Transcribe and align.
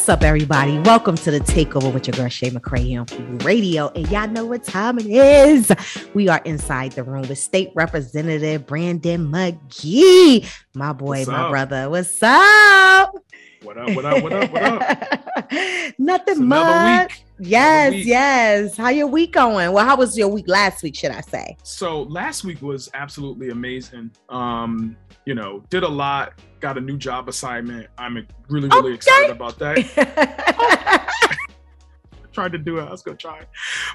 What's 0.00 0.08
up, 0.08 0.22
everybody? 0.22 0.78
Welcome 0.78 1.14
to 1.16 1.30
the 1.30 1.40
Takeover 1.40 1.92
with 1.92 2.06
your 2.06 2.16
girl 2.16 2.30
Shay 2.30 2.48
McCray 2.48 2.84
here 2.84 3.00
on 3.02 3.38
Radio. 3.40 3.88
And 3.88 4.10
y'all 4.10 4.28
know 4.28 4.46
what 4.46 4.64
time 4.64 4.98
it 4.98 5.04
is. 5.04 5.70
We 6.14 6.26
are 6.30 6.40
inside 6.46 6.92
the 6.92 7.02
room 7.02 7.28
with 7.28 7.38
State 7.38 7.70
Representative 7.74 8.66
Brandon 8.66 9.30
McGee, 9.30 10.50
my 10.72 10.94
boy, 10.94 11.18
What's 11.18 11.28
my 11.28 11.42
up? 11.42 11.50
brother. 11.50 11.90
What's 11.90 12.22
up? 12.22 13.14
What 13.62 13.76
up? 13.76 13.94
What 13.94 14.04
up? 14.06 14.22
What 14.22 14.32
up? 14.32 14.50
What 14.50 14.62
up? 14.62 15.52
Nothing 15.98 16.48
much. 16.48 17.22
Yes, 17.38 17.94
yes. 17.94 18.78
How 18.78 18.88
your 18.88 19.06
week 19.06 19.34
going? 19.34 19.70
Well, 19.70 19.84
how 19.84 19.98
was 19.98 20.16
your 20.16 20.28
week 20.28 20.48
last 20.48 20.82
week? 20.82 20.96
Should 20.96 21.10
I 21.10 21.20
say? 21.20 21.58
So 21.62 22.04
last 22.04 22.42
week 22.42 22.62
was 22.62 22.88
absolutely 22.94 23.50
amazing. 23.50 24.12
Um, 24.30 24.96
you 25.26 25.34
know, 25.34 25.62
did 25.68 25.82
a 25.82 25.88
lot, 25.88 26.40
got 26.60 26.76
a 26.78 26.80
new 26.80 26.96
job 26.96 27.28
assignment. 27.28 27.86
I'm 27.98 28.26
really, 28.48 28.68
really 28.68 28.88
Okay. 28.90 28.94
excited 28.94 29.30
about 29.30 29.58
that. 29.58 31.06
Tried 32.32 32.52
to 32.52 32.58
do 32.58 32.78
it. 32.78 32.82
I 32.84 32.90
was 32.90 33.02
gonna 33.02 33.16
try. 33.16 33.40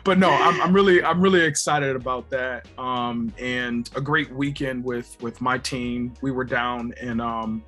But 0.03 0.17
no, 0.19 0.29
I'm, 0.29 0.59
I'm 0.61 0.73
really, 0.73 1.01
I'm 1.01 1.21
really 1.21 1.41
excited 1.41 1.95
about 1.95 2.29
that. 2.31 2.67
Um, 2.77 3.33
and 3.39 3.89
a 3.95 4.01
great 4.01 4.29
weekend 4.33 4.83
with 4.83 5.15
with 5.21 5.39
my 5.39 5.57
team. 5.57 6.13
We 6.21 6.31
were 6.31 6.43
down 6.43 6.93
in 6.99 7.21
um 7.21 7.63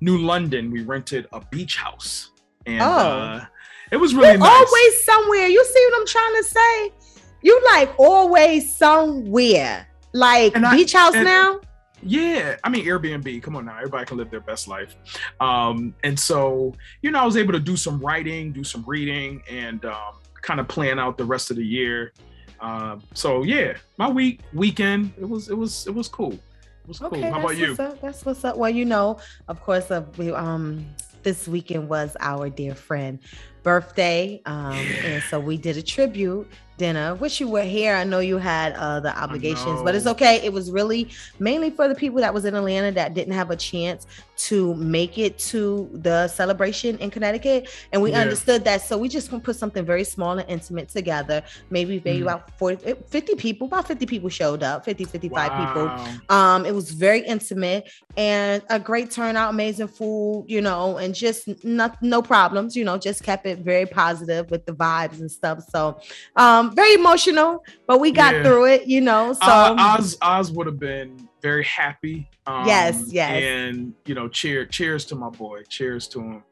New 0.00 0.18
London. 0.18 0.70
We 0.72 0.82
rented 0.82 1.28
a 1.32 1.40
beach 1.52 1.76
house. 1.76 2.32
And 2.66 2.82
Oh. 2.82 2.86
uh 2.86 3.44
it 3.92 3.96
was 3.98 4.14
really 4.14 4.36
nice. 4.36 4.48
always 4.50 5.04
somewhere. 5.04 5.46
You 5.46 5.64
see 5.64 5.86
what 5.90 6.00
I'm 6.00 6.06
trying 6.06 6.34
to 6.36 6.44
say? 6.44 6.92
You 7.42 7.60
like 7.66 7.92
always 7.98 8.74
somewhere. 8.76 9.86
Like 10.12 10.56
I- 10.56 10.76
beach 10.76 10.92
house 10.92 11.14
and- 11.14 11.24
now? 11.24 11.60
Yeah, 12.02 12.56
I 12.64 12.68
mean 12.68 12.84
Airbnb. 12.84 13.42
Come 13.42 13.56
on 13.56 13.66
now, 13.66 13.76
everybody 13.76 14.06
can 14.06 14.16
live 14.16 14.30
their 14.30 14.40
best 14.40 14.68
life. 14.68 14.96
Um, 15.40 15.94
and 16.02 16.18
so, 16.18 16.74
you 17.02 17.10
know, 17.10 17.20
I 17.20 17.24
was 17.24 17.36
able 17.36 17.52
to 17.52 17.60
do 17.60 17.76
some 17.76 17.98
writing, 18.00 18.52
do 18.52 18.64
some 18.64 18.84
reading, 18.86 19.42
and 19.48 19.84
um, 19.84 20.14
kind 20.42 20.60
of 20.60 20.68
plan 20.68 20.98
out 20.98 21.18
the 21.18 21.24
rest 21.24 21.50
of 21.50 21.56
the 21.56 21.66
year. 21.66 22.12
Um, 22.60 23.02
so 23.14 23.42
yeah, 23.42 23.76
my 23.96 24.08
week 24.08 24.40
weekend 24.52 25.12
it 25.18 25.28
was 25.28 25.48
it 25.48 25.56
was 25.56 25.86
it 25.86 25.94
was 25.94 26.08
cool. 26.08 26.32
It 26.32 26.88
was 26.88 26.98
cool. 26.98 27.22
How 27.22 27.40
about 27.40 27.56
you? 27.56 27.74
That's 27.74 28.24
what's 28.24 28.44
up. 28.44 28.56
Well, 28.56 28.70
you 28.70 28.84
know, 28.84 29.18
of 29.48 29.60
course, 29.60 29.90
uh, 29.90 30.04
we, 30.16 30.30
um, 30.30 30.86
this 31.22 31.46
weekend 31.46 31.88
was 31.88 32.16
our 32.20 32.48
dear 32.48 32.74
friend 32.74 33.18
birthday, 33.62 34.40
um, 34.46 34.96
and 35.02 35.22
so 35.22 35.38
we 35.40 35.56
did 35.56 35.76
a 35.76 35.82
tribute 35.82 36.50
dinner. 36.78 37.14
Wish 37.16 37.40
you 37.40 37.48
were 37.48 37.62
here. 37.62 37.94
I 37.94 38.04
know 38.04 38.20
you 38.20 38.38
had 38.38 38.72
other 38.72 39.10
obligations, 39.10 39.82
but 39.82 39.94
it's 39.94 40.06
okay. 40.06 40.40
It 40.42 40.50
was 40.50 40.70
really 40.72 41.12
mainly 41.38 41.70
for 41.70 41.88
the 41.88 41.94
people 41.94 42.20
that 42.20 42.32
was 42.32 42.46
in 42.46 42.54
Atlanta 42.54 42.90
that 42.92 43.12
didn't 43.12 43.34
have 43.34 43.50
a 43.50 43.56
chance 43.56 44.06
to 44.48 44.74
make 44.76 45.18
it 45.18 45.38
to 45.38 45.90
the 45.92 46.26
celebration 46.28 46.96
in 46.98 47.10
Connecticut, 47.10 47.68
and 47.92 48.00
we 48.00 48.12
Yeah. 48.12 48.20
understood 48.20 48.64
that. 48.64 48.80
So 48.80 48.96
we 48.96 49.08
just 49.10 49.30
gonna 49.30 49.42
put 49.42 49.56
something 49.56 49.84
very 49.84 50.04
small 50.04 50.38
and 50.38 50.48
intimate 50.48 50.88
together. 50.88 51.42
Maybe 51.68 52.00
maybe 52.02 52.20
Mhm. 52.20 52.22
about 52.22 52.42
40, 52.58 52.94
50 53.10 53.34
people. 53.34 53.66
About 53.66 53.86
50 53.86 54.06
people 54.06 54.30
showed 54.30 54.62
up. 54.62 54.84
50, 54.86 55.04
55 55.04 55.54
people. 55.54 55.92
Um, 56.30 56.64
it 56.64 56.74
was 56.74 56.90
very 56.92 57.20
intimate 57.20 57.90
and 58.16 58.62
a 58.70 58.78
great 58.78 59.10
turnout, 59.10 59.50
amazing 59.50 59.88
food, 59.88 60.44
you 60.48 60.60
know, 60.62 60.96
and 60.96 61.14
just 61.14 61.48
not 61.64 61.96
no 62.02 62.22
problems, 62.22 62.74
you 62.74 62.84
know, 62.84 62.96
just 62.96 63.22
kept 63.22 63.46
it 63.46 63.49
very 63.58 63.86
positive 63.86 64.50
with 64.50 64.64
the 64.66 64.72
vibes 64.72 65.20
and 65.20 65.30
stuff. 65.30 65.64
So 65.68 66.00
um 66.36 66.74
very 66.74 66.94
emotional, 66.94 67.64
but 67.86 68.00
we 68.00 68.12
got 68.12 68.34
Yeah. 68.34 68.42
through 68.44 68.66
it, 68.66 68.86
you 68.86 69.00
know. 69.00 69.32
So 69.32 69.40
Uh, 69.42 69.76
Oz 69.78 70.16
Oz 70.22 70.52
would 70.52 70.66
have 70.66 70.78
been 70.78 71.28
very 71.42 71.64
happy. 71.64 72.28
Um, 72.46 72.66
Yes, 72.66 73.04
yes. 73.12 73.30
And 73.42 73.94
you 74.06 74.14
know, 74.14 74.28
cheer 74.28 74.64
cheers 74.66 75.04
to 75.06 75.14
my 75.14 75.28
boy. 75.30 75.62
Cheers 75.68 76.08
to 76.08 76.20
him. 76.20 76.42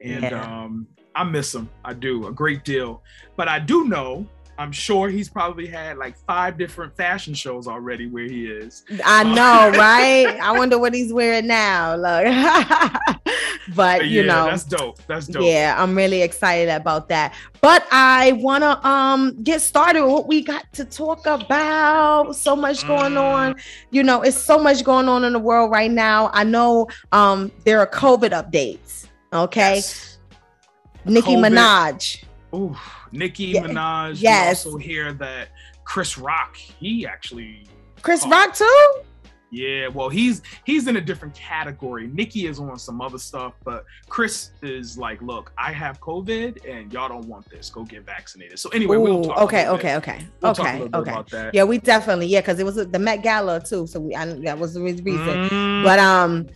And 0.00 0.22
Yeah. 0.24 0.64
um, 0.64 0.86
I 1.14 1.24
miss 1.24 1.54
him. 1.54 1.68
I 1.84 1.92
do 1.94 2.26
a 2.26 2.32
great 2.32 2.64
deal. 2.64 3.02
But 3.36 3.48
I 3.48 3.58
do 3.58 3.84
know. 3.84 4.26
I'm 4.58 4.72
sure 4.72 5.08
he's 5.08 5.28
probably 5.28 5.66
had 5.66 5.98
like 5.98 6.16
five 6.16 6.56
different 6.56 6.96
fashion 6.96 7.34
shows 7.34 7.66
already 7.66 8.06
where 8.08 8.24
he 8.24 8.46
is. 8.46 8.84
I 9.04 9.22
know, 9.24 9.70
right? 9.78 10.38
I 10.40 10.52
wonder 10.56 10.78
what 10.78 10.94
he's 10.94 11.12
wearing 11.12 11.46
now. 11.46 11.94
Look. 11.96 12.24
but 13.74 14.06
you 14.06 14.22
yeah, 14.22 14.26
know, 14.26 14.46
that's 14.46 14.64
dope. 14.64 14.98
That's 15.06 15.26
dope. 15.26 15.42
Yeah, 15.44 15.74
I'm 15.76 15.94
really 15.94 16.22
excited 16.22 16.70
about 16.72 17.08
that. 17.10 17.34
But 17.60 17.86
I 17.90 18.32
want 18.32 18.62
to 18.62 18.86
um 18.88 19.42
get 19.42 19.60
started 19.60 20.02
with 20.02 20.12
what 20.12 20.26
we 20.28 20.42
got 20.42 20.70
to 20.74 20.84
talk 20.84 21.26
about. 21.26 22.34
So 22.36 22.56
much 22.56 22.86
going 22.86 23.12
Mm. 23.12 23.22
on. 23.22 23.56
You 23.90 24.02
know, 24.02 24.22
it's 24.22 24.36
so 24.36 24.58
much 24.58 24.84
going 24.84 25.08
on 25.08 25.24
in 25.24 25.32
the 25.32 25.38
world 25.38 25.70
right 25.70 25.90
now. 25.90 26.30
I 26.32 26.44
know 26.44 26.88
um 27.12 27.52
there 27.64 27.78
are 27.80 27.86
COVID 27.86 28.30
updates. 28.30 29.06
Okay. 29.32 29.76
Yes. 29.76 30.18
Nicki 31.04 31.34
COVID. 31.34 31.52
Minaj. 31.54 32.24
Ooh, 32.54 32.76
Nicki 33.12 33.54
Minaj. 33.54 34.20
yes. 34.20 34.64
We 34.64 34.70
also 34.72 34.78
hear 34.78 35.12
that 35.14 35.48
Chris 35.84 36.18
Rock. 36.18 36.56
He 36.56 37.06
actually 37.06 37.64
Chris. 38.02 38.26
Rock 38.26 38.54
too? 38.54 38.92
Yeah, 39.52 39.86
well, 39.88 40.08
he's 40.08 40.42
he's 40.64 40.88
in 40.88 40.96
a 40.96 41.00
different 41.00 41.32
category. 41.34 42.08
Nikki 42.08 42.46
is 42.48 42.58
on 42.58 42.76
some 42.78 43.00
other 43.00 43.16
stuff, 43.16 43.54
but 43.64 43.84
Chris 44.08 44.50
is 44.60 44.98
like, 44.98 45.22
look, 45.22 45.52
I 45.56 45.70
have 45.70 46.00
COVID, 46.00 46.68
and 46.68 46.92
y'all 46.92 47.08
don't 47.08 47.26
want 47.26 47.48
this. 47.48 47.70
Go 47.70 47.84
get 47.84 48.04
vaccinated. 48.04 48.58
So 48.58 48.68
anyway, 48.70 48.96
we'll 48.96 49.22
talk. 49.22 49.38
okay, 49.42 49.68
okay, 49.68 49.94
bit- 49.94 49.96
okay. 50.08 50.28
We'll 50.42 50.50
okay, 50.50 50.88
okay. 50.92 51.50
Yeah, 51.54 51.62
we 51.62 51.78
definitely, 51.78 52.26
yeah, 52.26 52.40
because 52.40 52.58
it 52.58 52.64
was 52.66 52.74
the 52.74 52.98
Met 52.98 53.22
Gala 53.22 53.60
too. 53.64 53.86
So 53.86 54.00
we 54.00 54.16
I, 54.16 54.26
that 54.26 54.58
was 54.58 54.74
the 54.74 54.82
reason. 54.82 55.04
Mm, 55.06 55.84
But 55.84 56.00
um 56.00 56.46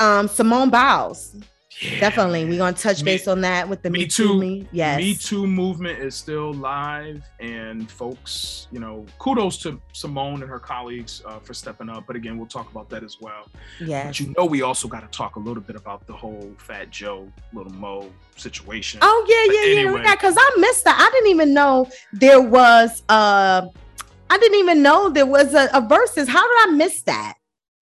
um 0.00 0.26
Simone 0.26 0.70
Biles. 0.70 1.36
Yeah, 1.80 2.00
Definitely. 2.00 2.44
We're 2.44 2.58
gonna 2.58 2.76
touch 2.76 3.02
Me- 3.02 3.12
base 3.12 3.28
on 3.28 3.40
that 3.42 3.68
with 3.68 3.82
the 3.82 3.90
Me 3.90 4.00
Me, 4.00 4.06
Too. 4.06 4.26
Too. 4.26 4.38
Me, 4.38 4.68
yes. 4.72 4.98
Me 4.98 5.14
Too 5.14 5.46
movement 5.46 5.98
is 6.00 6.14
still 6.14 6.52
live, 6.52 7.22
and 7.40 7.90
folks, 7.90 8.66
you 8.70 8.80
know, 8.80 9.06
kudos 9.18 9.58
to 9.58 9.80
Simone 9.92 10.42
and 10.42 10.50
her 10.50 10.58
colleagues 10.58 11.22
uh, 11.26 11.38
for 11.38 11.54
stepping 11.54 11.88
up. 11.88 12.04
But 12.06 12.16
again, 12.16 12.38
we'll 12.38 12.48
talk 12.48 12.70
about 12.70 12.88
that 12.90 13.02
as 13.02 13.20
well. 13.20 13.48
Yes. 13.80 14.06
But 14.06 14.20
you 14.20 14.34
know, 14.36 14.44
we 14.44 14.62
also 14.62 14.88
got 14.88 15.00
to 15.00 15.16
talk 15.16 15.36
a 15.36 15.40
little 15.40 15.62
bit 15.62 15.76
about 15.76 16.06
the 16.06 16.12
whole 16.12 16.52
Fat 16.58 16.90
Joe, 16.90 17.30
Little 17.52 17.72
Mo 17.72 18.10
situation. 18.36 19.00
Oh 19.02 19.26
yeah, 19.28 19.54
yeah, 19.54 19.74
yeah. 19.74 19.80
anyway. 19.80 20.02
yeah. 20.04 20.14
Because 20.14 20.36
I 20.38 20.56
missed 20.58 20.84
that. 20.84 20.98
I 20.98 21.10
didn't 21.14 21.30
even 21.30 21.54
know 21.54 21.88
there 22.12 22.40
was 22.40 23.02
uh 23.08 23.66
I 24.30 24.38
didn't 24.38 24.58
even 24.58 24.82
know 24.82 25.08
there 25.08 25.26
was 25.26 25.54
a, 25.54 25.68
a 25.72 25.80
versus. 25.80 26.28
How 26.28 26.42
did 26.46 26.68
I 26.68 26.76
miss 26.76 27.02
that? 27.02 27.37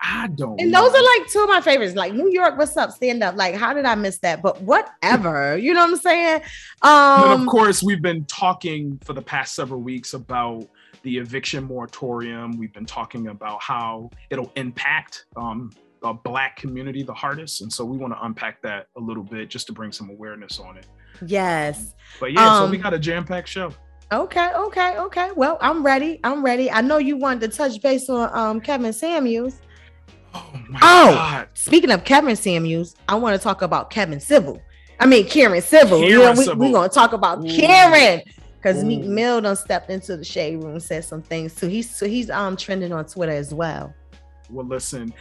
I 0.09 0.29
don't. 0.29 0.61
And 0.61 0.73
those 0.73 0.93
know. 0.93 0.99
are 0.99 1.19
like 1.19 1.29
two 1.29 1.41
of 1.41 1.49
my 1.49 1.61
favorites. 1.61 1.95
Like 1.97 2.15
New 2.15 2.31
York, 2.31 2.57
what's 2.57 2.77
up? 2.77 2.93
Stand 2.93 3.23
up. 3.25 3.35
Like, 3.35 3.55
how 3.57 3.75
did 3.75 3.85
I 3.85 3.97
miss 3.97 4.19
that? 4.19 4.41
But 4.41 4.63
whatever. 4.63 5.57
You 5.57 5.75
know 5.75 5.81
what 5.81 5.91
I'm 5.91 5.97
saying? 5.97 6.43
Um, 6.83 7.25
And 7.25 7.33
Um 7.33 7.41
of 7.43 7.47
course, 7.49 7.83
we've 7.83 8.03
been 8.03 8.25
talking 8.27 8.99
for 9.05 9.15
the 9.15 9.23
past 9.23 9.55
several 9.55 9.81
weeks 9.81 10.15
about 10.15 10.69
the 11.03 11.19
eviction 11.19 11.65
moratorium. 11.65 12.57
We've 12.57 12.73
been 12.73 12.87
talking 12.87 13.29
about 13.29 13.63
how 13.63 14.11
it'll 14.31 14.53
impact 14.57 15.27
um, 15.37 15.71
the 16.03 16.13
Black 16.13 16.57
community 16.57 17.03
the 17.03 17.15
hardest, 17.15 17.63
and 17.63 17.73
so 17.73 17.85
we 17.85 17.97
want 17.97 18.13
to 18.13 18.25
unpack 18.25 18.63
that 18.63 18.87
a 18.97 19.01
little 19.01 19.25
bit 19.25 19.49
just 19.49 19.67
to 19.69 19.73
bring 19.73 19.93
some 19.93 20.11
awareness 20.11 20.61
on 20.61 20.77
it. 20.77 20.87
yes. 21.27 21.95
But 22.21 22.33
yeah, 22.33 22.59
so 22.59 22.65
Um, 22.65 22.71
we 22.71 22.79
got 22.79 22.95
a 22.95 22.99
jam-packed 22.99 23.49
show. 23.49 23.73
Okay, 24.13 24.53
okay, 24.55 24.97
okay. 24.99 25.31
Well, 25.35 25.59
I'm 25.61 25.85
ready. 25.85 26.21
I'm 26.23 26.45
ready. 26.45 26.71
I 26.71 26.81
know 26.81 26.99
you 26.99 27.17
wanted 27.17 27.51
to 27.51 27.57
touch 27.57 27.81
base 27.83 28.09
on 28.09 28.31
um 28.37 28.61
Kevin 28.61 28.93
Samuels. 28.93 29.61
Oh 30.37 30.61
my 30.69 30.79
Oh. 30.83 31.15
God! 31.15 31.49
Speaking 31.55 31.91
of 31.91 32.05
Kevin 32.05 32.37
Samuels, 32.37 32.95
I 33.09 33.15
want 33.15 33.37
to 33.39 33.43
talk 33.43 33.63
about 33.63 33.91
Kevin 33.91 34.21
Civil. 34.21 34.61
I 34.99 35.07
mean 35.07 35.27
Karen 35.27 35.61
Civil. 35.61 36.03
you 36.03 36.19
know, 36.19 36.33
we, 36.33 36.49
we're 36.55 36.73
gonna 36.73 36.89
talk 36.89 37.13
about 37.13 37.45
Ooh. 37.45 37.49
Karen 37.49 38.23
because 38.57 38.83
Meek. 38.83 39.05
Mill 39.05 39.41
done 39.43 39.55
stepped 39.57 39.91
into 39.91 40.17
the 40.17 40.25
shade 40.25 40.57
room 40.63 40.73
and 40.73 40.83
said 40.83 41.05
some 41.05 41.23
things. 41.23 41.53
So 41.53 41.69
he's 41.69 41.95
so 41.95 42.07
he's 42.07 42.31
um 42.31 42.57
trending 42.57 42.93
on 42.93 43.05
Twitter 43.07 43.33
as 43.33 43.53
well. 43.55 43.95
Well, 44.51 44.67
listen. 44.67 45.13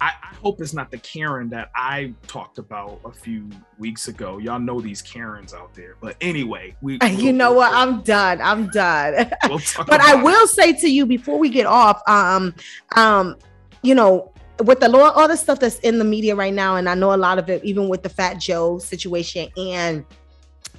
I, 0.00 0.08
I 0.22 0.34
hope 0.42 0.60
it's 0.60 0.74
not 0.74 0.90
the 0.90 0.98
Karen 0.98 1.48
that 1.50 1.70
I 1.74 2.12
talked 2.26 2.58
about 2.58 3.00
a 3.06 3.12
few 3.12 3.48
weeks 3.78 4.08
ago. 4.08 4.36
Y'all 4.38 4.58
know 4.58 4.78
these 4.80 5.00
Karens 5.00 5.54
out 5.54 5.72
there. 5.72 5.96
But 6.00 6.16
anyway, 6.20 6.76
we 6.82 6.98
you 7.10 7.32
know 7.32 7.52
what? 7.54 7.72
I'm 7.72 8.02
done. 8.02 8.42
I'm 8.42 8.66
done. 8.68 9.30
we'll 9.48 9.60
but 9.86 10.00
I 10.02 10.12
about 10.14 10.18
it. 10.18 10.24
will 10.24 10.46
say 10.48 10.72
to 10.74 10.88
you 10.88 11.06
before 11.06 11.38
we 11.38 11.48
get 11.48 11.64
off, 11.64 12.02
um, 12.06 12.54
um, 12.96 13.36
you 13.82 13.94
know, 13.94 14.32
with 14.62 14.80
the 14.80 14.88
law, 14.88 15.10
all 15.10 15.28
the 15.28 15.36
stuff 15.36 15.58
that's 15.60 15.78
in 15.80 15.98
the 15.98 16.04
media 16.04 16.34
right 16.36 16.54
now, 16.54 16.76
and 16.76 16.88
I 16.88 16.94
know 16.94 17.12
a 17.14 17.16
lot 17.16 17.38
of 17.38 17.48
it, 17.50 17.64
even 17.64 17.88
with 17.88 18.02
the 18.02 18.08
Fat 18.08 18.34
Joe 18.40 18.78
situation 18.78 19.48
and 19.56 20.04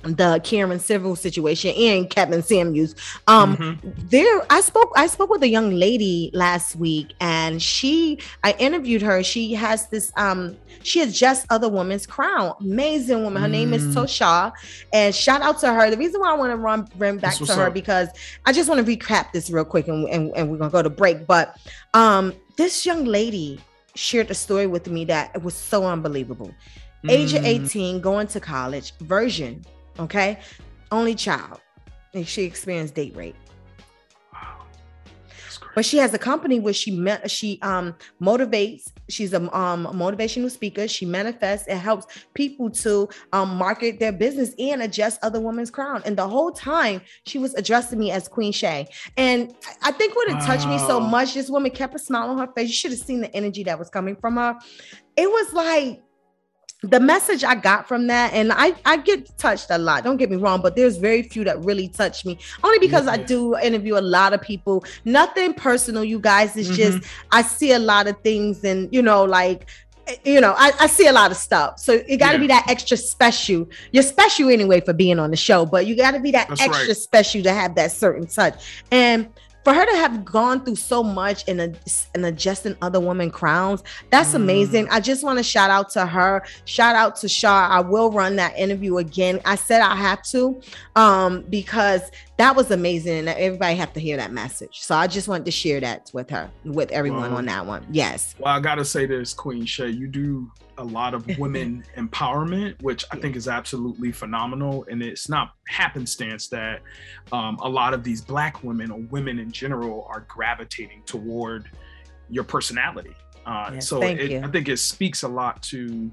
the 0.03 0.39
Karen 0.43 0.79
Civil 0.79 1.15
situation 1.15 1.73
and 1.75 2.07
Kevin 2.09 2.43
Samuels. 2.43 2.93
Um, 3.27 3.57
Mhm. 3.57 4.09
there 4.11 4.41
I 4.51 4.61
spoke 4.61 4.91
I 4.95 5.07
spoke 5.07 5.31
with 5.31 5.41
a 5.41 5.47
young 5.47 5.71
lady 5.71 6.29
last 6.31 6.75
week 6.75 7.15
and 7.21 7.59
she 7.59 8.19
I 8.43 8.51
interviewed 8.59 9.01
her. 9.01 9.23
She 9.23 9.55
has 9.55 9.87
this 9.87 10.11
um 10.15 10.57
she 10.83 10.99
has 10.99 11.17
just 11.17 11.47
other 11.49 11.67
woman's 11.69 12.05
crown. 12.05 12.53
Amazing 12.61 13.23
woman. 13.23 13.41
Her 13.41 13.47
name 13.47 13.73
is 13.73 13.81
Mm. 13.81 13.93
Tosha. 13.95 14.51
And 14.93 15.15
shout 15.15 15.41
out 15.41 15.59
to 15.61 15.73
her. 15.73 15.89
The 15.89 15.97
reason 15.97 16.21
why 16.21 16.29
I 16.29 16.33
want 16.37 16.51
to 16.51 16.57
run 16.57 16.87
run 16.99 17.15
back 17.17 17.37
That's 17.39 17.47
to 17.49 17.55
her 17.55 17.67
up. 17.67 17.73
because 17.73 18.09
I 18.45 18.51
just 18.53 18.69
want 18.69 18.85
to 18.85 18.95
recap 18.97 19.31
this 19.31 19.49
real 19.49 19.65
quick 19.65 19.87
and, 19.87 20.07
and, 20.09 20.31
and 20.35 20.51
we're 20.51 20.57
gonna 20.57 20.69
go 20.69 20.83
to 20.83 20.89
break. 20.91 21.25
But 21.25 21.55
um 21.95 22.31
this 22.57 22.85
young 22.85 23.05
lady 23.05 23.59
shared 23.95 24.29
a 24.29 24.33
story 24.33 24.67
with 24.67 24.87
me 24.87 25.05
that 25.05 25.31
it 25.35 25.43
was 25.43 25.53
so 25.53 25.85
unbelievable. 25.85 26.53
age 27.07 27.33
of 27.33 27.45
18, 27.45 28.01
going 28.01 28.27
to 28.27 28.39
college, 28.39 28.93
virgin, 29.01 29.63
okay, 29.99 30.39
only 30.91 31.15
child. 31.15 31.59
And 32.13 32.27
she 32.27 32.43
experienced 32.43 32.95
date 32.95 33.15
rape. 33.15 33.35
But 35.75 35.85
she 35.85 35.97
has 35.97 36.13
a 36.13 36.17
company 36.17 36.59
where 36.59 36.73
she 36.73 36.91
met, 36.91 37.29
she 37.29 37.59
um 37.61 37.95
motivates. 38.21 38.83
She's 39.09 39.33
a 39.33 39.41
um 39.55 39.85
motivational 39.87 40.49
speaker. 40.49 40.87
She 40.87 41.05
manifests 41.05 41.67
and 41.67 41.79
helps 41.79 42.07
people 42.33 42.71
to 42.71 43.07
um 43.33 43.55
market 43.55 43.99
their 43.99 44.11
business 44.11 44.55
and 44.57 44.81
adjust 44.81 45.19
other 45.21 45.39
women's 45.39 45.69
crown. 45.69 46.01
And 46.05 46.17
the 46.17 46.27
whole 46.27 46.51
time 46.51 47.01
she 47.25 47.37
was 47.37 47.53
addressing 47.55 47.99
me 47.99 48.11
as 48.11 48.27
Queen 48.27 48.51
Shay. 48.51 48.87
And 49.17 49.53
I 49.83 49.91
think 49.91 50.15
what 50.15 50.29
it 50.29 50.35
wow. 50.35 50.45
touched 50.45 50.67
me 50.67 50.79
so 50.79 50.99
much, 50.99 51.33
this 51.33 51.49
woman 51.49 51.71
kept 51.71 51.93
a 51.93 51.99
smile 51.99 52.29
on 52.29 52.37
her 52.39 52.47
face. 52.55 52.69
You 52.69 52.73
should 52.73 52.91
have 52.91 53.01
seen 53.01 53.21
the 53.21 53.35
energy 53.35 53.63
that 53.65 53.77
was 53.77 53.89
coming 53.89 54.15
from 54.15 54.37
her. 54.37 54.55
It 55.17 55.29
was 55.29 55.53
like 55.53 56.01
the 56.83 56.99
message 56.99 57.43
I 57.43 57.55
got 57.55 57.87
from 57.87 58.07
that, 58.07 58.33
and 58.33 58.51
I, 58.51 58.75
I 58.85 58.97
get 58.97 59.37
touched 59.37 59.67
a 59.69 59.77
lot. 59.77 60.03
Don't 60.03 60.17
get 60.17 60.29
me 60.29 60.35
wrong, 60.35 60.61
but 60.61 60.75
there's 60.75 60.97
very 60.97 61.23
few 61.23 61.43
that 61.45 61.59
really 61.63 61.87
touch 61.87 62.25
me. 62.25 62.37
Only 62.63 62.79
because. 62.79 63.05
I 63.05 63.17
do 63.17 63.57
interview 63.57 63.97
a 63.97 64.01
lot 64.01 64.33
of 64.33 64.41
people. 64.41 64.83
Nothing 65.05 65.53
personal, 65.53 66.03
you 66.03 66.19
guys. 66.19 66.57
It's 66.57 66.67
mm-hmm. 66.69 66.97
just 66.97 67.13
I 67.31 67.43
see 67.43 67.71
a 67.71 67.79
lot 67.79 68.07
of 68.07 68.19
things, 68.21 68.63
and 68.63 68.91
you 68.93 69.01
know, 69.01 69.23
like 69.23 69.67
you 70.23 70.41
know, 70.41 70.53
I, 70.57 70.71
I 70.79 70.87
see 70.87 71.07
a 71.07 71.11
lot 71.11 71.31
of 71.31 71.37
stuff. 71.37 71.79
So 71.79 71.93
it 72.07 72.17
got 72.17 72.31
to 72.31 72.33
yeah. 72.33 72.41
be 72.41 72.47
that 72.47 72.65
extra 72.69 72.97
special. 72.97 73.67
You're 73.91 74.03
special 74.03 74.49
anyway 74.49 74.81
for 74.81 74.93
being 74.93 75.19
on 75.19 75.31
the 75.31 75.37
show, 75.37 75.65
but 75.65 75.85
you 75.85 75.95
got 75.95 76.11
to 76.11 76.19
be 76.19 76.31
that 76.31 76.49
That's 76.49 76.61
extra 76.61 76.87
right. 76.87 76.97
special 76.97 77.43
to 77.43 77.53
have 77.53 77.75
that 77.75 77.91
certain 77.91 78.27
touch. 78.27 78.83
And 78.91 79.29
for 79.65 79.73
her 79.73 79.85
to 79.85 79.97
have 79.97 80.23
gone 80.23 80.63
through 80.63 80.77
so 80.77 81.03
much 81.03 81.43
and 81.49 81.59
and 81.59 82.25
adjusting 82.25 82.77
other 82.81 83.01
women 83.01 83.29
crowns 83.29 83.83
that's 84.09 84.31
mm. 84.31 84.35
amazing. 84.35 84.87
I 84.89 84.99
just 84.99 85.23
want 85.23 85.39
to 85.39 85.43
shout 85.43 85.69
out 85.69 85.89
to 85.91 86.05
her. 86.05 86.45
Shout 86.65 86.95
out 86.95 87.15
to 87.17 87.27
Shar 87.27 87.69
i 87.69 87.79
will 87.79 88.11
run 88.11 88.35
that 88.37 88.57
interview 88.57 88.97
again. 88.97 89.41
I 89.45 89.55
said 89.55 89.81
i 89.81 89.95
have 89.95 90.21
to 90.23 90.61
um 90.95 91.43
because 91.49 92.01
that 92.37 92.55
was 92.55 92.71
amazing 92.71 93.19
and 93.19 93.29
everybody 93.29 93.75
have 93.75 93.93
to 93.93 93.99
hear 93.99 94.17
that 94.17 94.31
message 94.31 94.81
so 94.81 94.95
i 94.95 95.07
just 95.07 95.27
wanted 95.27 95.45
to 95.45 95.51
share 95.51 95.79
that 95.79 96.09
with 96.13 96.29
her 96.29 96.49
with 96.63 96.91
everyone 96.91 97.21
well, 97.21 97.37
on 97.37 97.45
that 97.45 97.65
one 97.65 97.85
yes 97.91 98.35
well 98.39 98.55
i 98.55 98.59
gotta 98.59 98.85
say 98.85 99.05
this 99.05 99.33
queen 99.33 99.65
shay 99.65 99.89
you 99.89 100.07
do 100.07 100.49
a 100.77 100.83
lot 100.83 101.13
of 101.13 101.25
women 101.37 101.83
empowerment, 101.97 102.81
which 102.81 103.05
I 103.11 103.17
think 103.17 103.35
is 103.35 103.47
absolutely 103.47 104.11
phenomenal. 104.11 104.85
And 104.89 105.01
it's 105.01 105.29
not 105.29 105.53
happenstance 105.67 106.47
that 106.49 106.81
um, 107.31 107.57
a 107.61 107.69
lot 107.69 107.93
of 107.93 108.03
these 108.03 108.21
Black 108.21 108.63
women 108.63 108.91
or 108.91 108.99
women 108.99 109.39
in 109.39 109.51
general 109.51 110.07
are 110.09 110.25
gravitating 110.27 111.03
toward 111.05 111.69
your 112.29 112.43
personality. 112.43 113.15
Uh, 113.45 113.71
yes, 113.75 113.87
so 113.87 114.01
it, 114.01 114.43
I 114.43 114.47
think 114.47 114.69
it 114.69 114.77
speaks 114.77 115.23
a 115.23 115.27
lot 115.27 115.61
to 115.63 116.11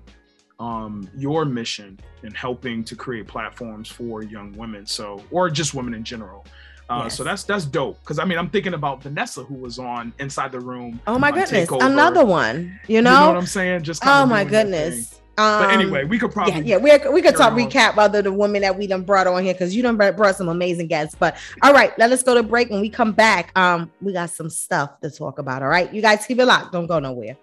um, 0.62 1.10
your 1.16 1.44
mission 1.44 1.98
in 2.22 2.32
helping 2.32 2.84
to 2.84 2.94
create 2.94 3.26
platforms 3.26 3.88
for 3.88 4.22
young 4.22 4.52
women. 4.52 4.86
So, 4.86 5.22
or 5.32 5.50
just 5.50 5.74
women 5.74 5.92
in 5.92 6.04
general. 6.04 6.46
Uh, 6.88 7.02
yes. 7.04 7.16
So 7.16 7.24
that's 7.24 7.42
that's 7.42 7.64
dope. 7.64 7.98
Because 8.00 8.18
I 8.20 8.24
mean, 8.24 8.38
I'm 8.38 8.48
thinking 8.48 8.74
about 8.74 9.02
Vanessa, 9.02 9.42
who 9.42 9.54
was 9.54 9.78
on 9.78 10.12
Inside 10.20 10.52
the 10.52 10.60
Room. 10.60 11.00
Oh 11.06 11.18
my 11.18 11.32
goodness, 11.32 11.68
Takeover. 11.68 11.84
another 11.84 12.24
one. 12.24 12.78
You 12.86 13.02
know? 13.02 13.10
you 13.10 13.18
know 13.18 13.28
what 13.28 13.36
I'm 13.38 13.46
saying? 13.46 13.82
Just 13.82 14.06
oh 14.06 14.24
my 14.24 14.44
goodness. 14.44 15.18
Um, 15.38 15.62
but 15.62 15.70
anyway, 15.70 16.04
we 16.04 16.18
could 16.18 16.30
probably 16.30 16.60
yeah, 16.60 16.76
yeah 16.76 17.06
we 17.06 17.12
we 17.12 17.22
could 17.22 17.34
talk 17.34 17.54
recap 17.54 17.96
other 17.96 18.20
the 18.20 18.32
women 18.32 18.60
that 18.62 18.76
we 18.76 18.86
done 18.86 19.02
brought 19.02 19.26
on 19.26 19.42
here 19.42 19.54
because 19.54 19.74
you 19.74 19.82
done 19.82 19.96
brought 19.96 20.36
some 20.36 20.48
amazing 20.48 20.88
guests. 20.88 21.16
But 21.18 21.36
all 21.62 21.72
right, 21.72 21.98
let 21.98 22.12
us 22.12 22.22
go 22.22 22.34
to 22.34 22.42
break. 22.42 22.70
When 22.70 22.82
we 22.82 22.90
come 22.90 23.12
back, 23.12 23.56
um, 23.56 23.90
we 24.02 24.12
got 24.12 24.30
some 24.30 24.50
stuff 24.50 25.00
to 25.00 25.10
talk 25.10 25.38
about. 25.38 25.62
All 25.62 25.68
right, 25.68 25.92
you 25.92 26.02
guys 26.02 26.26
keep 26.26 26.38
it 26.38 26.44
locked. 26.44 26.72
Don't 26.72 26.86
go 26.86 26.98
nowhere. 26.98 27.36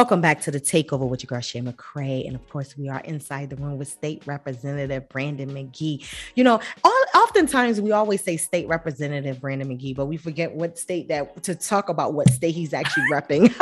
Welcome 0.00 0.22
back 0.22 0.40
to 0.40 0.50
the 0.50 0.58
takeover 0.58 1.06
with 1.06 1.22
your 1.22 1.28
girl 1.28 1.42
Shay 1.42 1.60
McCray. 1.60 2.26
And 2.26 2.34
of 2.34 2.48
course, 2.48 2.74
we 2.74 2.88
are 2.88 3.00
inside 3.00 3.50
the 3.50 3.56
room 3.56 3.76
with 3.76 3.88
State 3.88 4.22
Representative 4.24 5.06
Brandon 5.10 5.50
McGee. 5.50 6.06
You 6.34 6.42
know, 6.42 6.58
all, 6.82 7.04
oftentimes 7.14 7.82
we 7.82 7.92
always 7.92 8.24
say 8.24 8.38
State 8.38 8.66
Representative 8.66 9.42
Brandon 9.42 9.68
McGee, 9.68 9.94
but 9.94 10.06
we 10.06 10.16
forget 10.16 10.54
what 10.54 10.78
state 10.78 11.08
that 11.08 11.42
to 11.42 11.54
talk 11.54 11.90
about 11.90 12.14
what 12.14 12.30
state 12.30 12.54
he's 12.54 12.72
actually 12.72 13.04
repping. 13.12 13.54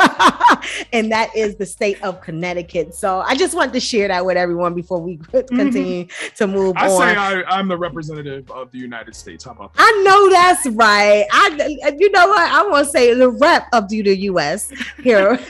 and 0.93 1.11
that 1.11 1.29
is 1.35 1.57
the 1.57 1.65
state 1.65 2.01
of 2.03 2.21
Connecticut. 2.21 2.95
So 2.95 3.19
I 3.19 3.35
just 3.35 3.53
want 3.53 3.73
to 3.73 3.81
share 3.81 4.07
that 4.07 4.25
with 4.25 4.37
everyone 4.37 4.73
before 4.73 5.01
we 5.01 5.17
mm-hmm. 5.17 5.57
continue 5.57 6.05
mm-hmm. 6.05 6.35
to 6.35 6.47
move 6.47 6.77
on. 6.77 6.83
I 6.83 6.87
on. 6.87 6.99
say 7.01 7.43
I, 7.43 7.59
am 7.59 7.67
the 7.67 7.77
representative 7.77 8.49
of 8.49 8.71
the 8.71 8.77
United 8.77 9.13
States. 9.13 9.43
How 9.43 9.51
about 9.51 9.73
that? 9.73 9.81
I 9.81 10.03
know 10.05 10.29
that's 10.29 10.67
right. 10.67 11.25
I, 11.33 11.95
you 11.99 12.09
know 12.11 12.27
what? 12.27 12.49
I 12.49 12.65
want 12.65 12.85
to 12.85 12.91
say 12.91 13.13
the 13.13 13.29
rep 13.29 13.67
of 13.73 13.89
the 13.89 13.97
US 13.97 14.71
here. 15.03 15.37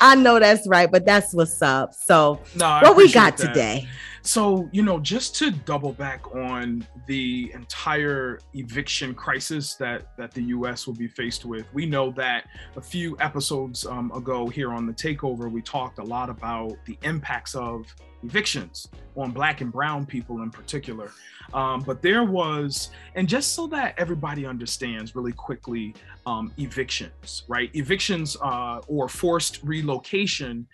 I 0.00 0.14
know 0.14 0.38
that's 0.38 0.66
right, 0.66 0.90
but 0.90 1.04
that's 1.04 1.32
what's 1.34 1.60
up. 1.62 1.94
So, 1.94 2.40
no, 2.56 2.80
what 2.82 2.96
we 2.96 3.12
got 3.12 3.36
that. 3.36 3.48
today? 3.48 3.88
So, 4.22 4.68
you 4.72 4.82
know, 4.82 4.98
just 4.98 5.34
to 5.36 5.50
double 5.50 5.92
back 5.92 6.34
on 6.34 6.86
the 7.06 7.50
entire 7.54 8.40
eviction 8.54 9.14
crisis 9.14 9.74
that 9.76 10.16
that 10.16 10.32
the 10.32 10.42
U.S. 10.42 10.86
will 10.86 10.94
be 10.94 11.08
faced 11.08 11.44
with, 11.44 11.66
we 11.72 11.86
know 11.86 12.10
that 12.12 12.46
a 12.76 12.80
few 12.82 13.16
episodes 13.20 13.86
um, 13.86 14.12
ago 14.12 14.46
here 14.48 14.72
on 14.72 14.86
the 14.86 14.92
Takeover, 14.92 15.50
we 15.50 15.62
talked 15.62 15.98
a 15.98 16.04
lot 16.04 16.28
about 16.28 16.76
the 16.84 16.98
impacts 17.02 17.54
of 17.54 17.86
evictions 18.22 18.88
on 19.16 19.30
Black 19.30 19.60
and 19.60 19.72
Brown 19.72 20.04
people 20.06 20.42
in 20.42 20.50
particular. 20.50 21.10
Um, 21.54 21.80
but 21.80 22.02
there 22.02 22.24
was, 22.24 22.90
and 23.14 23.28
just 23.28 23.54
so 23.54 23.66
that 23.68 23.94
everybody 23.98 24.46
understands 24.46 25.16
really 25.16 25.32
quickly, 25.32 25.94
um, 26.26 26.52
evictions, 26.58 27.44
right? 27.48 27.70
Evictions 27.74 28.36
uh, 28.42 28.80
or 28.86 29.08
forced 29.08 29.60
relocation 29.62 30.66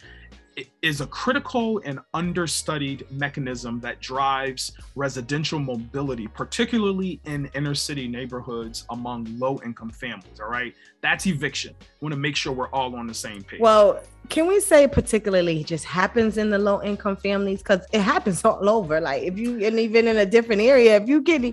is 0.83 1.01
a 1.01 1.07
critical 1.07 1.81
and 1.85 2.01
understudied 2.15 3.07
mechanism 3.11 3.81
that 3.81 4.01
drives 4.01 4.73
residential 4.95 5.59
mobility, 5.59 6.27
particularly 6.29 7.21
in 7.25 7.51
inner 7.55 7.75
city 7.75 8.09
neighborhoods 8.09 8.87
among 8.91 9.27
low 9.39 9.61
income 9.65 9.91
families. 9.91 10.41
All 10.41 10.49
right. 10.49 10.75
That's 11.03 11.27
eviction. 11.27 11.75
We 12.01 12.07
want 12.07 12.15
to 12.15 12.21
make 12.21 12.37
sure 12.37 12.53
we're 12.53 12.71
all 12.71 12.97
on 12.97 13.07
the 13.07 13.15
same 13.15 13.43
page. 13.43 13.61
Well, 13.61 14.01
can 14.29 14.47
we 14.47 14.61
say 14.61 14.89
particularly 14.89 15.63
just 15.63 15.85
happens 15.85 16.39
in 16.39 16.51
the 16.51 16.59
low 16.59 16.83
income 16.83 17.17
families? 17.17 17.59
Because 17.59 17.87
it 17.93 18.01
happens 18.01 18.45
all 18.45 18.69
over. 18.69 19.01
Like 19.01 19.23
if 19.25 19.39
you, 19.39 19.65
and 19.65 19.79
even 19.79 20.09
in 20.09 20.17
a 20.17 20.27
different 20.27 20.63
area, 20.63 20.97
if 20.97 21.09
you 21.09 21.21
get, 21.21 21.43
you 21.43 21.53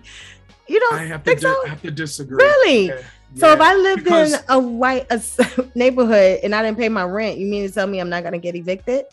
know, 0.79 0.97
I 0.97 1.05
have 1.05 1.23
to, 1.23 1.35
di- 1.35 1.41
so? 1.41 1.65
I 1.65 1.69
have 1.69 1.81
to 1.81 1.91
disagree. 1.91 2.43
Really? 2.43 2.93
So 3.35 3.51
if 3.51 3.59
I 3.59 3.75
lived 3.75 4.03
because, 4.03 4.33
in 4.33 4.39
a 4.49 4.59
white 4.59 5.07
a 5.09 5.21
neighborhood 5.75 6.39
and 6.43 6.53
I 6.53 6.61
didn't 6.61 6.77
pay 6.77 6.89
my 6.89 7.03
rent, 7.03 7.37
you 7.37 7.47
mean 7.47 7.67
to 7.67 7.73
tell 7.73 7.87
me 7.87 7.99
I'm 7.99 8.09
not 8.09 8.23
gonna 8.23 8.37
get 8.37 8.55
evicted? 8.55 9.05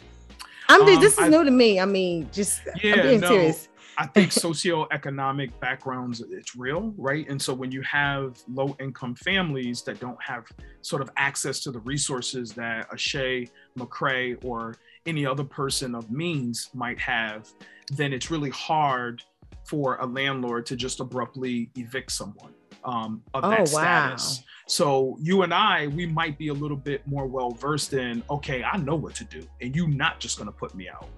I'm 0.68 0.82
um, 0.82 0.86
this 1.00 1.14
is 1.14 1.18
I, 1.18 1.28
new 1.28 1.44
to 1.44 1.50
me. 1.50 1.80
I 1.80 1.84
mean, 1.84 2.28
just 2.32 2.60
yeah, 2.82 2.94
I'm 2.94 3.02
being 3.02 3.20
no, 3.20 3.28
serious. 3.28 3.68
I 3.96 4.06
think 4.06 4.30
socioeconomic 4.30 5.52
backgrounds 5.60 6.20
it's 6.20 6.54
real, 6.54 6.94
right? 6.96 7.28
And 7.28 7.40
so 7.40 7.54
when 7.54 7.72
you 7.72 7.82
have 7.82 8.38
low 8.48 8.76
income 8.78 9.14
families 9.14 9.82
that 9.82 10.00
don't 10.00 10.22
have 10.22 10.44
sort 10.82 11.02
of 11.02 11.10
access 11.16 11.60
to 11.60 11.70
the 11.70 11.80
resources 11.80 12.52
that 12.52 12.88
a 12.92 12.98
Shay 12.98 13.48
McCray 13.78 14.42
or 14.44 14.76
any 15.06 15.24
other 15.24 15.44
person 15.44 15.94
of 15.94 16.10
means 16.10 16.70
might 16.74 16.98
have, 16.98 17.48
then 17.92 18.12
it's 18.12 18.30
really 18.30 18.50
hard 18.50 19.22
for 19.64 19.96
a 19.96 20.06
landlord 20.06 20.66
to 20.66 20.76
just 20.76 21.00
abruptly 21.00 21.70
evict 21.74 22.12
someone 22.12 22.52
um, 22.84 23.22
of 23.34 23.44
oh, 23.44 23.50
that 23.50 23.68
status. 23.68 24.38
Wow. 24.38 24.44
So 24.66 25.16
you 25.20 25.42
and 25.42 25.52
I, 25.52 25.88
we 25.88 26.06
might 26.06 26.38
be 26.38 26.48
a 26.48 26.54
little 26.54 26.76
bit 26.76 27.04
more 27.06 27.26
well 27.26 27.50
versed 27.50 27.92
in. 27.92 28.22
Okay, 28.30 28.62
I 28.62 28.76
know 28.76 28.94
what 28.94 29.16
to 29.16 29.24
do, 29.24 29.42
and 29.60 29.74
you're 29.74 29.88
not 29.88 30.20
just 30.20 30.38
going 30.38 30.46
to 30.46 30.56
put 30.56 30.74
me 30.74 30.88
out. 30.88 31.08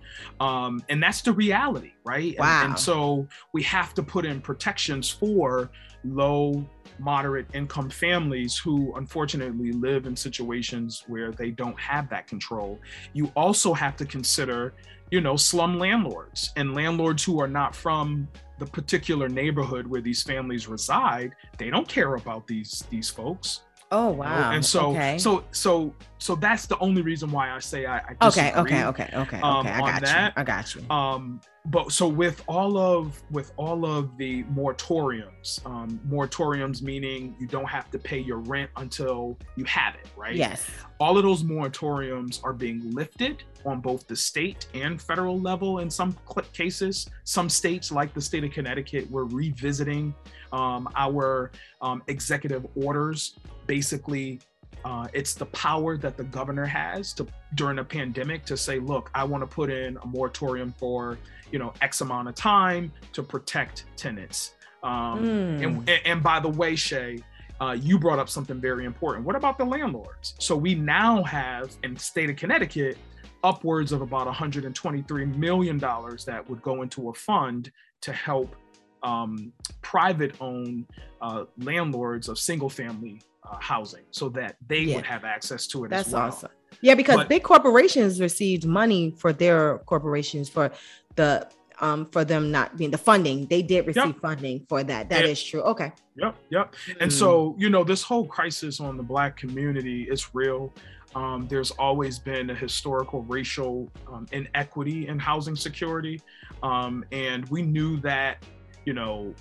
Um, 0.40 0.82
and 0.88 1.02
that's 1.02 1.20
the 1.20 1.32
reality, 1.32 1.92
right? 2.04 2.34
Wow. 2.38 2.62
And, 2.62 2.70
and 2.70 2.78
so 2.78 3.28
we 3.52 3.62
have 3.64 3.92
to 3.94 4.02
put 4.02 4.24
in 4.24 4.40
protections 4.40 5.10
for 5.10 5.70
low 6.04 6.66
moderate 6.98 7.46
income 7.54 7.90
families 7.90 8.56
who 8.56 8.94
unfortunately 8.96 9.72
live 9.72 10.06
in 10.06 10.16
situations 10.16 11.04
where 11.06 11.32
they 11.32 11.50
don't 11.50 11.78
have 11.78 12.08
that 12.10 12.26
control. 12.26 12.78
You 13.12 13.30
also 13.36 13.74
have 13.74 13.96
to 13.96 14.06
consider, 14.06 14.74
you 15.10 15.20
know, 15.20 15.36
slum 15.36 15.78
landlords 15.78 16.52
and 16.56 16.74
landlords 16.74 17.22
who 17.24 17.40
are 17.40 17.48
not 17.48 17.74
from 17.74 18.28
the 18.64 18.70
particular 18.70 19.28
neighborhood 19.28 19.86
where 19.88 20.00
these 20.00 20.22
families 20.22 20.68
reside, 20.68 21.34
they 21.58 21.68
don't 21.68 21.88
care 21.88 22.14
about 22.14 22.46
these 22.46 22.84
these 22.90 23.10
folks. 23.10 23.62
Oh 23.92 24.08
wow! 24.08 24.52
And 24.52 24.64
so, 24.64 24.90
okay. 24.92 25.18
so, 25.18 25.44
so, 25.50 25.94
so 26.16 26.34
that's 26.34 26.64
the 26.64 26.78
only 26.78 27.02
reason 27.02 27.30
why 27.30 27.50
I 27.50 27.58
say 27.58 27.84
I. 27.84 27.98
I 27.98 28.28
okay, 28.28 28.52
okay, 28.54 28.84
okay, 28.84 29.10
okay, 29.12 29.40
um, 29.42 29.58
okay. 29.58 29.70
I 29.70 29.80
got 29.80 30.02
that. 30.02 30.32
you. 30.34 30.40
I 30.40 30.44
got 30.44 30.74
you. 30.74 30.90
Um, 30.90 31.40
but 31.66 31.92
so 31.92 32.08
with 32.08 32.42
all 32.48 32.78
of 32.78 33.22
with 33.30 33.52
all 33.58 33.84
of 33.84 34.16
the 34.16 34.44
moratoriums, 34.44 35.64
um, 35.66 36.00
moratoriums 36.08 36.80
meaning 36.80 37.36
you 37.38 37.46
don't 37.46 37.68
have 37.68 37.90
to 37.90 37.98
pay 37.98 38.18
your 38.18 38.38
rent 38.38 38.70
until 38.76 39.38
you 39.56 39.64
have 39.66 39.94
it, 39.94 40.08
right? 40.16 40.34
Yes. 40.34 40.68
All 40.98 41.18
of 41.18 41.22
those 41.22 41.42
moratoriums 41.42 42.42
are 42.42 42.54
being 42.54 42.90
lifted 42.92 43.44
on 43.66 43.80
both 43.80 44.08
the 44.08 44.16
state 44.16 44.66
and 44.72 45.00
federal 45.00 45.38
level 45.38 45.80
in 45.80 45.90
some 45.90 46.16
cases. 46.54 47.10
Some 47.24 47.50
states, 47.50 47.92
like 47.92 48.14
the 48.14 48.22
state 48.22 48.42
of 48.42 48.52
Connecticut, 48.52 49.10
were 49.10 49.26
revisiting 49.26 50.14
um, 50.52 50.88
our 50.96 51.50
um, 51.80 52.02
executive 52.08 52.66
orders, 52.74 53.38
basically 53.66 54.40
Uh, 54.84 55.06
it's 55.12 55.34
the 55.34 55.46
power 55.46 55.96
that 55.96 56.16
the 56.16 56.24
governor 56.24 56.66
has 56.66 57.12
to 57.12 57.24
during 57.54 57.78
a 57.78 57.84
pandemic 57.84 58.44
to 58.44 58.56
say, 58.56 58.80
look, 58.80 59.10
I 59.14 59.22
want 59.22 59.42
to 59.42 59.46
put 59.46 59.70
in 59.70 59.96
a 59.98 60.06
moratorium 60.06 60.74
for 60.76 61.18
you 61.52 61.58
know 61.60 61.72
X 61.80 62.00
amount 62.00 62.28
of 62.28 62.34
time 62.34 62.90
to 63.12 63.22
protect 63.22 63.84
tenants. 63.96 64.54
Um, 64.82 65.24
mm. 65.24 65.62
and, 65.64 65.88
and 66.04 66.22
by 66.22 66.40
the 66.40 66.48
way, 66.48 66.74
Shay, 66.74 67.18
uh, 67.60 67.76
you 67.78 67.98
brought 67.98 68.18
up 68.18 68.28
something 68.28 68.60
very 68.60 68.84
important. 68.84 69.24
What 69.24 69.36
about 69.36 69.56
the 69.56 69.64
landlords? 69.64 70.34
So 70.38 70.56
we 70.56 70.74
now 70.74 71.22
have 71.22 71.76
in 71.84 71.94
the 71.94 72.00
state 72.00 72.28
of 72.30 72.36
Connecticut 72.36 72.98
upwards 73.44 73.92
of 73.92 74.02
about 74.02 74.26
123 74.26 75.26
million 75.26 75.78
dollars 75.78 76.24
that 76.24 76.48
would 76.48 76.62
go 76.62 76.82
into 76.82 77.10
a 77.10 77.14
fund 77.14 77.70
to 78.00 78.12
help 78.12 78.56
um, 79.02 79.52
private-owned 79.82 80.86
uh, 81.20 81.44
landlords 81.58 82.28
of 82.28 82.38
single-family 82.38 83.20
uh, 83.44 83.56
housing, 83.60 84.04
so 84.10 84.28
that 84.30 84.56
they 84.68 84.80
yeah. 84.80 84.96
would 84.96 85.06
have 85.06 85.24
access 85.24 85.66
to 85.68 85.84
it. 85.84 85.90
That's 85.90 86.08
as 86.08 86.14
well. 86.14 86.22
awesome. 86.22 86.50
Yeah, 86.80 86.94
because 86.94 87.16
but, 87.16 87.28
big 87.28 87.42
corporations 87.42 88.20
received 88.20 88.66
money 88.66 89.14
for 89.16 89.32
their 89.32 89.78
corporations 89.78 90.48
for 90.48 90.72
the 91.16 91.48
um, 91.80 92.06
for 92.06 92.24
them 92.24 92.50
not 92.50 92.76
being 92.76 92.90
the 92.90 92.98
funding. 92.98 93.46
They 93.46 93.62
did 93.62 93.86
receive 93.86 94.06
yep. 94.06 94.20
funding 94.20 94.66
for 94.68 94.84
that. 94.84 95.08
That 95.10 95.24
is 95.24 95.42
true. 95.42 95.62
Okay. 95.62 95.92
Yep. 96.16 96.36
Yep. 96.50 96.74
Mm. 96.74 96.96
And 97.00 97.12
so, 97.12 97.56
you 97.58 97.70
know, 97.70 97.82
this 97.82 98.02
whole 98.02 98.26
crisis 98.26 98.78
on 98.78 98.96
the 98.96 99.02
black 99.02 99.36
community 99.36 100.04
is 100.04 100.34
real. 100.34 100.72
Um, 101.14 101.46
there's 101.48 101.72
always 101.72 102.18
been 102.18 102.50
a 102.50 102.54
historical 102.54 103.22
racial 103.24 103.90
um, 104.10 104.26
inequity 104.32 105.08
in 105.08 105.18
housing 105.18 105.56
security. 105.56 106.20
Um, 106.62 107.04
and 107.12 107.48
we 107.48 107.62
knew 107.62 107.98
that, 108.00 108.42
you 108.84 108.92
know, 108.92 109.34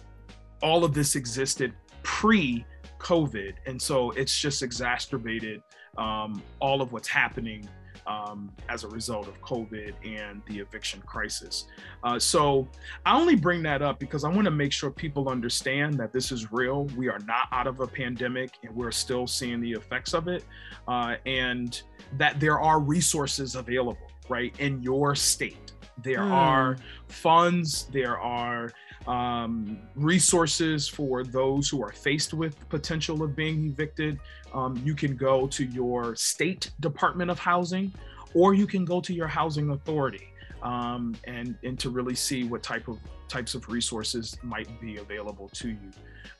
all 0.61 0.83
of 0.83 0.93
this 0.93 1.15
existed 1.15 1.73
pre 2.03 2.65
COVID. 2.99 3.55
And 3.65 3.81
so 3.81 4.11
it's 4.11 4.39
just 4.39 4.61
exacerbated 4.61 5.61
um, 5.97 6.41
all 6.59 6.81
of 6.81 6.91
what's 6.93 7.07
happening 7.07 7.67
um, 8.07 8.51
as 8.69 8.83
a 8.83 8.87
result 8.87 9.27
of 9.27 9.39
COVID 9.41 9.93
and 10.03 10.41
the 10.47 10.59
eviction 10.59 11.01
crisis. 11.01 11.67
Uh, 12.03 12.17
so 12.17 12.67
I 13.05 13.19
only 13.19 13.35
bring 13.35 13.61
that 13.63 13.81
up 13.81 13.99
because 13.99 14.23
I 14.23 14.29
want 14.29 14.45
to 14.45 14.51
make 14.51 14.71
sure 14.71 14.89
people 14.89 15.29
understand 15.29 15.95
that 15.95 16.11
this 16.11 16.31
is 16.31 16.51
real. 16.51 16.85
We 16.97 17.09
are 17.09 17.19
not 17.19 17.47
out 17.51 17.67
of 17.67 17.79
a 17.79 17.87
pandemic 17.87 18.57
and 18.63 18.75
we're 18.75 18.91
still 18.91 19.27
seeing 19.27 19.61
the 19.61 19.71
effects 19.71 20.13
of 20.13 20.27
it. 20.27 20.43
Uh, 20.87 21.15
and 21.25 21.81
that 22.17 22.39
there 22.39 22.59
are 22.59 22.79
resources 22.79 23.55
available, 23.55 24.11
right, 24.29 24.53
in 24.59 24.81
your 24.81 25.15
state. 25.15 25.71
There 26.03 26.19
mm. 26.19 26.31
are 26.31 26.77
funds, 27.07 27.87
there 27.91 28.19
are 28.19 28.71
um, 29.07 29.79
resources 29.95 30.87
for 30.87 31.23
those 31.23 31.69
who 31.69 31.83
are 31.83 31.91
faced 31.91 32.33
with 32.33 32.57
the 32.59 32.65
potential 32.65 33.23
of 33.23 33.35
being 33.35 33.65
evicted. 33.65 34.19
Um, 34.53 34.81
you 34.83 34.95
can 34.95 35.15
go 35.15 35.47
to 35.47 35.65
your 35.65 36.15
state 36.15 36.71
Department 36.79 37.31
of 37.31 37.39
Housing, 37.39 37.91
or 38.33 38.53
you 38.53 38.67
can 38.67 38.85
go 38.85 39.01
to 39.01 39.13
your 39.13 39.27
housing 39.27 39.71
authority 39.71 40.27
um, 40.63 41.15
and 41.25 41.55
and 41.63 41.79
to 41.79 41.89
really 41.89 42.15
see 42.15 42.43
what 42.43 42.63
type 42.63 42.87
of 42.87 42.99
types 43.27 43.55
of 43.55 43.67
resources 43.69 44.37
might 44.43 44.67
be 44.81 44.97
available 44.97 45.49
to 45.53 45.69
you. 45.69 45.91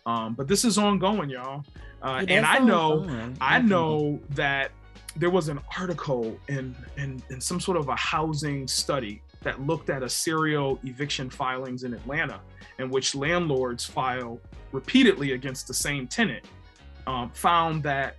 Um, 0.05 0.33
but 0.33 0.47
this 0.47 0.65
is 0.65 0.77
ongoing, 0.77 1.29
y'all, 1.29 1.63
uh, 2.01 2.25
and 2.27 2.45
I 2.45 2.59
know 2.59 3.33
I 3.39 3.61
know 3.61 4.19
that 4.31 4.71
there 5.15 5.29
was 5.29 5.49
an 5.49 5.59
article 5.77 6.37
in, 6.47 6.75
in 6.97 7.21
in 7.29 7.41
some 7.41 7.59
sort 7.59 7.77
of 7.77 7.89
a 7.89 7.95
housing 7.95 8.67
study 8.67 9.21
that 9.41 9.61
looked 9.61 9.89
at 9.89 10.03
a 10.03 10.09
serial 10.09 10.79
eviction 10.83 11.29
filings 11.29 11.83
in 11.83 11.93
Atlanta, 11.93 12.39
in 12.81 12.89
which 12.89 13.15
landlords 13.15 13.85
file 13.85 14.39
repeatedly 14.71 15.33
against 15.33 15.67
the 15.67 15.73
same 15.73 16.07
tenant, 16.07 16.45
um, 17.07 17.29
found 17.31 17.83
that 17.83 18.17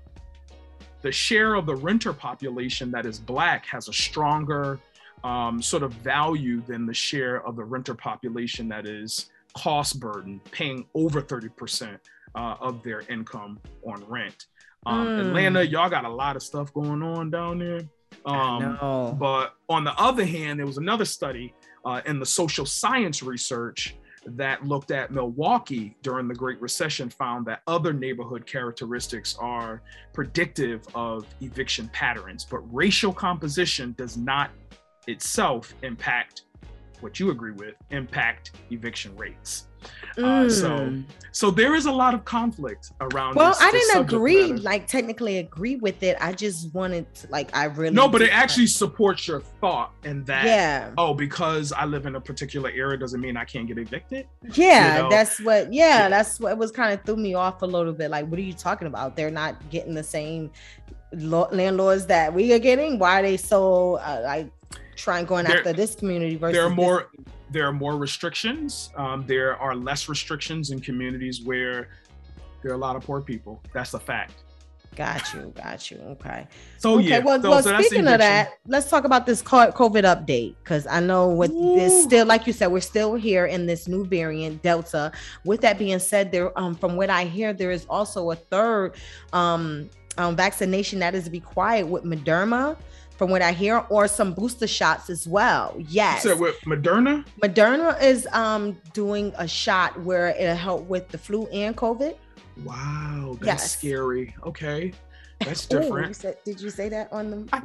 the 1.02 1.12
share 1.12 1.54
of 1.54 1.66
the 1.66 1.75
renter 1.75 2.12
population 2.12 2.90
that 2.92 3.07
is 3.07 3.19
Black 3.19 3.66
has 3.66 3.88
a 3.88 3.92
stronger 3.92 4.78
um, 5.25 5.61
sort 5.61 5.83
of 5.83 5.92
value 5.95 6.61
than 6.62 6.87
the 6.87 6.95
share 6.95 7.45
of 7.47 7.57
the 7.57 7.64
renter 7.64 7.95
population 7.95 8.69
that 8.69 8.87
is 8.87 9.31
cost 9.54 10.00
burden, 10.00 10.40
paying 10.50 10.87
over 10.95 11.21
30% 11.21 11.99
uh, 12.35 12.54
of 12.61 12.83
their 12.83 13.00
income 13.11 13.61
on 13.87 14.04
rent. 14.09 14.47
Um, 14.87 15.07
mm. 15.07 15.21
Atlanta, 15.28 15.62
y'all 15.64 15.90
got 15.90 16.04
a 16.04 16.09
lot 16.09 16.37
of 16.37 16.42
stuff 16.42 16.73
going 16.73 17.02
on 17.02 17.31
down 17.31 17.59
there. 17.59 17.81
Um, 18.25 19.16
but 19.19 19.54
on 19.69 19.85
the 19.85 19.95
other 19.95 20.25
hand, 20.25 20.59
there 20.59 20.66
was 20.66 20.78
another 20.78 21.04
study 21.04 21.54
uh, 21.85 22.00
in 22.07 22.19
the 22.19 22.26
social 22.26 22.66
science 22.66 23.23
research 23.23 23.97
that 24.26 24.64
looked 24.64 24.91
at 24.91 25.11
Milwaukee 25.11 25.97
during 26.02 26.29
the 26.29 26.35
Great 26.35 26.61
Recession 26.61 27.11
found 27.11 27.47
that 27.47 27.62
other 27.67 27.93
neighborhood 27.93 28.47
characteristics 28.47 29.37
are 29.38 29.83
predictive 30.12 30.87
of 30.95 31.26
eviction 31.41 31.88
patterns, 31.93 32.47
but 32.49 32.59
racial 32.73 33.12
composition 33.12 33.95
does 33.99 34.17
not 34.17 34.50
itself 35.07 35.75
impact 35.83 36.43
what 37.02 37.18
you 37.21 37.30
agree 37.30 37.52
with, 37.52 37.75
impact 37.90 38.52
eviction 38.71 39.16
rates. 39.16 39.66
Mm. 40.16 40.25
Uh, 40.25 40.50
so, 40.50 40.71
mm. 40.71 41.04
so 41.32 41.50
there 41.50 41.75
is 41.75 41.87
a 41.87 41.92
lot 41.92 42.14
of 42.14 42.25
conflict 42.25 42.92
around. 43.00 43.35
Well, 43.35 43.49
this, 43.49 43.61
I 43.61 43.71
didn't 43.71 44.00
agree, 44.00 44.52
matter. 44.52 44.62
like 44.62 44.87
technically 44.87 45.38
agree 45.38 45.76
with 45.76 46.02
it. 46.02 46.16
I 46.21 46.32
just 46.32 46.73
wanted 46.75 47.12
to, 47.16 47.28
like, 47.30 47.56
I 47.56 47.64
really 47.64 47.94
no, 47.94 48.09
but 48.09 48.23
it 48.23 48.32
actually 48.32 48.66
supports 48.66 49.26
your 49.26 49.40
thought 49.40 49.92
and 50.04 50.25
that. 50.26 50.44
Yeah. 50.44 50.90
Oh, 50.99 51.14
because 51.14 51.73
I 51.73 51.85
live 51.85 52.06
in 52.06 52.14
a 52.14 52.21
particular 52.21 52.71
area 52.71 52.99
doesn't 52.99 53.21
mean 53.21 53.37
I 53.37 53.44
can't 53.44 53.66
get 53.66 53.78
evicted. 53.78 54.26
Yeah, 54.54 54.97
you 54.97 55.02
know? 55.02 55.11
that's 55.11 55.40
what. 55.40 55.73
Yeah, 55.73 55.82
yeah, 55.82 56.09
that's 56.09 56.38
what 56.38 56.56
was 56.59 56.71
kind 56.71 56.92
of 56.92 57.04
threw 57.04 57.16
me 57.16 57.35
off 57.35 57.62
a 57.62 57.66
little 57.66 57.92
bit. 57.92 58.11
Like, 58.11 58.26
what 58.26 58.38
are 58.38 58.42
you 58.42 58.54
talking 58.54 58.87
about? 58.87 59.16
They're 59.16 59.30
not 59.30 59.71
getting 59.71 59.94
the 59.94 60.04
same 60.04 60.50
landlords 61.14 62.06
that 62.06 62.32
we 62.32 62.52
are 62.52 62.59
getting. 62.59 62.99
Why 62.99 63.21
are 63.21 63.23
they 63.23 63.37
so 63.37 63.97
uh, 63.97 64.23
like 64.25 64.50
trying 64.97 65.27
going 65.27 65.47
there, 65.47 65.59
after 65.59 65.73
this 65.73 65.95
community 65.95 66.37
versus? 66.37 66.57
There 66.57 66.67
are 66.67 66.71
more 66.71 67.11
there 67.51 67.67
are 67.67 67.73
more 67.73 67.97
restrictions. 67.97 68.91
Um, 68.97 69.25
there 69.27 69.57
are 69.57 69.75
less 69.75 70.09
restrictions 70.09 70.71
in 70.71 70.81
communities 70.81 71.43
where 71.43 71.89
there 72.63 72.73
are 72.73 72.75
a 72.75 72.79
lot 72.79 72.97
of 72.97 73.05
poor 73.05 73.21
people. 73.21 73.63
That's 73.73 73.95
a 73.95 74.01
fact. 74.01 74.45
Got 74.95 75.33
you, 75.33 75.53
got 75.57 75.91
you. 75.91 75.99
Okay. 75.99 76.47
So 76.77 76.99
okay, 76.99 77.09
yeah. 77.09 77.19
Well, 77.21 77.41
so, 77.41 77.51
well 77.51 77.63
so 77.63 77.79
speaking 77.81 78.07
of 78.07 78.19
that, 78.19 78.59
let's 78.67 78.91
talk 78.91 79.05
about 79.05 79.25
this 79.25 79.43
COVID 79.43 80.05
update 80.05 80.55
because 80.63 80.87
I 80.87 81.01
know 81.01 81.31
with 81.31 81.51
Ooh. 81.51 81.77
this 81.77 82.03
still, 82.05 82.27
like 82.27 82.47
you 82.47 82.53
said, 82.53 82.67
we're 82.67 82.81
still 82.81 83.15
here 83.15 83.47
in 83.47 83.65
this 83.65 83.89
new 83.89 84.05
variant 84.05 84.63
Delta. 84.63 85.11
With 85.45 85.63
that 85.63 85.79
being 85.79 85.99
said, 85.99 86.31
there, 86.31 86.57
um, 86.59 86.75
from 86.75 86.97
what 86.97 87.09
I 87.09 87.25
hear, 87.25 87.55
there 87.55 87.71
is 87.71 87.87
also 87.89 88.33
a 88.33 88.37
third 88.37 88.95
um, 89.33 89.89
um 90.19 90.37
vaccination 90.37 90.99
that 90.99 91.15
is 91.15 91.31
required 91.31 91.89
with 91.89 92.05
Moderna 92.05 92.77
from 93.23 93.31
what 93.31 93.41
I 93.41 93.52
hear, 93.52 93.85
or 93.88 94.09
some 94.09 94.35
booster 94.35 94.67
shots 94.67 95.09
as 95.09 95.29
well. 95.29 95.76
Yes. 95.87 96.25
So 96.25 96.37
with 96.37 96.61
Moderna? 96.62 97.25
Moderna 97.41 98.02
is 98.02 98.26
um 98.33 98.76
doing 98.95 99.33
a 99.38 99.47
shot 99.47 99.97
where 100.02 100.31
it'll 100.31 100.57
help 100.57 100.88
with 100.88 101.07
the 101.07 101.19
flu 101.19 101.47
and 101.52 101.76
COVID. 101.76 102.17
Wow, 102.64 103.37
that's 103.41 103.62
yes. 103.62 103.79
scary. 103.79 104.35
Okay. 104.45 104.93
That's 105.38 105.67
different. 105.67 106.07
Ooh, 106.07 106.09
you 106.09 106.14
said, 106.14 106.37
did 106.45 106.61
you 106.61 106.71
say 106.71 106.88
that 106.88 107.12
on 107.12 107.31
the 107.31 107.49
I, 107.52 107.62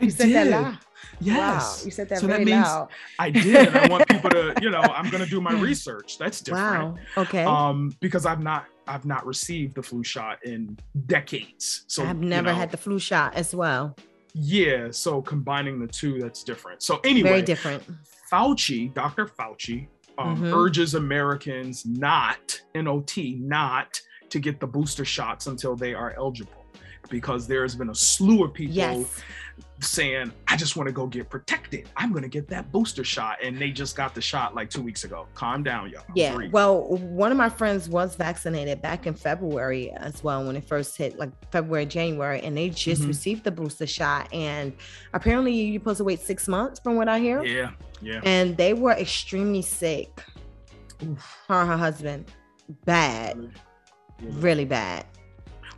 you 0.00 0.08
said 0.08 0.28
did. 0.28 0.34
that 0.34 0.46
loud. 0.62 0.78
Yes. 1.20 1.36
Wow. 1.36 1.84
You 1.84 1.90
said 1.90 2.08
that 2.08 2.20
so 2.20 2.26
very 2.26 2.44
that 2.44 2.50
means 2.50 2.64
loud. 2.64 2.88
I 3.18 3.28
did. 3.28 3.76
I 3.76 3.88
want 3.88 4.08
people 4.14 4.30
to, 4.30 4.54
you 4.62 4.70
know, 4.70 4.80
I'm 4.80 5.10
gonna 5.10 5.26
do 5.26 5.42
my 5.42 5.52
research. 5.60 6.16
That's 6.16 6.40
different. 6.40 6.94
Wow. 6.94 7.22
Okay. 7.24 7.44
Um, 7.44 7.94
because 8.00 8.24
I've 8.24 8.42
not 8.42 8.64
I've 8.86 9.04
not 9.04 9.26
received 9.26 9.74
the 9.74 9.82
flu 9.82 10.02
shot 10.02 10.42
in 10.42 10.78
decades. 11.04 11.84
So 11.86 12.02
I've 12.02 12.16
never 12.16 12.48
you 12.48 12.54
know, 12.54 12.58
had 12.58 12.70
the 12.70 12.78
flu 12.78 12.98
shot 12.98 13.34
as 13.34 13.54
well. 13.54 13.94
Yeah, 14.38 14.90
so 14.90 15.22
combining 15.22 15.80
the 15.80 15.86
two, 15.86 16.20
that's 16.20 16.44
different. 16.44 16.82
So 16.82 17.00
anyway, 17.04 17.28
very 17.30 17.42
different. 17.42 17.82
Fauci, 18.30 18.92
Dr. 18.92 19.26
Fauci, 19.26 19.88
um, 20.18 20.36
mm-hmm. 20.36 20.52
urges 20.52 20.94
Americans 20.94 21.86
not, 21.86 22.60
NOT, 22.74 23.16
not 23.38 23.98
to 24.28 24.38
get 24.38 24.60
the 24.60 24.66
booster 24.66 25.06
shots 25.06 25.46
until 25.46 25.74
they 25.74 25.94
are 25.94 26.14
eligible, 26.18 26.66
because 27.08 27.46
there 27.46 27.62
has 27.62 27.74
been 27.74 27.88
a 27.88 27.94
slew 27.94 28.44
of 28.44 28.52
people 28.52 28.74
yes 28.74 29.22
saying, 29.80 30.32
I 30.48 30.56
just 30.56 30.76
want 30.76 30.86
to 30.86 30.92
go 30.92 31.06
get 31.06 31.28
protected. 31.28 31.88
I'm 31.96 32.10
going 32.10 32.22
to 32.22 32.28
get 32.28 32.48
that 32.48 32.72
booster 32.72 33.04
shot. 33.04 33.38
And 33.42 33.58
they 33.58 33.70
just 33.70 33.96
got 33.96 34.14
the 34.14 34.20
shot 34.20 34.54
like 34.54 34.70
two 34.70 34.82
weeks 34.82 35.04
ago. 35.04 35.26
Calm 35.34 35.62
down, 35.62 35.90
y'all. 35.90 36.04
Yeah. 36.14 36.34
Breathe. 36.34 36.52
Well, 36.52 36.96
one 36.96 37.30
of 37.30 37.36
my 37.36 37.48
friends 37.48 37.88
was 37.88 38.16
vaccinated 38.16 38.80
back 38.80 39.06
in 39.06 39.14
February 39.14 39.90
as 39.92 40.24
well, 40.24 40.46
when 40.46 40.56
it 40.56 40.66
first 40.66 40.96
hit 40.96 41.18
like 41.18 41.30
February, 41.50 41.86
January, 41.86 42.40
and 42.40 42.56
they 42.56 42.70
just 42.70 43.02
mm-hmm. 43.02 43.08
received 43.08 43.44
the 43.44 43.50
booster 43.50 43.86
shot. 43.86 44.32
And 44.32 44.72
apparently, 45.12 45.52
you're 45.52 45.80
supposed 45.80 45.98
to 45.98 46.04
wait 46.04 46.20
six 46.20 46.48
months 46.48 46.80
from 46.80 46.96
what 46.96 47.08
I 47.08 47.18
hear. 47.18 47.44
Yeah. 47.44 47.72
Yeah. 48.00 48.20
And 48.24 48.56
they 48.56 48.72
were 48.74 48.92
extremely 48.92 49.62
sick. 49.62 50.22
Oof. 51.02 51.44
Her 51.48 51.60
and 51.60 51.70
her 51.70 51.76
husband. 51.76 52.32
Bad. 52.84 53.36
Really? 53.36 54.40
really 54.40 54.64
bad. 54.64 55.04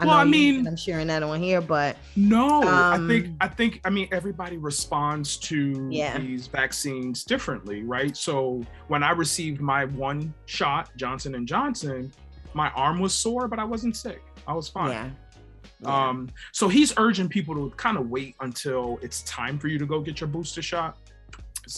I 0.00 0.06
well, 0.06 0.16
I 0.16 0.24
mean, 0.24 0.66
I'm 0.66 0.76
sharing 0.76 1.08
that 1.08 1.22
on 1.22 1.42
here, 1.42 1.60
but 1.60 1.96
no, 2.14 2.62
um, 2.62 2.66
I 2.68 3.08
think 3.08 3.36
I 3.40 3.48
think 3.48 3.80
I 3.84 3.90
mean 3.90 4.08
everybody 4.12 4.56
responds 4.56 5.36
to 5.38 5.88
yeah. 5.90 6.18
these 6.18 6.46
vaccines 6.46 7.24
differently, 7.24 7.82
right? 7.82 8.16
So 8.16 8.62
when 8.86 9.02
I 9.02 9.10
received 9.10 9.60
my 9.60 9.86
one 9.86 10.32
shot, 10.46 10.90
Johnson 10.96 11.34
and 11.34 11.48
Johnson, 11.48 12.12
my 12.54 12.70
arm 12.70 13.00
was 13.00 13.12
sore, 13.12 13.48
but 13.48 13.58
I 13.58 13.64
wasn't 13.64 13.96
sick. 13.96 14.22
I 14.46 14.52
was 14.52 14.68
fine. 14.68 14.90
Yeah. 14.90 15.10
Yeah. 15.80 16.08
Um, 16.08 16.28
so 16.52 16.68
he's 16.68 16.92
urging 16.96 17.28
people 17.28 17.54
to 17.54 17.74
kind 17.76 17.96
of 17.96 18.08
wait 18.08 18.34
until 18.40 18.98
it's 19.02 19.22
time 19.22 19.58
for 19.58 19.68
you 19.68 19.78
to 19.78 19.86
go 19.86 20.00
get 20.00 20.20
your 20.20 20.28
booster 20.28 20.62
shot. 20.62 20.96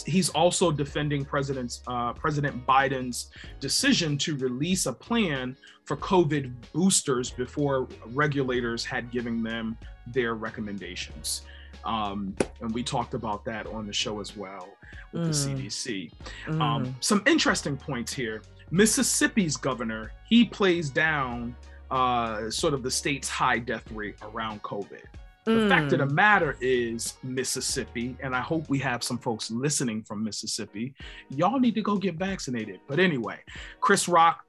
He's 0.07 0.31
also 0.31 0.71
defending 0.71 1.25
President 1.25 1.81
uh, 1.87 2.13
President 2.13 2.67
Biden's 2.67 3.31
decision 3.61 4.17
to 4.19 4.37
release 4.37 4.87
a 4.87 4.93
plan 4.93 5.57
for 5.85 5.97
COVID 5.97 6.53
boosters 6.73 7.31
before 7.31 7.89
regulators 8.07 8.85
had 8.85 9.11
given 9.11 9.43
them 9.43 9.77
their 10.07 10.35
recommendations. 10.35 11.43
Um, 11.85 12.37
and 12.61 12.73
we 12.73 12.83
talked 12.83 13.15
about 13.15 13.45
that 13.47 13.67
on 13.67 13.87
the 13.87 13.93
show 13.93 14.21
as 14.21 14.37
well 14.37 14.69
with 15.13 15.23
mm. 15.23 15.27
the 15.27 15.63
CDC. 15.69 16.13
Mm. 16.47 16.61
Um, 16.61 16.97
some 17.01 17.23
interesting 17.27 17.77
points 17.77 18.13
here. 18.13 18.43
Mississippi's 18.71 19.57
governor, 19.57 20.13
he 20.29 20.45
plays 20.45 20.91
down 20.91 21.57
uh, 21.91 22.51
sort 22.51 22.75
of 22.75 22.83
the 22.83 22.91
state's 22.91 23.29
high 23.29 23.59
death 23.59 23.91
rate 23.93 24.17
around 24.23 24.63
COVID. 24.63 25.03
The 25.45 25.53
mm. 25.53 25.69
fact 25.69 25.93
of 25.93 25.99
the 26.01 26.07
mm. 26.07 26.13
matter 26.13 26.57
is, 26.61 27.15
Mississippi, 27.23 28.17
and 28.23 28.35
I 28.37 28.41
hope 28.41 28.69
we 28.69 28.79
have 28.81 29.03
some 29.03 29.19
folks 29.19 29.51
listening 29.51 30.03
from 30.03 30.23
Mississippi, 30.23 30.95
y'all 31.31 31.59
need 31.59 31.75
to 31.75 31.83
go 31.83 31.97
get 31.97 32.17
vaccinated. 32.17 32.81
But 32.87 32.99
anyway, 32.99 33.39
Chris 33.81 34.09
Rock, 34.09 34.45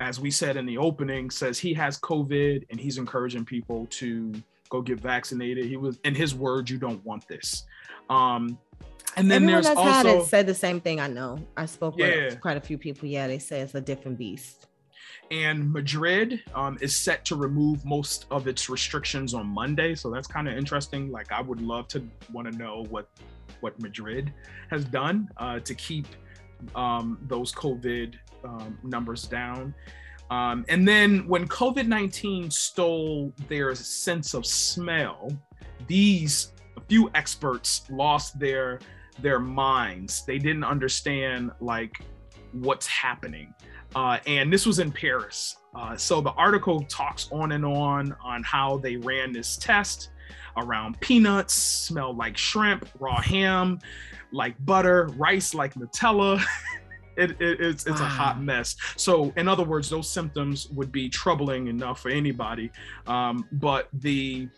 as 0.00 0.20
we 0.20 0.30
said 0.30 0.56
in 0.56 0.66
the 0.66 0.76
opening, 0.76 1.30
says 1.30 1.58
he 1.58 1.72
has 1.74 1.98
COVID 1.98 2.66
and 2.70 2.78
he's 2.78 2.98
encouraging 2.98 3.44
people 3.44 3.86
to 3.90 4.32
go 4.68 4.82
get 4.82 5.00
vaccinated. 5.00 5.64
He 5.66 5.76
was, 5.76 5.98
in 6.04 6.14
his 6.14 6.34
words, 6.34 6.70
you 6.70 6.78
don't 6.78 7.04
want 7.04 7.26
this. 7.26 7.64
Um, 8.10 8.58
and 9.16 9.30
then 9.30 9.44
Everyone 9.44 9.52
there's 9.52 9.66
that's 9.66 9.78
also 9.78 9.92
had 9.92 10.06
it 10.06 10.24
said 10.26 10.46
the 10.46 10.54
same 10.54 10.80
thing. 10.80 11.00
I 11.00 11.06
know. 11.06 11.38
I 11.56 11.66
spoke 11.66 11.94
yeah. 11.96 12.26
with 12.26 12.40
quite 12.40 12.56
a 12.56 12.60
few 12.60 12.76
people. 12.76 13.08
Yeah, 13.08 13.28
they 13.28 13.38
say 13.38 13.60
it's 13.60 13.74
a 13.74 13.80
different 13.80 14.18
beast. 14.18 14.66
And 15.30 15.72
Madrid 15.72 16.42
um, 16.54 16.78
is 16.80 16.96
set 16.96 17.24
to 17.26 17.36
remove 17.36 17.84
most 17.84 18.26
of 18.30 18.46
its 18.46 18.68
restrictions 18.68 19.34
on 19.34 19.46
Monday, 19.46 19.94
so 19.94 20.10
that's 20.10 20.28
kind 20.28 20.48
of 20.48 20.56
interesting. 20.56 21.10
Like, 21.10 21.32
I 21.32 21.40
would 21.40 21.60
love 21.60 21.88
to 21.88 22.06
want 22.32 22.50
to 22.50 22.56
know 22.56 22.84
what 22.90 23.08
what 23.60 23.80
Madrid 23.80 24.32
has 24.70 24.84
done 24.84 25.28
uh, 25.38 25.58
to 25.60 25.74
keep 25.74 26.06
um, 26.74 27.18
those 27.22 27.52
COVID 27.52 28.14
um, 28.44 28.78
numbers 28.82 29.26
down. 29.26 29.74
Um, 30.30 30.64
and 30.68 30.86
then 30.86 31.26
when 31.28 31.46
COVID 31.48 31.86
19 31.86 32.50
stole 32.50 33.32
their 33.48 33.74
sense 33.74 34.34
of 34.34 34.46
smell, 34.46 35.30
these 35.86 36.52
a 36.76 36.80
few 36.80 37.10
experts 37.14 37.82
lost 37.90 38.38
their 38.38 38.80
their 39.20 39.38
minds. 39.38 40.24
They 40.24 40.38
didn't 40.38 40.64
understand 40.64 41.52
like 41.60 41.98
what's 42.52 42.86
happening. 42.86 43.54
Uh, 43.94 44.18
and 44.26 44.52
this 44.52 44.66
was 44.66 44.78
in 44.78 44.90
Paris. 44.90 45.56
Uh, 45.74 45.96
so 45.96 46.20
the 46.20 46.32
article 46.32 46.82
talks 46.82 47.28
on 47.32 47.52
and 47.52 47.64
on 47.64 48.14
on 48.22 48.42
how 48.42 48.78
they 48.78 48.96
ran 48.96 49.32
this 49.32 49.56
test 49.56 50.10
around 50.56 50.98
peanuts, 51.00 51.54
smell 51.54 52.14
like 52.14 52.36
shrimp, 52.36 52.88
raw 53.00 53.20
ham, 53.20 53.78
like 54.32 54.54
butter, 54.64 55.06
rice 55.16 55.54
like 55.54 55.74
Nutella. 55.74 56.42
it, 57.16 57.32
it, 57.40 57.60
it's 57.60 57.86
it's 57.86 58.00
a 58.00 58.06
hot 58.06 58.40
mess. 58.40 58.76
So, 58.96 59.32
in 59.36 59.48
other 59.48 59.64
words, 59.64 59.90
those 59.90 60.08
symptoms 60.08 60.68
would 60.70 60.92
be 60.92 61.08
troubling 61.08 61.68
enough 61.68 62.00
for 62.00 62.10
anybody. 62.10 62.70
Um, 63.06 63.48
but 63.52 63.88
the 63.92 64.48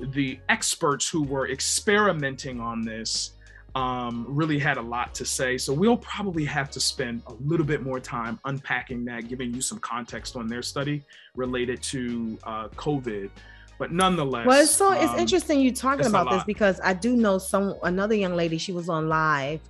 the 0.00 0.38
experts 0.48 1.08
who 1.08 1.22
were 1.22 1.48
experimenting 1.50 2.60
on 2.60 2.82
this 2.82 3.32
um, 3.74 4.26
really 4.28 4.58
had 4.58 4.76
a 4.76 4.82
lot 4.82 5.14
to 5.14 5.24
say. 5.24 5.56
So 5.56 5.72
we'll 5.72 5.96
probably 5.96 6.44
have 6.44 6.70
to 6.70 6.80
spend 6.80 7.22
a 7.26 7.32
little 7.34 7.66
bit 7.66 7.82
more 7.82 8.00
time 8.00 8.38
unpacking 8.44 9.04
that, 9.06 9.28
giving 9.28 9.54
you 9.54 9.60
some 9.60 9.78
context 9.78 10.36
on 10.36 10.46
their 10.46 10.62
study 10.62 11.02
related 11.34 11.82
to 11.84 12.38
uh, 12.44 12.68
COVID. 12.68 13.30
But 13.78 13.90
nonetheless, 13.90 14.46
well, 14.46 14.62
it's 14.62 14.70
so 14.70 14.92
um, 14.92 14.98
it's 14.98 15.18
interesting 15.18 15.60
you 15.60 15.72
talking 15.72 16.06
about 16.06 16.30
this 16.30 16.44
because 16.44 16.80
I 16.84 16.92
do 16.92 17.16
know 17.16 17.38
some 17.38 17.74
another 17.82 18.14
young 18.14 18.36
lady. 18.36 18.58
She 18.58 18.72
was 18.72 18.88
on 18.88 19.08
live 19.08 19.60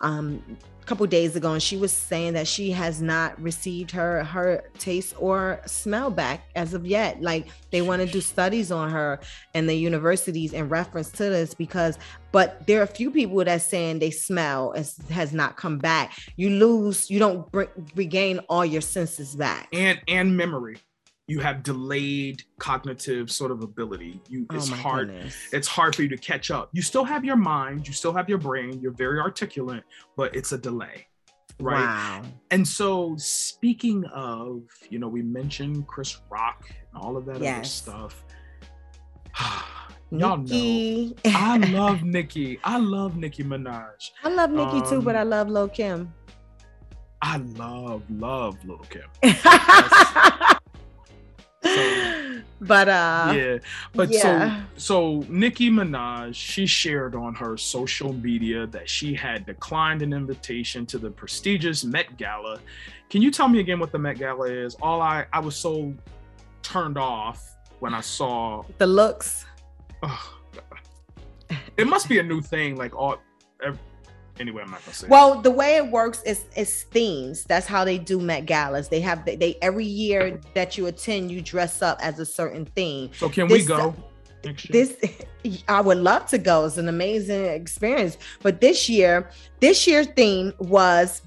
um, 0.00 0.42
a 0.82 0.84
couple 0.84 1.06
days 1.06 1.36
ago 1.36 1.52
and 1.52 1.62
she 1.62 1.76
was 1.76 1.92
saying 1.92 2.32
that 2.32 2.48
she 2.48 2.72
has 2.72 3.00
not 3.00 3.40
received 3.40 3.90
her 3.92 4.24
her 4.24 4.64
taste 4.78 5.14
or 5.18 5.60
smell 5.64 6.10
back 6.10 6.48
as 6.56 6.74
of 6.74 6.84
yet. 6.84 7.22
Like 7.22 7.46
they 7.70 7.82
want 7.82 8.02
to 8.02 8.08
do 8.08 8.20
studies 8.20 8.72
on 8.72 8.90
her 8.90 9.20
and 9.54 9.68
the 9.68 9.74
universities 9.74 10.52
in 10.52 10.68
reference 10.68 11.10
to 11.12 11.24
this 11.24 11.54
because 11.54 11.98
but 12.32 12.66
there 12.66 12.80
are 12.80 12.84
a 12.84 12.88
few 12.88 13.10
people 13.10 13.44
that 13.44 13.62
saying 13.62 14.00
they 14.00 14.10
smell 14.10 14.72
as 14.74 14.96
has 15.10 15.32
not 15.32 15.56
come 15.56 15.78
back. 15.78 16.18
You 16.36 16.50
lose 16.50 17.08
you 17.10 17.20
don't 17.20 17.48
regain 17.94 18.40
all 18.48 18.64
your 18.64 18.80
senses 18.80 19.36
back. 19.36 19.68
And 19.72 20.00
and 20.08 20.36
memory 20.36 20.78
you 21.28 21.40
have 21.40 21.62
delayed 21.62 22.42
cognitive 22.58 23.30
sort 23.30 23.50
of 23.50 23.62
ability. 23.62 24.20
You 24.28 24.46
oh 24.50 24.56
it's 24.56 24.68
hard. 24.68 25.08
Goodness. 25.08 25.36
It's 25.52 25.68
hard 25.68 25.94
for 25.94 26.02
you 26.02 26.08
to 26.08 26.16
catch 26.16 26.50
up. 26.50 26.70
You 26.72 26.82
still 26.82 27.04
have 27.04 27.24
your 27.24 27.36
mind, 27.36 27.86
you 27.86 27.94
still 27.94 28.12
have 28.12 28.28
your 28.28 28.38
brain, 28.38 28.80
you're 28.80 28.92
very 28.92 29.20
articulate, 29.20 29.84
but 30.16 30.34
it's 30.34 30.52
a 30.52 30.58
delay. 30.58 31.06
Right. 31.60 31.80
Wow. 31.80 32.22
And 32.50 32.66
so 32.66 33.14
speaking 33.16 34.04
of, 34.06 34.62
you 34.90 34.98
know, 34.98 35.08
we 35.08 35.22
mentioned 35.22 35.86
Chris 35.86 36.18
Rock 36.28 36.64
and 36.70 37.02
all 37.02 37.16
of 37.16 37.24
that 37.26 37.40
yes. 37.40 37.86
other 37.86 38.10
stuff. 38.10 38.24
Y'all 40.10 40.36
Nicki. 40.36 41.16
know 41.24 41.30
I 41.34 41.56
love 41.70 42.02
Nicki. 42.02 42.58
I 42.64 42.78
love 42.78 43.16
Nicki 43.16 43.44
Minaj. 43.44 44.10
I 44.24 44.28
love 44.28 44.50
Nicki 44.50 44.78
um, 44.78 44.90
too, 44.90 45.02
but 45.02 45.16
I 45.16 45.20
um, 45.20 45.30
love 45.30 45.48
Lil 45.48 45.68
Kim. 45.68 46.12
I 47.22 47.36
love, 47.36 48.02
love 48.10 48.58
Lil 48.64 48.84
Kim. 48.90 49.08
but 52.60 52.88
uh 52.88 53.32
yeah. 53.34 53.58
But 53.94 54.10
yeah. 54.10 54.64
so 54.76 55.20
so 55.20 55.26
nicki 55.28 55.70
minaj 55.70 56.34
she 56.34 56.66
shared 56.66 57.14
on 57.14 57.34
her 57.34 57.56
social 57.56 58.12
media 58.12 58.66
that 58.68 58.88
she 58.88 59.14
had 59.14 59.46
declined 59.46 60.02
an 60.02 60.12
invitation 60.12 60.86
to 60.86 60.98
the 60.98 61.10
prestigious 61.10 61.84
met 61.84 62.16
gala. 62.16 62.60
Can 63.10 63.20
you 63.20 63.30
tell 63.30 63.48
me 63.48 63.60
again 63.60 63.78
what 63.78 63.92
the 63.92 63.98
met 63.98 64.18
gala 64.18 64.46
is? 64.46 64.76
All 64.80 65.00
i 65.02 65.26
i 65.32 65.40
was 65.40 65.56
so 65.56 65.92
turned 66.62 66.98
off 66.98 67.56
when 67.80 67.94
i 67.94 68.00
saw 68.00 68.62
the 68.78 68.86
looks. 68.86 69.44
Oh, 70.02 70.38
it 71.76 71.86
must 71.86 72.08
be 72.08 72.18
a 72.18 72.22
new 72.22 72.40
thing 72.40 72.76
like 72.76 72.94
all 72.94 73.18
anyway, 74.38 74.62
I'm 74.62 74.70
not 74.70 74.84
gonna 74.84 74.94
say. 74.94 75.08
Well, 75.08 75.40
the 75.40 75.50
way 75.50 75.76
it 75.76 75.86
works 75.86 76.22
is 76.22 76.44
is 76.56 76.84
themes. 76.84 77.44
That's 77.44 77.66
how 77.66 77.84
they 77.84 77.98
do 77.98 78.20
Met 78.20 78.46
Galas. 78.46 78.88
They 78.88 79.00
have 79.00 79.24
they, 79.24 79.36
they 79.36 79.56
every 79.62 79.84
year 79.84 80.40
that 80.54 80.76
you 80.76 80.86
attend, 80.86 81.30
you 81.30 81.40
dress 81.40 81.82
up 81.82 81.98
as 82.00 82.18
a 82.18 82.26
certain 82.26 82.64
theme. 82.64 83.10
So 83.14 83.28
can 83.28 83.48
this, 83.48 83.62
we 83.62 83.66
go? 83.66 83.94
This 84.70 84.96
I 85.68 85.80
would 85.80 85.98
love 85.98 86.26
to 86.26 86.38
go. 86.38 86.64
It's 86.64 86.76
an 86.76 86.88
amazing 86.88 87.44
experience. 87.44 88.18
But 88.42 88.60
this 88.60 88.88
year, 88.88 89.30
this 89.60 89.86
year's 89.86 90.08
theme 90.08 90.52
was 90.58 91.22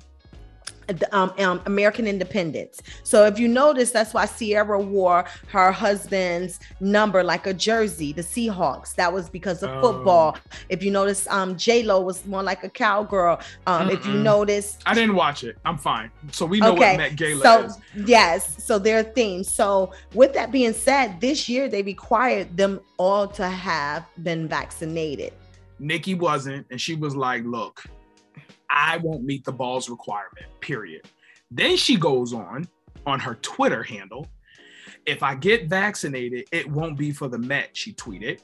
um, 1.12 1.34
um, 1.39 1.62
American 1.65 2.08
independence. 2.08 2.82
So 3.04 3.26
if 3.26 3.39
you 3.39 3.48
notice, 3.48 3.91
that's 3.91 4.13
why 4.13 4.26
Ciara 4.26 4.80
wore 4.80 5.26
her 5.48 5.71
husband's 5.71 6.60
number 6.80 7.24
like 7.24 7.48
a 7.48 7.54
jersey, 7.54 8.13
the 8.13 8.21
Seahawks. 8.21 8.95
That 8.95 9.12
was 9.12 9.30
because 9.30 9.63
of 9.63 9.69
oh. 9.71 9.82
football. 9.82 10.38
If 10.69 10.84
you 10.84 10.91
notice, 10.91 11.28
um, 11.28 11.58
J 11.58 11.84
Lo 11.84 12.02
was 12.02 12.26
more 12.26 12.43
like 12.43 12.63
a 12.63 12.69
cowgirl. 12.69 13.39
Um, 13.67 13.89
if 13.89 14.06
you 14.06 14.13
notice, 14.13 14.78
I 14.86 14.93
didn't 14.93 15.15
watch 15.15 15.43
it. 15.43 15.58
I'm 15.65 15.78
fine. 15.78 16.12
So 16.32 16.45
we 16.45 16.60
know 16.60 16.74
okay. 16.74 16.91
what 16.91 16.98
Met 16.98 17.15
Gala 17.15 17.41
so, 17.41 17.63
is. 17.63 17.78
Yes. 18.08 18.63
So 18.63 18.80
their 18.80 19.04
theme. 19.04 19.43
So 19.43 19.93
with 20.13 20.34
that 20.34 20.52
being 20.52 20.74
said, 20.74 21.19
this 21.21 21.50
year 21.50 21.67
they 21.67 21.82
required 21.84 22.56
them 22.56 22.80
all 22.98 23.28
to 23.28 23.48
have 23.48 24.06
been 24.24 24.48
vaccinated. 24.48 25.34
Nicki 25.80 26.15
wasn't, 26.15 26.65
and 26.71 26.80
she 26.80 26.95
was 26.95 27.15
like, 27.15 27.43
"Look." 27.43 27.84
I 28.69 28.97
won't 28.97 29.23
meet 29.23 29.45
the 29.45 29.51
balls 29.51 29.89
requirement, 29.89 30.45
period. 30.60 31.08
Then 31.51 31.78
she 31.78 31.95
goes 31.97 32.34
on 32.34 32.67
on 33.06 33.19
her 33.19 33.36
Twitter 33.36 33.84
handle. 33.84 34.28
If 35.06 35.21
I 35.21 35.36
get 35.36 35.67
vaccinated, 35.67 36.47
it 36.51 36.69
won't 36.69 36.97
be 36.97 37.12
for 37.12 37.28
the 37.28 37.38
Met, 37.38 37.69
she 37.73 37.93
tweeted. 37.93 38.39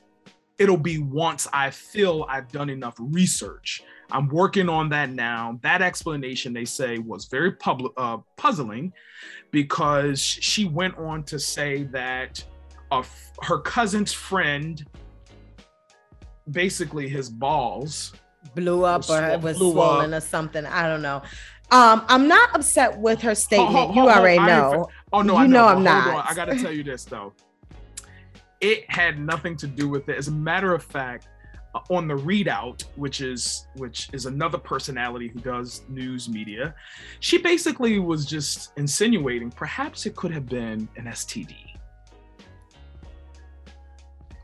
It'll 0.59 0.77
be 0.77 0.99
once 0.99 1.47
I 1.51 1.71
feel 1.71 2.25
I've 2.29 2.51
done 2.51 2.69
enough 2.69 2.95
research. 2.99 3.81
I'm 4.11 4.27
working 4.27 4.69
on 4.69 4.89
that 4.89 5.09
now. 5.09 5.59
That 5.63 5.81
explanation, 5.81 6.53
they 6.53 6.65
say, 6.65 6.99
was 6.99 7.25
very 7.25 7.55
uh, 7.97 8.17
puzzling 8.37 8.93
because 9.49 10.19
she 10.19 10.65
went 10.65 10.97
on 10.97 11.23
to 11.23 11.39
say 11.39 11.83
that 11.85 12.43
her 13.41 13.59
cousin's 13.59 14.13
friend, 14.13 14.85
basically 16.51 17.07
his 17.07 17.29
balls, 17.29 18.13
blew 18.55 18.83
up 18.85 19.09
or 19.09 19.37
was 19.39 19.57
swollen 19.57 20.13
up. 20.13 20.17
or 20.17 20.21
something. 20.25 20.65
I 20.65 20.87
don't 20.87 21.01
know. 21.01 21.21
Um, 21.71 22.03
I'm 22.09 22.27
not 22.27 22.53
upset 22.53 22.97
with 22.99 23.21
her 23.21 23.33
statement. 23.33 23.71
Hold, 23.71 23.93
hold, 23.93 23.95
you 23.95 24.11
already 24.11 24.39
know. 24.39 24.89
Oh 25.13 25.21
no, 25.21 25.33
you 25.33 25.39
I 25.39 25.47
know, 25.47 25.61
know 25.61 25.67
I'm 25.67 25.83
not. 25.83 26.29
I 26.29 26.33
gotta 26.33 26.61
tell 26.61 26.71
you 26.71 26.83
this 26.83 27.05
though. 27.05 27.33
It 28.59 28.89
had 28.91 29.19
nothing 29.19 29.55
to 29.57 29.67
do 29.67 29.87
with 29.87 30.07
it. 30.09 30.17
As 30.17 30.27
a 30.27 30.31
matter 30.31 30.73
of 30.73 30.83
fact, 30.83 31.27
uh, 31.73 31.79
on 31.89 32.07
the 32.07 32.13
readout, 32.13 32.83
which 32.97 33.21
is 33.21 33.67
which 33.75 34.09
is 34.11 34.25
another 34.25 34.57
personality 34.57 35.29
who 35.29 35.39
does 35.39 35.83
news 35.87 36.27
media, 36.27 36.75
she 37.21 37.37
basically 37.37 37.99
was 37.99 38.25
just 38.25 38.73
insinuating 38.77 39.49
perhaps 39.49 40.05
it 40.05 40.15
could 40.15 40.31
have 40.31 40.47
been 40.47 40.89
an 40.97 41.05
STD. 41.05 41.70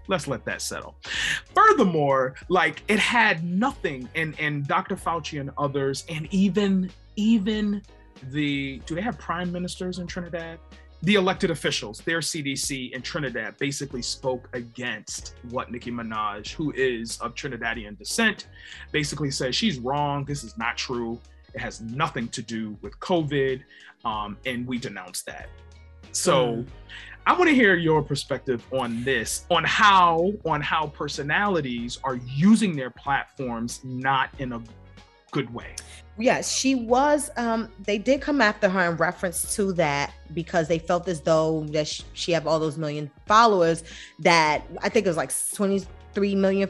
Let's 0.07 0.27
let 0.27 0.45
that 0.45 0.61
settle. 0.61 0.95
Furthermore, 1.53 2.35
like 2.49 2.83
it 2.87 2.99
had 2.99 3.43
nothing, 3.43 4.09
and 4.15 4.39
and 4.39 4.67
Dr. 4.67 4.95
Fauci 4.95 5.39
and 5.39 5.51
others, 5.57 6.05
and 6.09 6.27
even 6.33 6.89
even 7.15 7.81
the 8.31 8.81
do 8.85 8.95
they 8.95 9.01
have 9.01 9.17
prime 9.17 9.51
ministers 9.51 9.99
in 9.99 10.07
Trinidad? 10.07 10.59
The 11.03 11.13
elected 11.13 11.51
officials, 11.51 11.99
their 12.01 12.19
CDC 12.19 12.91
in 12.91 13.03
Trinidad, 13.03 13.57
basically 13.59 14.01
spoke 14.01 14.49
against 14.53 15.35
what 15.51 15.71
Nicki 15.71 15.91
Minaj, 15.91 16.53
who 16.53 16.73
is 16.75 17.19
of 17.19 17.35
Trinidadian 17.35 17.99
descent, 17.99 18.47
basically 18.91 19.29
says 19.29 19.55
she's 19.55 19.77
wrong. 19.77 20.25
This 20.25 20.43
is 20.43 20.57
not 20.57 20.75
true. 20.75 21.19
It 21.53 21.61
has 21.61 21.81
nothing 21.81 22.29
to 22.29 22.41
do 22.41 22.77
with 22.81 22.99
COVID, 22.99 23.61
um, 24.05 24.37
and 24.45 24.65
we 24.65 24.77
denounce 24.77 25.21
that. 25.23 25.49
So. 26.11 26.57
Mm 26.57 26.67
I 27.27 27.33
want 27.33 27.49
to 27.49 27.53
hear 27.53 27.75
your 27.75 28.01
perspective 28.01 28.65
on 28.71 29.03
this, 29.03 29.45
on 29.51 29.65
how 29.65 30.31
on 30.45 30.61
how 30.61 30.87
personalities 30.87 31.99
are 32.05 32.15
using 32.15 32.73
their 32.73 32.89
platforms 32.89 33.81
not 33.83 34.29
in 34.39 34.53
a 34.53 34.63
good 35.31 35.53
way. 35.53 35.75
Yes, 36.17 36.49
she 36.49 36.73
was. 36.73 37.29
Um, 37.35 37.69
they 37.83 37.97
did 37.97 38.21
come 38.21 38.39
after 38.39 38.69
her 38.69 38.91
in 38.91 38.95
reference 38.95 39.53
to 39.57 39.73
that 39.73 40.13
because 40.33 40.69
they 40.69 40.79
felt 40.79 41.05
as 41.09 41.19
though 41.19 41.65
that 41.71 41.89
she, 41.89 42.03
she 42.13 42.31
have 42.31 42.47
all 42.47 42.61
those 42.61 42.77
million 42.77 43.11
followers. 43.25 43.83
That 44.19 44.65
I 44.81 44.87
think 44.87 45.05
it 45.05 45.09
was 45.09 45.17
like 45.17 45.33
twenty 45.53 45.83
three 46.13 46.33
million 46.33 46.69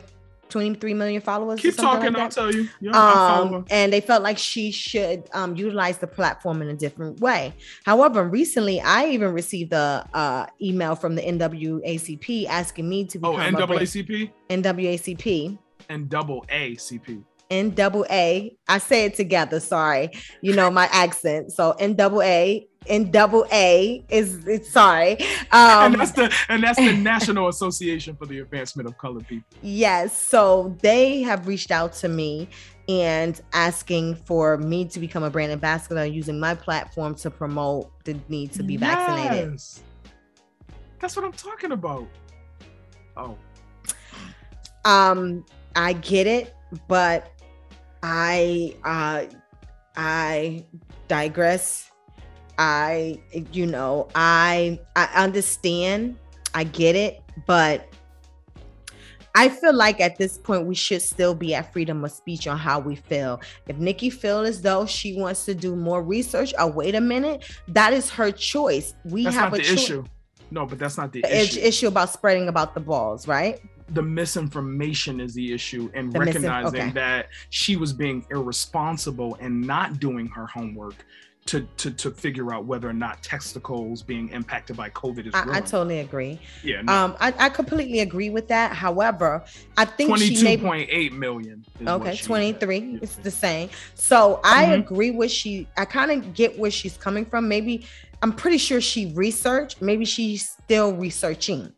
23 0.50 0.94
million 0.94 1.22
followers. 1.22 1.60
Keep 1.60 1.78
talking, 1.78 2.14
like 2.14 2.22
I'll 2.24 2.30
tell 2.30 2.54
you. 2.54 2.68
Yeah, 2.80 2.92
um, 2.92 3.66
and 3.70 3.92
they 3.92 4.02
felt 4.02 4.24
like 4.24 4.38
she 4.38 4.72
should 4.72 5.30
um, 5.34 5.56
utilize 5.56 5.98
the 5.98 6.08
platform 6.08 6.62
in 6.62 6.70
a 6.70 6.74
different 6.74 7.20
way. 7.20 7.54
However, 7.86 8.24
recently 8.24 8.80
I 8.82 9.08
even 9.08 9.34
received 9.34 9.74
a 9.74 10.08
uh, 10.14 10.46
email 10.62 10.96
from 10.96 11.16
the 11.16 11.22
NAACP 11.22 12.48
asking 12.48 12.88
me 12.88 13.06
to 13.06 13.20
oh, 13.24 13.32
become 13.32 13.56
oh 13.56 13.60
NAACP, 13.60 14.32
NAACP, 14.50 15.58
and 15.90 16.10
double 16.10 16.46
ACP. 16.50 17.24
N 17.50 17.72
double 17.72 18.06
A. 18.10 18.56
I 18.68 18.78
say 18.78 19.06
it 19.06 19.16
together. 19.16 19.60
Sorry, 19.60 20.12
you 20.42 20.56
know 20.56 20.70
my 20.70 20.88
accent. 20.92 21.52
So 21.52 21.72
N 21.80 21.96
double 21.96 22.22
A 22.22 22.68
in 22.88 23.12
double 23.12 23.46
A 23.52 24.04
is 24.10 24.46
it's 24.48 24.70
sorry. 24.70 25.20
Um, 25.52 25.94
and 25.94 25.96
that's 25.96 26.12
the 26.12 26.34
and 26.50 26.64
that's 26.64 26.78
the 26.78 26.94
National 26.98 27.48
Association 27.48 28.16
for 28.16 28.26
the 28.26 28.40
Advancement 28.40 28.88
of 28.88 28.98
Colored 28.98 29.28
People. 29.28 29.48
Yes, 29.62 30.18
so 30.18 30.76
they 30.82 31.22
have 31.22 31.48
reached 31.48 31.72
out 31.72 31.94
to 31.94 32.10
me 32.10 32.50
and 32.90 33.42
asking 33.54 34.16
for 34.16 34.58
me 34.58 34.86
to 34.86 35.00
become 35.00 35.24
a 35.24 35.30
brand 35.30 35.52
ambassador 35.52 36.06
using 36.06 36.40
my 36.40 36.56
platform 36.56 37.16
to 37.16 37.30
promote 37.30 37.92
the 38.06 38.18
need 38.30 38.54
to 38.54 38.64
be 38.64 38.76
yes. 38.76 38.82
vaccinated. 38.82 39.60
That's 41.00 41.16
what 41.16 41.26
I'm 41.26 41.34
talking 41.34 41.74
about. 41.74 42.08
Oh. 43.18 43.38
Um, 44.86 45.46
I 45.76 45.94
get 45.94 46.28
it, 46.28 46.56
but 46.88 47.32
I 48.04 48.76
uh 48.84 49.26
I 49.96 50.66
digress 51.08 51.92
I, 52.58 53.20
you 53.52 53.68
know, 53.68 54.08
I 54.16 54.80
I 54.96 55.06
understand, 55.16 56.18
I 56.54 56.64
get 56.64 56.96
it, 56.96 57.22
but 57.46 57.88
I 59.36 59.50
feel 59.50 59.74
like 59.74 60.02
at 60.02 60.18
this 60.18 60.40
point 60.40 60.66
we 60.66 60.74
should 60.74 61.04
still 61.04 61.36
be 61.36 61.54
at 61.54 61.72
freedom 61.72 62.04
of 62.04 62.12
speech 62.12 62.48
on 62.48 62.58
how 62.58 62.80
we 62.80 62.96
feel. 62.96 63.40
If 63.68 63.78
Nikki 63.78 64.10
feels 64.10 64.48
as 64.48 64.62
though 64.62 64.88
she 64.88 65.20
wants 65.20 65.46
to 65.46 65.54
do 65.54 65.76
more 65.76 66.02
research, 66.02 66.54
or 66.58 66.72
wait 66.72 66.96
a 66.96 67.02
minute, 67.02 67.44
that 67.68 67.94
is 67.94 68.10
her 68.10 68.32
choice. 68.32 68.96
We 69.06 69.26
that's 69.26 69.36
have 69.36 69.54
a 69.54 69.60
cho- 69.60 69.74
issue. 69.74 70.06
No, 70.50 70.66
but 70.66 70.80
that's 70.80 70.98
not 70.98 71.12
the, 71.12 71.22
the 71.22 71.42
issue. 71.42 71.60
issue 71.60 71.88
about 71.88 72.10
spreading 72.10 72.48
about 72.48 72.74
the 72.74 72.80
balls, 72.80 73.28
right? 73.28 73.60
The 73.90 74.02
misinformation 74.02 75.20
is 75.20 75.34
the 75.34 75.54
issue 75.54 75.90
and 75.94 76.12
the 76.12 76.20
recognizing 76.20 76.82
okay. 76.82 76.92
that 76.92 77.28
she 77.50 77.76
was 77.76 77.94
being 77.94 78.26
irresponsible 78.30 79.38
and 79.40 79.62
not 79.62 80.00
doing 80.00 80.28
her 80.28 80.46
homework 80.46 80.96
to, 81.48 81.62
to 81.78 81.92
to 81.92 82.12
figure 82.12 82.54
out 82.54 82.66
whether 82.66 82.90
or 82.90 82.94
not 82.94 83.24
testicles 83.24 84.04
being 84.04 84.30
impacted 84.30 84.76
by 84.76 84.90
COVID 84.90 85.28
is 85.28 85.34
I, 85.34 85.58
I 85.58 85.62
totally 85.62 86.00
agree. 86.00 86.40
Yeah, 86.64 86.82
no. 86.82 86.94
um, 86.94 87.18
I, 87.20 87.34
I 87.40 87.50
completely 87.50 88.02
agree 88.02 88.30
with 88.30 88.50
that. 88.50 88.74
However, 88.74 89.44
I 89.78 89.86
think 89.86 90.10
twenty-two 90.10 90.58
point 90.58 90.90
eight 90.92 91.14
million. 91.14 91.66
Okay, 91.86 92.18
twenty-three. 92.18 93.00
It's 93.02 93.16
the 93.16 93.32
same. 93.32 93.70
So 93.96 94.42
I 94.44 94.66
mm-hmm. 94.66 94.82
agree 94.82 95.12
with 95.12 95.32
she. 95.32 95.68
I 95.78 95.86
kind 95.86 96.12
of 96.12 96.34
get 96.34 96.60
where 96.60 96.72
she's 96.72 96.98
coming 96.98 97.26
from. 97.26 97.48
Maybe 97.48 97.86
I'm 98.22 98.34
pretty 98.34 98.58
sure 98.58 98.82
she 98.82 99.14
researched. 99.14 99.82
Maybe 99.82 100.04
she's 100.04 100.50
still 100.50 100.94
researching 100.94 101.72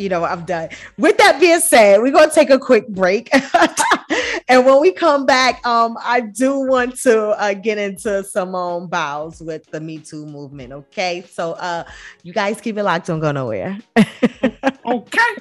you 0.00 0.08
know, 0.08 0.24
I'm 0.24 0.44
done. 0.44 0.70
With 0.96 1.18
that 1.18 1.38
being 1.38 1.60
said, 1.60 2.00
we're 2.00 2.12
gonna 2.12 2.32
take 2.32 2.50
a 2.50 2.58
quick 2.58 2.88
break. 2.88 3.30
and 4.48 4.64
when 4.64 4.80
we 4.80 4.92
come 4.92 5.26
back, 5.26 5.64
um, 5.66 5.96
I 6.02 6.20
do 6.20 6.60
want 6.60 6.96
to 7.02 7.28
uh, 7.30 7.54
get 7.54 7.78
into 7.78 8.24
Simone 8.24 8.86
Biles 8.88 9.40
with 9.40 9.66
the 9.66 9.80
Me 9.80 9.98
Too 9.98 10.26
movement. 10.26 10.72
Okay, 10.72 11.24
so 11.30 11.52
uh, 11.52 11.84
you 12.22 12.32
guys 12.32 12.60
keep 12.60 12.78
it 12.78 12.82
locked. 12.82 13.06
Don't 13.06 13.20
go 13.20 13.32
nowhere. 13.32 13.78
okay. 13.96 15.36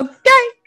Okay. 0.00 0.61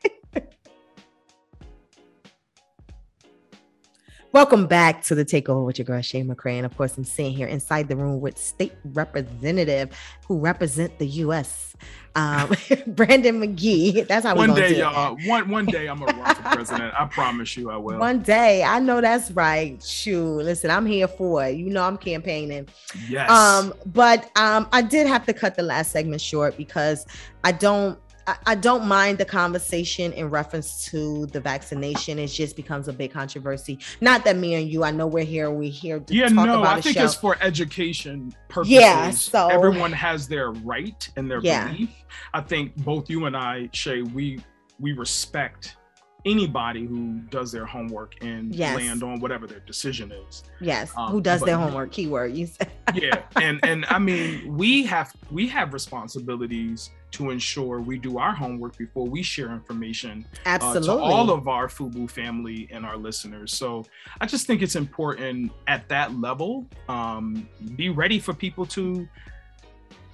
Welcome 4.35 4.67
back 4.67 5.01
to 5.03 5.15
the 5.15 5.23
takeover 5.23 5.65
with 5.65 5.77
your 5.77 5.85
girl 5.85 6.01
Shay 6.01 6.21
McCray. 6.21 6.57
And 6.57 6.65
of 6.65 6.75
course, 6.75 6.97
I'm 6.97 7.05
sitting 7.05 7.31
here 7.31 7.47
inside 7.47 7.87
the 7.87 7.95
room 7.95 8.19
with 8.19 8.37
state 8.37 8.73
representative 8.83 9.97
who 10.27 10.39
represent 10.39 10.99
the 10.99 11.07
US, 11.07 11.73
um, 12.15 12.53
Brandon 12.87 13.39
McGee. 13.39 14.05
That's 14.05 14.25
how 14.25 14.35
we're 14.35 14.47
gonna 14.47 14.67
do 14.67 14.75
it. 14.75 14.83
one 14.83 14.93
day, 14.93 14.97
y'all. 14.97 15.17
One 15.25 15.49
one 15.49 15.65
day 15.65 15.87
I'm 15.87 15.99
gonna 15.99 16.21
run 16.21 16.35
for 16.35 16.41
president. 16.41 16.93
I 16.99 17.05
promise 17.05 17.55
you, 17.55 17.71
I 17.71 17.77
will. 17.77 17.97
One 17.97 18.23
day, 18.23 18.61
I 18.61 18.79
know 18.79 18.99
that's 18.99 19.31
right. 19.31 19.81
Shoot, 19.81 20.43
listen, 20.43 20.69
I'm 20.69 20.85
here 20.85 21.07
for 21.07 21.45
it. 21.45 21.55
You 21.55 21.69
know, 21.69 21.83
I'm 21.83 21.95
campaigning. 21.95 22.67
Yes. 23.07 23.29
Um, 23.29 23.73
but 23.85 24.37
um, 24.37 24.67
I 24.73 24.81
did 24.81 25.07
have 25.07 25.25
to 25.27 25.33
cut 25.33 25.55
the 25.55 25.63
last 25.63 25.91
segment 25.91 26.19
short 26.19 26.57
because 26.57 27.05
I 27.45 27.53
don't 27.53 27.97
I, 28.27 28.55
don't 28.55 28.88
mind 28.88 29.17
the 29.17 29.25
conversation 29.25 30.11
in 30.13 30.29
reference 30.29 30.85
to 30.85 31.27
the 31.27 31.39
vaccination. 31.39 32.17
It 32.17 32.27
just 32.27 32.55
becomes 32.55 32.88
a 32.88 32.93
big 32.93 33.11
controversy. 33.11 33.79
Not 34.01 34.23
that 34.25 34.35
me 34.38 34.55
and 34.55 34.67
you, 34.67 34.83
I 34.83 34.91
know 34.91 35.05
we're 35.05 35.23
here, 35.23 35.51
we're 35.51 35.71
here 35.71 35.99
to 35.99 36.13
yeah, 36.13 36.27
talk 36.29 36.47
no, 36.47 36.59
about 36.61 36.77
I 36.77 36.81
think 36.81 36.97
show. 36.97 37.03
it's 37.03 37.13
for 37.13 37.38
education 37.41 38.33
purposes. 38.47 38.73
Yeah, 38.73 39.11
so 39.11 39.47
everyone 39.47 39.91
has 39.91 40.27
their 40.27 40.51
right 40.51 41.07
and 41.15 41.29
their 41.29 41.39
yeah. 41.41 41.67
belief. 41.67 41.89
I 42.33 42.41
think 42.41 42.75
both 42.77 43.09
you 43.09 43.25
and 43.25 43.38
I, 43.38 43.69
Shay, 43.73 44.01
we 44.01 44.39
we 44.79 44.93
respect 44.93 45.77
anybody 46.25 46.85
who 46.85 47.19
does 47.29 47.51
their 47.51 47.65
homework 47.65 48.15
and 48.21 48.53
yes. 48.53 48.75
land 48.75 49.03
on 49.03 49.19
whatever 49.19 49.45
their 49.47 49.59
decision 49.59 50.11
is. 50.11 50.43
Yes, 50.59 50.91
um, 50.97 51.11
who 51.11 51.21
does 51.21 51.41
their 51.41 51.57
homework? 51.57 51.91
Keyword 51.91 52.35
you 52.35 52.47
said. 52.47 52.71
yeah, 52.93 53.21
and 53.39 53.59
and 53.63 53.85
I 53.89 53.99
mean 53.99 54.55
we 54.55 54.83
have 54.83 55.13
we 55.31 55.47
have 55.47 55.73
responsibilities 55.73 56.89
to 57.11 57.29
ensure 57.29 57.79
we 57.79 57.97
do 57.97 58.17
our 58.17 58.33
homework 58.33 58.77
before 58.77 59.07
we 59.07 59.23
share 59.23 59.53
information 59.53 60.25
Absolutely. 60.45 60.89
Uh, 60.89 60.95
to 60.95 61.01
all 61.01 61.31
of 61.31 61.47
our 61.47 61.67
FUBU 61.67 62.09
family 62.09 62.67
and 62.71 62.85
our 62.85 62.97
listeners. 62.97 63.53
So 63.53 63.85
I 64.19 64.25
just 64.25 64.47
think 64.47 64.61
it's 64.61 64.75
important 64.75 65.53
at 65.67 65.88
that 65.88 66.19
level. 66.19 66.67
Um, 66.89 67.47
be 67.77 67.88
ready 67.88 68.19
for 68.19 68.33
people 68.33 68.65
to 68.65 69.07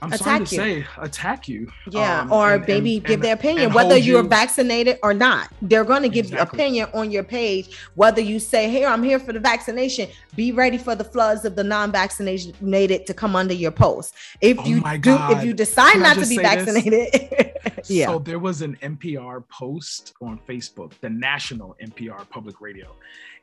I'm 0.01 0.11
attack 0.11 0.19
sorry 0.19 0.45
to 0.45 0.55
you. 0.55 0.81
say, 0.81 0.87
attack 0.97 1.47
you. 1.47 1.71
Yeah, 1.89 2.21
um, 2.21 2.31
or 2.31 2.55
and, 2.55 2.67
maybe 2.67 2.97
and, 2.97 3.05
give 3.05 3.13
and, 3.15 3.23
their 3.23 3.35
opinion, 3.35 3.71
whether 3.71 3.95
you're 3.95 4.23
you... 4.23 4.29
vaccinated 4.29 4.97
or 5.03 5.13
not. 5.13 5.49
They're 5.61 5.83
going 5.83 6.01
to 6.01 6.09
give 6.09 6.25
exactly. 6.25 6.57
you 6.57 6.63
opinion 6.63 6.89
on 6.93 7.11
your 7.11 7.23
page, 7.23 7.77
whether 7.93 8.19
you 8.19 8.39
say, 8.39 8.69
"Here, 8.69 8.87
I'm 8.87 9.03
here 9.03 9.19
for 9.19 9.31
the 9.31 9.39
vaccination." 9.39 10.09
Be 10.35 10.51
ready 10.51 10.79
for 10.79 10.95
the 10.95 11.03
floods 11.03 11.45
of 11.45 11.55
the 11.55 11.63
non-vaccinated 11.63 13.05
to 13.05 13.13
come 13.13 13.35
under 13.35 13.53
your 13.53 13.71
post. 13.71 14.15
If 14.39 14.57
oh 14.59 14.65
you 14.65 14.81
do, 14.99 15.17
if 15.29 15.43
you 15.43 15.53
decide 15.53 15.93
Can 15.93 16.01
not 16.01 16.17
to 16.17 16.27
be 16.27 16.37
vaccinated, 16.37 17.53
yeah. 17.87 18.07
So 18.07 18.19
there 18.19 18.39
was 18.39 18.63
an 18.63 18.77
NPR 18.81 19.47
post 19.49 20.13
on 20.21 20.39
Facebook, 20.49 20.93
the 21.01 21.09
national 21.09 21.75
NPR 21.81 22.27
public 22.29 22.59
radio, 22.59 22.95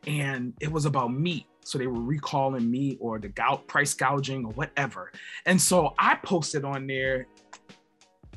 and 0.08 0.54
it 0.60 0.72
was 0.72 0.86
about 0.86 1.12
meat 1.12 1.46
so 1.68 1.76
they 1.76 1.86
were 1.86 2.00
recalling 2.00 2.70
me 2.70 2.96
or 2.98 3.18
the 3.18 3.28
gout 3.28 3.66
price 3.66 3.92
gouging 3.92 4.44
or 4.46 4.52
whatever. 4.52 5.12
And 5.44 5.60
so 5.60 5.92
I 5.98 6.14
posted 6.14 6.64
on 6.64 6.86
there 6.86 7.26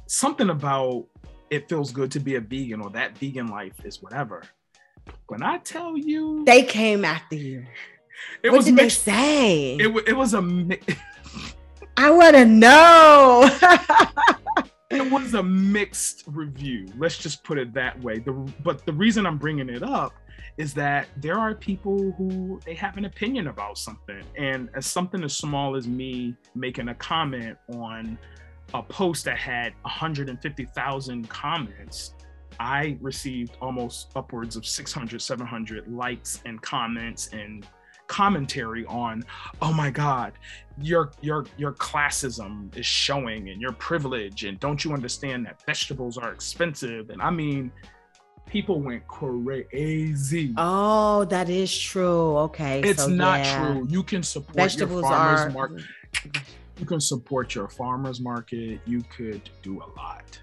something 0.06 0.50
about 0.50 1.06
it 1.50 1.70
feels 1.70 1.94
good 1.94 2.12
to 2.12 2.20
be 2.20 2.36
a 2.36 2.41
vegan 2.41 2.82
or 2.82 2.89
that 2.89 3.17
vegan 3.17 3.48
life 3.48 3.86
is 3.86 4.02
whatever. 4.02 4.44
When 5.28 5.44
I 5.44 5.60
tell 5.60 5.98
you, 5.98 6.44
they 6.46 6.63
came 6.63 7.06
after 7.06 7.36
you. 7.36 7.65
It 8.44 8.50
what 8.50 8.58
was 8.58 8.65
did 8.65 8.76
mixed, 8.76 9.06
they 9.06 9.12
say? 9.12 9.76
It, 9.76 10.10
it 10.10 10.13
was 10.13 10.34
a. 10.34 10.78
I 11.96 12.12
want 12.12 12.36
to 12.36 12.46
know. 12.46 13.50
it 14.89 15.10
was 15.10 15.34
a 15.34 15.44
mixed 15.44 16.24
review. 16.28 16.88
Let's 16.98 17.17
just 17.17 17.44
put 17.44 17.58
it 17.58 17.74
that 17.74 18.00
way. 18.02 18.20
The, 18.20 18.34
but 18.63 18.86
the 18.86 18.94
reason 18.94 19.26
I'm 19.26 19.38
bringing 19.38 19.70
it 19.70 19.84
up 19.84 20.13
is 20.58 20.74
that 20.74 21.08
there 21.18 21.38
are 21.38 21.56
people 21.56 22.12
who 22.18 22.60
they 22.66 22.74
have 22.76 22.98
an 22.98 23.06
opinion 23.06 23.48
about 23.48 23.78
something 23.78 24.24
and 24.38 24.70
as 24.76 24.86
something 24.86 25.24
as 25.24 25.34
small 25.34 25.76
as 25.76 25.88
me 25.88 26.36
making 26.56 26.90
a 26.90 26.96
comment 26.96 27.58
on 27.74 28.18
a 28.74 28.82
post 28.82 29.26
that 29.26 29.38
had 29.38 29.74
150,000 29.82 31.30
comments, 31.30 32.14
I 32.60 32.98
received 33.02 33.58
almost 33.62 34.12
upwards 34.16 34.56
of 34.56 34.66
600, 34.66 35.22
700 35.22 35.88
likes 35.88 36.42
and 36.46 36.62
comments 36.62 37.30
and 37.34 37.66
commentary 38.08 38.86
on, 38.86 39.24
oh 39.62 39.72
my 39.72 39.90
God, 39.90 40.34
your 40.78 41.12
your 41.22 41.46
your 41.58 41.72
classism 41.74 42.76
is 42.76 42.86
showing 42.86 43.50
and 43.50 43.62
your 43.62 43.72
privilege, 43.74 44.44
and 44.44 44.60
don't 44.60 44.84
you 44.84 44.94
understand 44.94 45.46
that 45.46 45.62
vegetables 45.66 46.18
are 46.18 46.34
expensive? 46.34 47.10
And 47.10 47.22
I 47.22 47.30
mean, 47.30 47.72
people 48.52 48.82
went 48.82 49.08
crazy. 49.08 50.54
Oh, 50.58 51.24
that 51.26 51.50
is 51.50 51.78
true. 51.78 52.38
Okay. 52.38 52.82
It's 52.82 53.04
so, 53.04 53.10
not 53.10 53.40
yeah. 53.40 53.58
true. 53.58 53.88
You 53.90 54.04
can 54.04 54.22
support 54.22 54.56
vegetables 54.56 55.04
your 55.04 55.10
farmers 55.10 55.54
market. 55.54 55.84
You 56.78 56.86
can 56.86 57.00
support 57.00 57.56
your 57.56 57.70
farmers 57.70 58.20
market. 58.20 58.82
You 58.86 59.04
could 59.16 59.50
do 59.62 59.82
a 59.82 59.88
lot. 59.98 60.40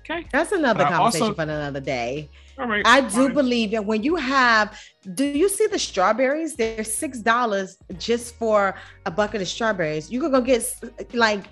Okay. 0.00 0.26
That's 0.32 0.52
another 0.52 0.84
conversation 0.84 1.22
also, 1.22 1.34
for 1.34 1.42
another 1.42 1.80
day. 1.80 2.30
All 2.58 2.66
right. 2.66 2.86
I 2.86 3.02
do 3.02 3.26
fine. 3.26 3.34
believe 3.34 3.70
that 3.72 3.84
when 3.84 4.02
you 4.02 4.16
have, 4.16 4.78
do 5.14 5.24
you 5.24 5.48
see 5.48 5.66
the 5.66 5.78
strawberries? 5.78 6.56
They're 6.56 6.84
six 6.84 7.18
dollars 7.18 7.76
just 7.98 8.34
for 8.36 8.74
a 9.06 9.10
bucket 9.10 9.42
of 9.42 9.48
strawberries. 9.48 10.10
You 10.10 10.20
could 10.20 10.32
go 10.32 10.40
get 10.40 10.64
like 11.12 11.44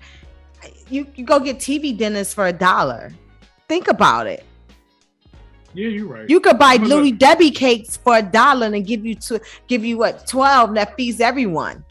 you, 0.89 1.07
you 1.15 1.25
go 1.25 1.39
get 1.39 1.57
TV 1.57 1.95
dinners 1.97 2.33
for 2.33 2.47
a 2.47 2.53
dollar. 2.53 3.11
Think 3.67 3.87
about 3.87 4.27
it. 4.27 4.43
Yeah, 5.73 5.87
you're 5.87 6.07
right. 6.07 6.29
You 6.29 6.39
could 6.39 6.59
buy 6.59 6.75
Little 6.75 7.11
Debbie 7.11 7.51
cakes 7.51 7.97
for 7.97 8.17
a 8.17 8.21
dollar 8.21 8.67
and 8.67 8.85
give 8.85 9.05
you 9.05 9.15
to 9.15 9.39
give 9.67 9.85
you 9.85 9.97
what 9.97 10.27
twelve 10.27 10.73
that 10.75 10.95
feeds 10.95 11.21
everyone. 11.21 11.83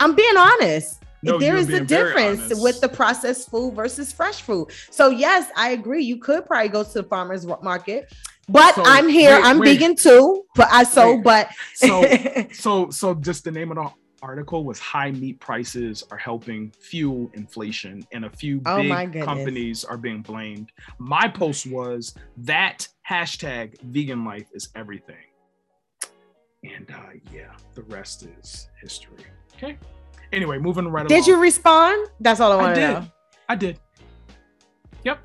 I'm 0.00 0.14
being 0.14 0.36
honest. 0.36 1.02
No, 1.22 1.38
there 1.38 1.56
is 1.56 1.68
a 1.70 1.80
difference 1.80 2.52
with 2.62 2.80
the 2.80 2.88
processed 2.88 3.50
food 3.50 3.74
versus 3.74 4.12
fresh 4.12 4.42
food. 4.42 4.68
So 4.90 5.08
yes, 5.08 5.50
I 5.56 5.70
agree. 5.70 6.04
You 6.04 6.18
could 6.18 6.46
probably 6.46 6.68
go 6.68 6.84
to 6.84 6.92
the 6.92 7.02
farmers 7.02 7.46
market, 7.46 8.12
but 8.48 8.74
so, 8.74 8.82
I'm 8.84 9.08
here. 9.08 9.36
Wait, 9.36 9.44
I'm 9.44 9.58
wait. 9.58 9.78
vegan 9.78 9.96
too. 9.96 10.44
But 10.54 10.68
I 10.70 10.84
so 10.84 11.14
wait. 11.14 11.24
but 11.24 11.48
so 11.74 12.04
so 12.52 12.90
so 12.90 13.14
just 13.14 13.44
the 13.44 13.50
name 13.50 13.70
of 13.72 13.76
the 13.76 13.90
article 14.22 14.64
was 14.64 14.78
high 14.78 15.10
meat 15.10 15.38
prices 15.40 16.04
are 16.10 16.16
helping 16.16 16.70
fuel 16.78 17.30
inflation 17.34 18.06
and 18.12 18.24
a 18.24 18.30
few 18.30 18.60
oh 18.66 18.82
big 18.82 19.22
companies 19.22 19.84
are 19.84 19.96
being 19.96 20.22
blamed. 20.22 20.72
My 20.98 21.28
post 21.28 21.66
was 21.66 22.14
that 22.38 22.88
hashtag 23.08 23.80
vegan 23.82 24.24
life 24.24 24.46
is 24.52 24.70
everything. 24.74 25.16
And 26.64 26.90
uh, 26.90 27.10
yeah, 27.32 27.52
the 27.74 27.82
rest 27.82 28.26
is 28.38 28.68
history. 28.80 29.24
Okay. 29.56 29.78
Anyway, 30.32 30.58
moving 30.58 30.88
right 30.88 31.06
Did 31.06 31.12
along. 31.14 31.22
Did 31.22 31.26
you 31.28 31.40
respond? 31.40 32.08
That's 32.20 32.40
all 32.40 32.52
I 32.52 32.56
want 32.56 32.74
to 32.74 32.80
know. 32.80 33.06
I 33.48 33.54
did. 33.54 33.78
Yep. 35.04 35.24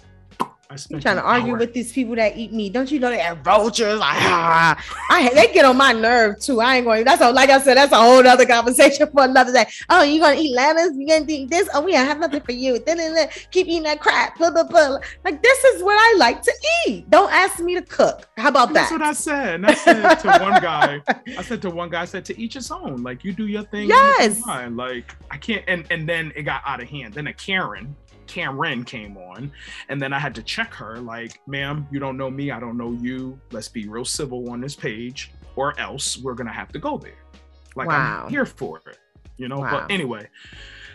I'm 0.72 1.02
trying 1.02 1.18
to 1.18 1.24
argue 1.24 1.58
with 1.58 1.74
these 1.74 1.92
people 1.92 2.16
that 2.16 2.38
eat 2.38 2.54
meat. 2.54 2.72
Don't 2.72 2.90
you 2.90 3.00
know 3.00 3.10
they 3.10 3.20
have 3.20 3.40
vultures? 3.40 3.92
Like, 4.02 4.18
ah, 4.22 4.84
I 5.10 5.30
they 5.34 5.54
get 5.54 5.64
on 5.64 5.78
my 5.78 5.92
nerve 5.92 6.40
too. 6.40 6.60
I 6.60 6.78
ain't 6.78 6.86
going. 6.86 7.04
That's 7.04 7.22
a, 7.22 7.32
like 7.32 7.50
I 7.50 7.60
said. 7.60 7.78
That's 7.78 7.92
a 7.92 7.98
whole 7.98 8.26
other 8.26 8.46
conversation 8.46 9.08
for 9.12 9.26
another 9.26 9.54
day. 9.54 9.66
Oh, 9.90 10.02
you 10.02 10.20
gonna 10.20 10.40
eat 10.40 10.56
lettuce? 10.56 10.92
You 10.96 11.08
gonna 11.08 11.26
eat 11.28 11.50
this? 11.50 11.70
Oh, 11.74 11.82
we 11.82 11.92
don't 11.92 12.06
have 12.06 12.20
nothing 12.20 12.42
for 12.42 12.52
you. 12.52 12.80
Then, 12.80 13.30
keep 13.52 13.68
eating 13.68 13.84
that 13.84 14.00
crap. 14.00 14.38
Blah, 14.38 14.50
blah, 14.52 14.64
blah. 14.64 14.98
Like 15.24 15.44
this 15.44 15.64
is 15.66 15.84
what 15.84 15.94
I 15.94 16.18
like 16.18 16.42
to 16.42 16.54
eat. 16.88 17.10
Don't 17.10 17.32
ask 17.32 17.60
me 17.60 17.76
to 17.76 17.82
cook. 17.82 18.28
How 18.38 18.50
about 18.50 18.74
that? 18.74 18.90
That's 18.90 18.92
what 18.92 19.02
I 19.02 19.14
said. 19.14 19.56
And 19.56 19.68
I 19.68 19.74
said 19.76 20.16
to 20.16 20.28
one 20.40 20.62
guy. 20.62 21.02
I 21.38 21.42
said 21.44 21.62
to 21.62 21.70
one 21.70 21.90
guy. 21.90 22.02
I 22.02 22.06
said 22.06 22.26
to 22.26 22.40
each 22.40 22.56
his 22.56 22.72
own. 22.72 23.04
Like 23.04 23.24
you 23.24 23.34
do 23.34 23.46
your 23.46 23.64
thing. 23.64 23.88
Yes. 23.88 24.42
Like 24.46 25.16
I 25.30 25.38
can't. 25.38 25.64
And 25.68 25.86
and 25.92 26.10
then 26.10 26.32
it 26.36 26.44
got 26.44 26.64
out 26.66 26.82
of 26.82 26.90
hand. 26.90 27.14
Then 27.14 27.28
a 27.28 27.34
Karen 27.34 27.96
Cameron 28.32 28.86
came 28.86 29.18
on, 29.18 29.52
and 29.90 30.02
then 30.02 30.14
I 30.14 30.20
had 30.20 30.34
to 30.36 30.42
check 30.42 30.74
her, 30.76 30.98
like, 31.00 31.42
ma'am, 31.48 31.86
you 31.92 32.00
don't 32.00 32.16
know 32.16 32.30
me, 32.30 32.50
I 32.50 32.62
don't 32.62 32.78
know 32.78 32.94
you. 32.94 33.38
Let's 33.52 33.68
be 33.68 33.90
real 33.90 34.06
civil 34.06 34.50
on 34.50 34.62
this 34.62 34.74
page, 34.74 35.34
or 35.58 35.78
else 35.78 36.18
we're 36.18 36.34
gonna 36.34 36.54
have 36.54 36.72
to 36.72 36.80
go 36.80 36.98
there. 36.98 37.20
Like 37.76 37.90
wow. 37.90 38.24
I'm 38.24 38.30
here 38.30 38.46
for 38.46 38.82
it, 38.88 39.00
you 39.36 39.50
know. 39.50 39.60
Wow. 39.60 39.72
But 39.72 39.92
anyway, 39.92 40.30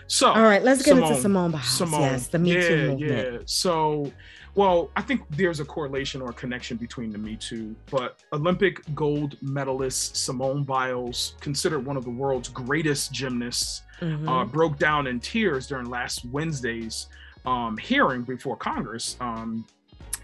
so 0.06 0.28
all 0.28 0.44
right, 0.44 0.62
let's 0.62 0.82
get 0.82 0.94
Simone, 0.94 1.08
into 1.10 1.20
Simone 1.20 1.50
Biles. 1.50 1.68
Simone, 1.68 2.00
yes, 2.00 2.28
the 2.28 2.38
Me 2.38 2.54
yeah, 2.54 2.68
Too 2.68 2.88
movement. 2.88 3.32
Yeah. 3.32 3.38
So, 3.44 4.10
well, 4.54 4.90
I 4.96 5.02
think 5.02 5.20
there's 5.28 5.60
a 5.60 5.64
correlation 5.66 6.22
or 6.22 6.30
a 6.30 6.34
connection 6.34 6.78
between 6.78 7.10
the 7.10 7.18
Me 7.18 7.36
Too, 7.36 7.76
but 7.90 8.22
Olympic 8.32 8.80
gold 8.94 9.36
medalist 9.42 10.16
Simone 10.16 10.64
Biles, 10.64 11.34
considered 11.40 11.84
one 11.84 11.98
of 11.98 12.04
the 12.04 12.10
world's 12.10 12.48
greatest 12.48 13.12
gymnasts, 13.12 13.82
mm-hmm. 14.00 14.26
uh, 14.26 14.46
broke 14.46 14.78
down 14.78 15.06
in 15.06 15.20
tears 15.20 15.66
during 15.66 15.90
last 15.90 16.24
Wednesday's 16.24 17.08
um, 17.46 17.76
hearing 17.76 18.22
before 18.22 18.56
Congress 18.56 19.16
um, 19.20 19.64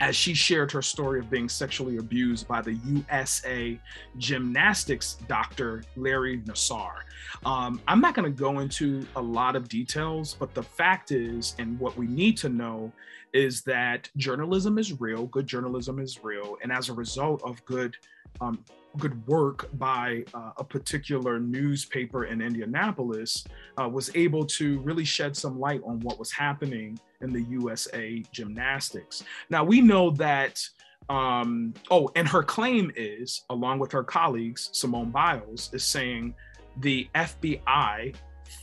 as 0.00 0.16
she 0.16 0.34
shared 0.34 0.72
her 0.72 0.82
story 0.82 1.20
of 1.20 1.30
being 1.30 1.48
sexually 1.48 1.98
abused 1.98 2.48
by 2.48 2.60
the 2.60 2.74
USA 2.84 3.78
gymnastics 4.18 5.14
doctor 5.28 5.84
Larry 5.96 6.40
Nassar. 6.40 7.02
Um, 7.46 7.80
I'm 7.86 8.00
not 8.00 8.14
going 8.14 8.30
to 8.30 8.36
go 8.36 8.58
into 8.58 9.06
a 9.14 9.22
lot 9.22 9.54
of 9.54 9.68
details, 9.68 10.34
but 10.38 10.54
the 10.54 10.62
fact 10.62 11.12
is, 11.12 11.54
and 11.58 11.78
what 11.78 11.96
we 11.96 12.08
need 12.08 12.36
to 12.38 12.48
know 12.48 12.92
is 13.32 13.62
that 13.62 14.10
journalism 14.16 14.76
is 14.76 15.00
real, 15.00 15.26
good 15.26 15.46
journalism 15.46 16.00
is 16.00 16.22
real, 16.22 16.56
and 16.62 16.72
as 16.72 16.88
a 16.88 16.92
result 16.92 17.40
of 17.44 17.64
good 17.64 17.96
um, 18.40 18.64
good 18.98 19.26
work 19.26 19.70
by 19.78 20.24
uh, 20.34 20.50
a 20.58 20.64
particular 20.64 21.40
newspaper 21.40 22.24
in 22.24 22.42
Indianapolis 22.42 23.44
uh, 23.80 23.88
was 23.88 24.10
able 24.14 24.44
to 24.44 24.80
really 24.80 25.04
shed 25.04 25.36
some 25.36 25.58
light 25.58 25.80
on 25.84 26.00
what 26.00 26.18
was 26.18 26.30
happening 26.30 26.98
in 27.22 27.32
the 27.32 27.42
USA 27.42 28.22
gymnastics. 28.32 29.24
Now 29.50 29.64
we 29.64 29.80
know 29.80 30.10
that. 30.10 30.62
Um, 31.08 31.74
oh, 31.90 32.08
and 32.14 32.28
her 32.28 32.44
claim 32.44 32.92
is, 32.96 33.42
along 33.50 33.80
with 33.80 33.90
her 33.90 34.04
colleagues, 34.04 34.70
Simone 34.72 35.10
Biles, 35.10 35.68
is 35.74 35.82
saying 35.82 36.32
the 36.78 37.08
FBI 37.14 38.14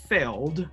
failed 0.08 0.68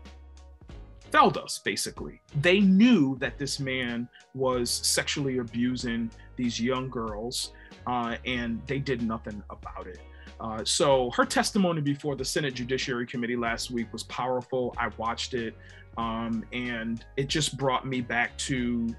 failed 1.11 1.39
us 1.39 1.61
basically 1.65 2.21
they 2.41 2.61
knew 2.61 3.17
that 3.21 3.39
this 3.39 3.61
man 3.61 4.09
was 4.35 4.71
sexually 4.71 5.39
abusing 5.39 6.11
these 6.37 6.61
young 6.61 6.89
girls 6.89 7.53
uh, 7.87 8.17
and 8.25 8.61
they 8.67 8.79
did 8.79 9.03
nothing 9.03 9.43
about 9.51 9.87
it. 9.87 10.01
Uh, 10.39 10.63
so 10.65 11.11
her 11.13 11.25
testimony 11.25 11.81
before 11.81 12.15
the 12.15 12.25
Senate 12.25 12.55
Judiciary 12.55 13.07
Committee 13.07 13.37
last 13.37 13.71
week 13.71 13.91
was 13.93 14.03
powerful. 14.05 14.75
I 14.77 14.89
watched 14.99 15.35
it, 15.35 15.57
um, 15.97 16.45
and 16.53 17.05
it 17.17 17.29
just 17.29 17.57
brought 17.57 17.87
me 17.87 18.01
back 18.03 18.37
to 18.39 18.95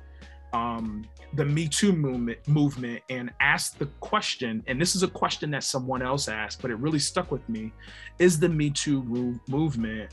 um, 0.54 1.06
the 1.34 1.45
Me 1.45 1.67
Too 1.67 1.91
movement, 1.91 2.39
movement 2.47 3.04
and 3.10 3.32
asked 3.39 3.78
the 3.78 3.86
question. 4.00 4.63
And 4.67 4.82
this 4.82 4.95
is 4.95 5.04
a 5.04 5.08
question 5.08 5.52
that 5.52 5.63
someone 5.63 6.02
else 6.02 6.28
asked, 6.28 6.62
but 6.62 6.71
it 6.71 6.76
really 6.76 7.00
stuck 7.00 7.32
with 7.32 7.47
me: 7.47 7.71
Is 8.17 8.39
the 8.39 8.50
Me 8.50 8.71
Too 8.71 9.04
movement 9.47 10.12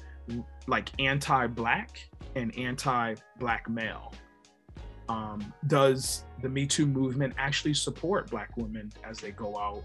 like 0.67 0.91
anti-black 0.99 2.07
and 2.35 2.57
anti-black 2.59 3.71
male? 3.71 4.13
Um, 5.09 5.53
does 5.67 6.25
the 6.43 6.49
Me 6.49 6.67
Too 6.67 6.87
movement 6.87 7.35
actually 7.39 7.75
support 7.75 8.31
Black 8.31 8.57
women 8.57 8.93
as 9.09 9.19
they 9.19 9.31
go 9.31 9.59
out 9.59 9.85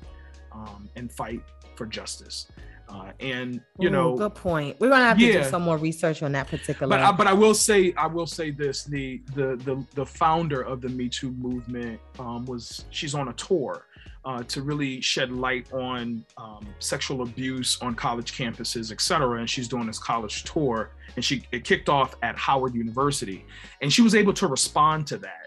um, 0.51 0.89
and 0.95 1.11
fight 1.11 1.41
for 1.75 1.85
justice? 1.85 2.47
Uh, 2.87 3.11
and 3.19 3.61
you 3.77 3.87
Ooh, 3.87 3.91
know, 3.91 4.17
good 4.17 4.33
point. 4.33 4.75
We're 4.79 4.89
gonna 4.89 5.05
have 5.05 5.19
yeah. 5.19 5.33
to 5.33 5.43
do 5.43 5.49
some 5.49 5.61
more 5.61 5.77
research 5.77 6.23
on 6.23 6.31
that 6.31 6.47
particular. 6.47 6.89
But 6.89 7.01
I, 7.01 7.11
but 7.11 7.27
I 7.27 7.33
will 7.33 7.53
say 7.53 7.93
I 7.95 8.07
will 8.07 8.25
say 8.25 8.49
this: 8.49 8.83
the 8.83 9.21
the 9.35 9.55
the 9.57 9.85
the 9.93 10.05
founder 10.05 10.61
of 10.61 10.81
the 10.81 10.89
Me 10.89 11.07
Too 11.07 11.31
movement 11.31 11.99
um, 12.17 12.45
was 12.45 12.85
she's 12.89 13.13
on 13.13 13.27
a 13.27 13.33
tour 13.33 13.85
uh, 14.29 14.43
to 14.43 14.57
really 14.61 14.93
shed 15.01 15.29
light 15.31 15.65
on 15.73 16.23
um, 16.43 16.63
sexual 16.77 17.19
abuse 17.27 17.71
on 17.85 17.91
college 17.95 18.31
campuses, 18.39 18.85
et 18.95 19.01
cetera. 19.01 19.35
And 19.39 19.49
she's 19.49 19.67
doing 19.73 19.87
this 19.87 20.01
college 20.11 20.37
tour, 20.51 20.77
and 21.15 21.25
she 21.27 21.35
it 21.55 21.63
kicked 21.63 21.89
off 21.97 22.11
at 22.27 22.35
Howard 22.37 22.73
University, 22.75 23.39
and 23.81 23.87
she 23.95 24.03
was 24.07 24.13
able 24.21 24.33
to 24.41 24.47
respond 24.57 25.07
to 25.07 25.17
that. 25.29 25.45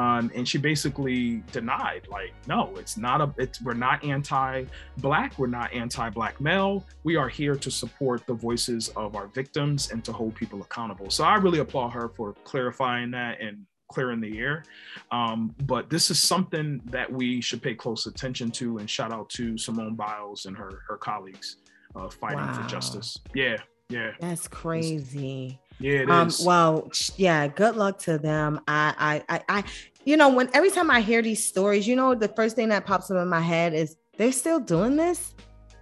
Um, 0.00 0.30
and 0.36 0.44
she 0.50 0.58
basically 0.72 1.42
denied, 1.50 2.02
like, 2.16 2.32
no, 2.46 2.60
it's 2.82 2.96
not 2.96 3.18
a, 3.20 3.28
it's 3.44 3.60
we're 3.60 3.82
not 3.88 3.98
anti-black, 4.04 5.28
we're 5.36 5.54
not 5.60 5.68
anti-black 5.74 6.40
male. 6.40 6.74
We 7.02 7.16
are 7.16 7.28
here 7.40 7.56
to 7.56 7.70
support 7.82 8.24
the 8.30 8.34
voices 8.34 8.82
of 9.02 9.16
our 9.18 9.26
victims 9.40 9.90
and 9.90 10.00
to 10.04 10.12
hold 10.12 10.32
people 10.36 10.60
accountable. 10.62 11.10
So 11.10 11.24
I 11.24 11.34
really 11.44 11.58
applaud 11.58 11.90
her 11.98 12.08
for 12.16 12.34
clarifying 12.50 13.10
that 13.18 13.40
and 13.40 13.66
clear 13.90 14.12
in 14.12 14.20
the 14.20 14.38
air. 14.38 14.64
Um, 15.10 15.54
but 15.66 15.90
this 15.90 16.10
is 16.10 16.18
something 16.18 16.80
that 16.86 17.12
we 17.12 17.40
should 17.40 17.60
pay 17.60 17.74
close 17.74 18.06
attention 18.06 18.50
to. 18.52 18.78
And 18.78 18.88
shout 18.88 19.12
out 19.12 19.28
to 19.30 19.58
Simone 19.58 19.94
Biles 19.94 20.46
and 20.46 20.56
her 20.56 20.82
her 20.88 20.96
colleagues 20.96 21.56
uh, 21.94 22.08
fighting 22.08 22.38
wow. 22.38 22.62
for 22.62 22.68
justice. 22.68 23.18
Yeah, 23.34 23.56
yeah. 23.88 24.12
That's 24.20 24.48
crazy. 24.48 25.60
It's, 25.60 25.80
yeah, 25.80 26.00
it 26.02 26.10
um, 26.10 26.28
is. 26.28 26.44
Well, 26.44 26.90
yeah. 27.16 27.48
Good 27.48 27.76
luck 27.76 27.98
to 28.00 28.18
them. 28.18 28.60
I, 28.68 29.22
I, 29.28 29.36
I, 29.36 29.42
I, 29.48 29.64
you 30.04 30.16
know, 30.16 30.28
when 30.28 30.48
every 30.54 30.70
time 30.70 30.90
I 30.90 31.00
hear 31.00 31.22
these 31.22 31.44
stories, 31.44 31.86
you 31.86 31.96
know, 31.96 32.14
the 32.14 32.28
first 32.28 32.56
thing 32.56 32.68
that 32.70 32.86
pops 32.86 33.10
up 33.10 33.18
in 33.20 33.28
my 33.28 33.40
head 33.40 33.74
is 33.74 33.96
they're 34.16 34.32
still 34.32 34.60
doing 34.60 34.96
this. 34.96 35.34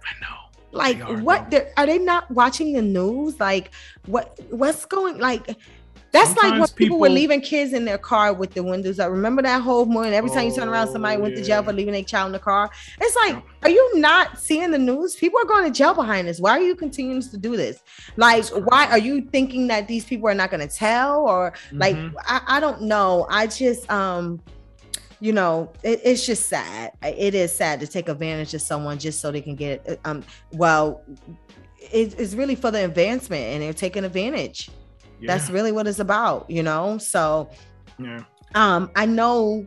I 0.03 0.19
know. 0.21 0.35
Like, 0.71 0.97
they 0.97 1.03
are, 1.03 1.17
what? 1.17 1.53
Are 1.77 1.85
they 1.85 1.97
not 1.97 2.29
watching 2.29 2.73
the 2.73 2.81
news? 2.81 3.39
Like, 3.39 3.71
what? 4.05 4.39
What's 4.51 4.85
going? 4.85 5.17
Like, 5.17 5.57
That's 6.11 6.35
like 6.37 6.53
when 6.53 6.61
people, 6.61 6.75
people, 6.75 6.99
were 6.99 7.09
leaving 7.09 7.41
kids 7.41 7.73
in 7.73 7.85
their 7.85 7.97
car 7.97 8.33
with 8.33 8.53
the 8.53 8.63
windows 8.63 8.99
up. 8.99 9.11
Remember 9.11 9.41
that 9.41 9.61
whole 9.61 9.85
morning? 9.85 10.13
Every 10.13 10.29
time 10.29 10.39
oh, 10.39 10.47
you 10.47 10.55
turn 10.55 10.67
around, 10.67 10.87
somebody 10.89 11.15
yeah. 11.15 11.21
went 11.21 11.35
to 11.35 11.43
jail 11.43 11.63
for 11.63 11.73
leaving 11.73 11.95
a 11.95 12.03
child 12.03 12.27
in 12.27 12.31
the 12.33 12.39
car. 12.39 12.69
It's 12.99 13.15
like, 13.15 13.35
yeah. 13.35 13.41
are 13.63 13.69
you 13.69 13.99
not 13.99 14.39
seeing 14.39 14.71
the 14.71 14.77
news? 14.77 15.15
People 15.15 15.39
are 15.39 15.45
going 15.45 15.65
to 15.65 15.71
jail 15.71 15.93
behind 15.93 16.27
this. 16.27 16.39
Why 16.39 16.51
are 16.51 16.61
you 16.61 16.75
continuing 16.75 17.21
to 17.21 17.37
do 17.37 17.55
this? 17.55 17.83
Like, 18.17 18.45
why 18.47 18.87
are 18.87 18.97
you 18.97 19.21
thinking 19.21 19.67
that 19.67 19.87
these 19.87 20.05
people 20.05 20.27
are 20.29 20.35
not 20.35 20.49
going 20.49 20.67
to 20.67 20.73
tell? 20.73 21.27
Or 21.27 21.53
like, 21.71 21.95
mm-hmm. 21.95 22.17
I, 22.21 22.41
I 22.47 22.59
don't 22.59 22.83
know. 22.83 23.27
I 23.29 23.47
just 23.47 23.89
um 23.91 24.41
you 25.21 25.33
know, 25.33 25.69
it, 25.83 25.99
it's 26.05 26.25
just 26.25 26.47
sad. 26.47 26.93
It 27.03 27.35
is 27.35 27.53
sad 27.53 27.81
to 27.81 27.87
take 27.87 28.07
advantage 28.07 28.53
of 28.53 28.61
someone 28.61 28.97
just 28.97 29.19
so 29.19 29.31
they 29.31 29.41
can 29.41 29.55
get 29.55 29.99
um 30.05 30.23
well 30.53 31.03
it, 31.91 32.19
it's 32.19 32.33
really 32.33 32.55
for 32.55 32.71
the 32.71 32.85
advancement 32.85 33.43
and 33.43 33.61
they're 33.61 33.73
taking 33.73 34.03
advantage. 34.03 34.69
Yeah. 35.19 35.27
That's 35.27 35.49
really 35.49 35.71
what 35.71 35.87
it's 35.87 35.99
about, 35.99 36.49
you 36.49 36.63
know? 36.63 36.97
So 36.97 37.49
yeah. 37.97 38.23
um 38.55 38.91
I 38.95 39.05
know 39.05 39.65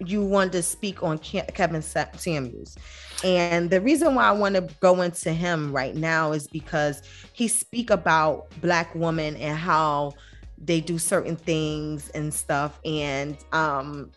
you 0.00 0.24
want 0.24 0.52
to 0.52 0.62
speak 0.62 1.02
on 1.02 1.18
Kevin 1.18 1.82
Samuels. 1.82 2.76
And 3.22 3.70
the 3.70 3.80
reason 3.80 4.14
why 4.14 4.24
I 4.24 4.32
want 4.32 4.54
to 4.56 4.68
go 4.80 5.02
into 5.02 5.32
him 5.32 5.72
right 5.72 5.94
now 5.94 6.32
is 6.32 6.46
because 6.46 7.02
he 7.32 7.48
speak 7.48 7.90
about 7.90 8.48
black 8.60 8.94
women 8.94 9.36
and 9.36 9.56
how 9.56 10.12
they 10.58 10.80
do 10.80 10.98
certain 10.98 11.36
things 11.36 12.10
and 12.10 12.32
stuff 12.32 12.80
and 12.84 13.36
um 13.52 14.10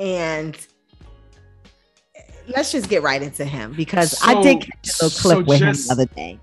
and 0.00 0.66
let's 2.48 2.72
just 2.72 2.88
get 2.88 3.02
right 3.02 3.22
into 3.22 3.44
him 3.44 3.72
because 3.72 4.18
so, 4.18 4.26
I 4.26 4.42
did 4.42 4.60
catch 4.60 5.00
a 5.00 5.04
little 5.04 5.20
clip 5.20 5.38
so 5.38 5.44
with 5.44 5.58
just, 5.60 5.90
him 5.90 5.96
the 5.96 6.02
other 6.02 6.14
day. 6.14 6.40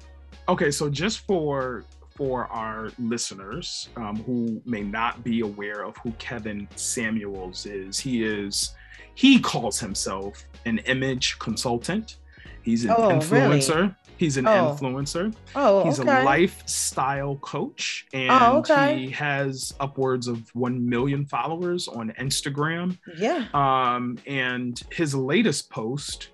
Okay, 0.50 0.72
so 0.72 0.90
just 0.90 1.20
for 1.20 1.84
for 2.22 2.46
our 2.52 2.92
listeners 3.00 3.90
um, 3.96 4.16
who 4.28 4.62
may 4.64 4.84
not 4.84 5.24
be 5.24 5.40
aware 5.40 5.82
of 5.82 5.98
who 5.98 6.12
Kevin 6.20 6.68
Samuels 6.76 7.66
is, 7.66 8.00
he 8.00 8.24
is 8.24 8.76
he 9.16 9.40
calls 9.40 9.80
himself 9.80 10.46
an 10.68 10.78
image 10.86 11.40
consultant. 11.40 12.18
He's 12.62 12.86
an 12.86 12.92
oh, 12.92 13.10
influencer. 13.10 13.76
Really? 13.76 13.96
He's 14.18 14.38
an 14.38 14.46
oh. 14.46 14.78
influencer. 14.80 15.34
Oh, 15.56 15.84
he's 15.84 16.00
okay. 16.00 16.22
a 16.22 16.24
lifestyle 16.24 17.38
coach, 17.38 18.06
oh, 18.14 18.18
and 18.20 18.32
oh, 18.32 18.58
okay. 18.60 19.00
he 19.00 19.10
has 19.10 19.74
upwards 19.80 20.28
of 20.28 20.48
one 20.54 20.88
million 20.88 21.26
followers 21.26 21.88
on 21.88 22.12
Instagram. 22.20 23.00
Yeah. 23.18 23.48
Um, 23.56 24.20
and 24.28 24.80
his 24.92 25.16
latest 25.16 25.72
post 25.72 26.30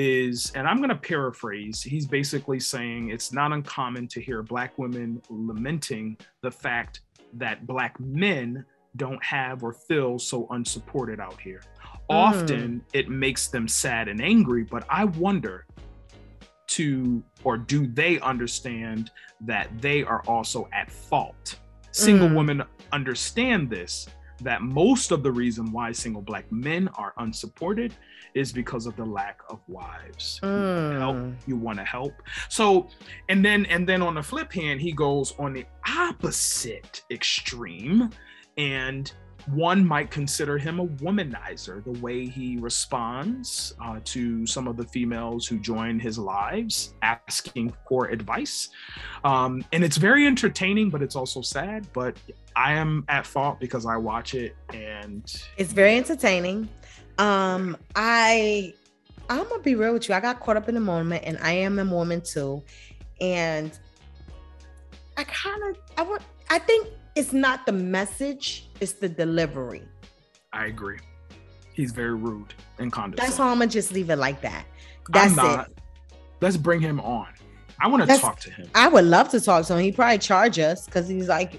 is, 0.00 0.50
and 0.54 0.66
I'm 0.66 0.78
going 0.78 0.88
to 0.88 0.96
paraphrase. 0.96 1.82
He's 1.82 2.06
basically 2.06 2.58
saying 2.58 3.10
it's 3.10 3.32
not 3.32 3.52
uncommon 3.52 4.08
to 4.08 4.20
hear 4.20 4.42
Black 4.42 4.78
women 4.78 5.20
lamenting 5.28 6.16
the 6.42 6.50
fact 6.50 7.00
that 7.34 7.66
Black 7.66 8.00
men 8.00 8.64
don't 8.96 9.22
have 9.22 9.62
or 9.62 9.72
feel 9.72 10.18
so 10.18 10.46
unsupported 10.50 11.20
out 11.20 11.38
here. 11.38 11.62
Often 12.08 12.80
mm. 12.80 12.82
it 12.92 13.08
makes 13.08 13.48
them 13.48 13.68
sad 13.68 14.08
and 14.08 14.20
angry, 14.20 14.64
but 14.64 14.84
I 14.88 15.04
wonder 15.04 15.66
to 16.68 17.22
or 17.44 17.58
do 17.58 17.86
they 17.86 18.20
understand 18.20 19.10
that 19.42 19.68
they 19.80 20.02
are 20.02 20.22
also 20.26 20.68
at 20.72 20.90
fault? 20.90 21.56
Single 21.92 22.28
mm. 22.28 22.36
women 22.36 22.62
understand 22.92 23.68
this 23.68 24.08
that 24.40 24.62
most 24.62 25.10
of 25.10 25.22
the 25.22 25.30
reason 25.30 25.70
why 25.72 25.92
single 25.92 26.22
black 26.22 26.50
men 26.50 26.88
are 26.94 27.14
unsupported 27.18 27.94
is 28.34 28.52
because 28.52 28.86
of 28.86 28.96
the 28.96 29.04
lack 29.04 29.40
of 29.48 29.60
wives 29.68 30.40
mm. 30.42 30.98
help 30.98 31.34
you 31.46 31.56
want 31.56 31.78
to 31.78 31.84
help 31.84 32.12
so 32.48 32.88
and 33.28 33.44
then 33.44 33.66
and 33.66 33.88
then 33.88 34.02
on 34.02 34.14
the 34.14 34.22
flip 34.22 34.52
hand 34.52 34.80
he 34.80 34.92
goes 34.92 35.34
on 35.38 35.52
the 35.52 35.64
opposite 35.96 37.02
extreme 37.10 38.10
and 38.56 39.12
one 39.52 39.86
might 39.86 40.10
consider 40.10 40.58
him 40.58 40.80
a 40.80 40.86
womanizer 40.86 41.82
the 41.84 41.98
way 42.00 42.26
he 42.26 42.56
responds 42.58 43.74
uh, 43.82 43.98
to 44.04 44.46
some 44.46 44.68
of 44.68 44.76
the 44.76 44.84
females 44.84 45.46
who 45.46 45.58
join 45.58 45.98
his 45.98 46.18
lives 46.18 46.94
asking 47.02 47.72
for 47.88 48.06
advice. 48.08 48.68
Um, 49.24 49.64
and 49.72 49.84
it's 49.84 49.96
very 49.96 50.26
entertaining 50.26 50.90
but 50.90 51.02
it's 51.02 51.16
also 51.16 51.40
sad. 51.40 51.86
But 51.92 52.16
i 52.56 52.72
am 52.72 53.04
at 53.08 53.24
fault 53.24 53.60
because 53.60 53.86
i 53.86 53.96
watch 53.96 54.34
it 54.34 54.56
and 54.72 55.22
it's 55.56 55.72
very 55.72 55.96
entertaining. 55.96 56.68
Um 57.18 57.76
i 57.94 58.74
i'm 59.28 59.48
gonna 59.48 59.62
be 59.62 59.74
real 59.74 59.92
with 59.92 60.08
you. 60.08 60.14
I 60.14 60.20
got 60.20 60.40
caught 60.40 60.56
up 60.56 60.68
in 60.68 60.74
the 60.74 60.80
moment 60.80 61.24
and 61.24 61.38
i 61.42 61.52
am 61.52 61.78
a 61.78 61.84
woman 61.84 62.20
too. 62.20 62.62
And 63.20 63.78
i 65.16 65.24
kind 65.24 65.62
of 65.64 65.76
i 65.96 66.02
want 66.02 66.22
i 66.50 66.58
think 66.58 66.88
it's 67.14 67.32
not 67.32 67.66
the 67.66 67.72
message, 67.72 68.68
it's 68.80 68.92
the 68.92 69.08
delivery. 69.08 69.82
I 70.52 70.66
agree. 70.66 70.98
He's 71.74 71.92
very 71.92 72.14
rude 72.14 72.54
and 72.78 72.92
condescending. 72.92 73.26
That's 73.26 73.38
how 73.38 73.48
I'm 73.48 73.58
gonna 73.58 73.70
just 73.70 73.92
leave 73.92 74.10
it 74.10 74.16
like 74.16 74.40
that. 74.42 74.64
That's 75.10 75.36
it. 75.38 75.78
Let's 76.40 76.56
bring 76.56 76.80
him 76.80 77.00
on. 77.00 77.28
I 77.82 77.88
want 77.88 78.06
to 78.06 78.18
talk 78.18 78.38
to 78.40 78.50
him. 78.50 78.68
I 78.74 78.88
would 78.88 79.04
love 79.04 79.30
to 79.30 79.40
talk 79.40 79.64
to 79.66 79.74
him. 79.76 79.82
He 79.82 79.90
probably 79.90 80.18
charge 80.18 80.58
us 80.58 80.84
because 80.84 81.08
he's 81.08 81.28
like, 81.28 81.58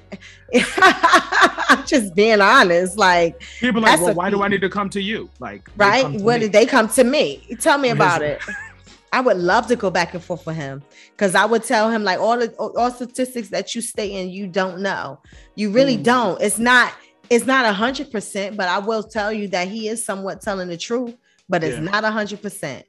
I'm 0.77 1.83
just 1.87 2.13
being 2.13 2.41
honest. 2.41 2.97
Like 2.97 3.41
people 3.59 3.81
like, 3.81 3.99
well, 3.99 4.13
why 4.13 4.29
do 4.29 4.43
I 4.43 4.47
need 4.47 4.61
to 4.61 4.69
come 4.69 4.89
to 4.91 5.01
you? 5.01 5.29
Like, 5.39 5.67
right? 5.77 6.21
When 6.21 6.39
did 6.39 6.51
they 6.51 6.67
come 6.67 6.87
to 6.89 7.03
me? 7.03 7.43
Tell 7.59 7.79
me 7.79 7.89
about 7.89 8.21
it. 8.21 8.41
I 9.13 9.19
would 9.19 9.37
love 9.37 9.67
to 9.67 9.75
go 9.75 9.89
back 9.89 10.13
and 10.13 10.23
forth 10.23 10.45
with 10.45 10.55
him 10.55 10.81
because 11.11 11.35
I 11.35 11.45
would 11.45 11.63
tell 11.63 11.89
him 11.89 12.03
like 12.03 12.19
all 12.19 12.37
the 12.37 12.53
all 12.55 12.91
statistics 12.91 13.49
that 13.49 13.75
you 13.75 13.81
state 13.81 14.13
and 14.13 14.31
you 14.31 14.47
don't 14.47 14.81
know. 14.81 15.19
You 15.55 15.71
really 15.71 15.97
mm. 15.97 16.03
don't. 16.03 16.41
It's 16.41 16.57
not 16.57 16.93
it's 17.29 17.45
not 17.45 17.65
a 17.65 17.73
hundred 17.73 18.11
percent, 18.11 18.55
but 18.55 18.69
I 18.69 18.79
will 18.79 19.03
tell 19.03 19.33
you 19.33 19.49
that 19.49 19.67
he 19.67 19.89
is 19.89 20.03
somewhat 20.03 20.41
telling 20.41 20.69
the 20.69 20.77
truth, 20.77 21.15
but 21.49 21.63
it's 21.63 21.75
yeah. 21.75 21.91
not 21.91 22.03
a 22.05 22.11
hundred 22.11 22.41
percent. 22.41 22.85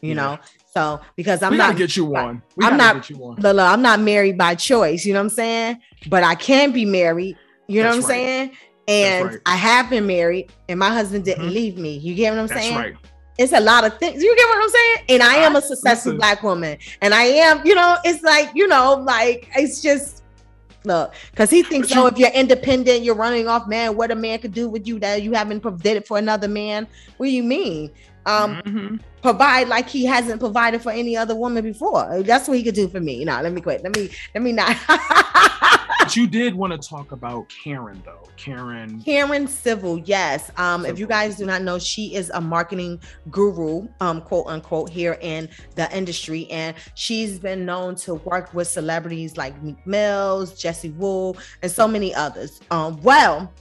You 0.00 0.10
yeah. 0.10 0.14
know, 0.14 0.38
so 0.72 1.00
because 1.14 1.42
I'm 1.42 1.52
we 1.52 1.58
not 1.58 1.76
get 1.76 1.96
you 1.96 2.04
one, 2.06 2.42
We 2.54 2.66
I'm 2.66 2.76
not 2.76 2.96
get 2.96 3.10
you 3.10 3.24
on. 3.24 3.36
Look, 3.36 3.58
I'm 3.58 3.82
not 3.82 4.00
married 4.00 4.38
by 4.38 4.54
choice. 4.54 5.04
You 5.04 5.12
know 5.12 5.20
what 5.20 5.24
I'm 5.24 5.30
saying? 5.30 5.80
But 6.08 6.22
I 6.22 6.34
can 6.34 6.72
be 6.72 6.84
married. 6.84 7.36
You 7.66 7.82
know 7.82 7.92
That's 7.92 8.04
what 8.04 8.14
I'm 8.14 8.20
right. 8.20 8.26
saying? 8.26 8.50
And 8.88 9.24
right. 9.26 9.38
I 9.46 9.56
have 9.56 9.90
been 9.90 10.06
married, 10.06 10.52
and 10.68 10.78
my 10.78 10.90
husband 10.90 11.24
didn't 11.24 11.46
mm-hmm. 11.46 11.54
leave 11.54 11.78
me. 11.78 11.96
You 11.96 12.14
get 12.14 12.30
what 12.30 12.40
I'm 12.40 12.46
That's 12.46 12.60
saying? 12.60 12.76
Right 12.76 12.96
it's 13.38 13.52
a 13.52 13.60
lot 13.60 13.84
of 13.84 13.98
things. 13.98 14.22
You 14.22 14.34
get 14.36 14.48
what 14.48 14.62
I'm 14.62 14.70
saying? 14.70 14.96
And 15.10 15.22
I 15.22 15.34
am 15.36 15.56
a 15.56 15.62
successful 15.62 16.12
Listen. 16.12 16.18
black 16.18 16.42
woman. 16.42 16.78
And 17.02 17.14
I 17.14 17.24
am, 17.24 17.66
you 17.66 17.74
know, 17.74 17.96
it's 18.04 18.22
like, 18.22 18.50
you 18.54 18.66
know, 18.66 18.94
like 18.94 19.50
it's 19.56 19.82
just 19.82 20.22
look, 20.84 21.14
because 21.32 21.50
he 21.50 21.62
thinks, 21.62 21.94
oh, 21.94 22.06
if 22.06 22.16
you're 22.16 22.30
independent, 22.30 23.02
you're 23.02 23.14
running 23.14 23.48
off, 23.48 23.66
man, 23.66 23.96
what 23.96 24.10
a 24.10 24.14
man 24.14 24.38
could 24.38 24.54
do 24.54 24.68
with 24.68 24.86
you 24.86 24.98
that 25.00 25.22
you 25.22 25.32
haven't 25.32 25.60
provided 25.60 26.06
for 26.06 26.16
another 26.16 26.48
man. 26.48 26.86
What 27.16 27.26
do 27.26 27.32
you 27.32 27.42
mean? 27.42 27.90
Um, 28.24 28.56
mm-hmm. 28.62 28.96
provide 29.22 29.68
like 29.68 29.88
he 29.88 30.04
hasn't 30.04 30.40
provided 30.40 30.82
for 30.82 30.90
any 30.90 31.16
other 31.16 31.36
woman 31.36 31.62
before. 31.62 32.22
That's 32.22 32.48
what 32.48 32.56
he 32.56 32.64
could 32.64 32.74
do 32.74 32.88
for 32.88 33.00
me. 33.00 33.24
Now, 33.24 33.40
let 33.42 33.52
me 33.52 33.60
quit. 33.60 33.84
Let 33.84 33.94
me 33.96 34.10
let 34.34 34.42
me 34.42 34.52
not. 34.52 34.76
but 36.06 36.16
you 36.16 36.26
did 36.28 36.54
want 36.54 36.72
to 36.72 36.88
talk 36.88 37.10
about 37.10 37.48
Karen 37.48 38.00
though. 38.04 38.28
Karen. 38.36 39.02
Karen 39.02 39.48
Civil, 39.48 39.98
yes. 39.98 40.50
Um, 40.56 40.82
Civil. 40.82 40.94
if 40.94 41.00
you 41.00 41.06
guys 41.06 41.36
do 41.36 41.46
not 41.46 41.62
know, 41.62 41.80
she 41.80 42.14
is 42.14 42.30
a 42.30 42.40
marketing 42.40 43.00
guru, 43.30 43.88
um, 44.00 44.20
quote 44.20 44.46
unquote, 44.46 44.88
here 44.88 45.18
in 45.20 45.48
the 45.74 45.94
industry, 45.96 46.48
and 46.50 46.76
she's 46.94 47.40
been 47.40 47.64
known 47.64 47.96
to 47.96 48.14
work 48.14 48.54
with 48.54 48.68
celebrities 48.68 49.36
like 49.36 49.60
Meek 49.62 49.84
Mills, 49.84 50.56
Jessie 50.56 50.90
Woo, 50.90 51.34
and 51.62 51.72
so 51.72 51.88
many 51.88 52.14
others. 52.14 52.60
Um, 52.70 53.02
well, 53.02 53.52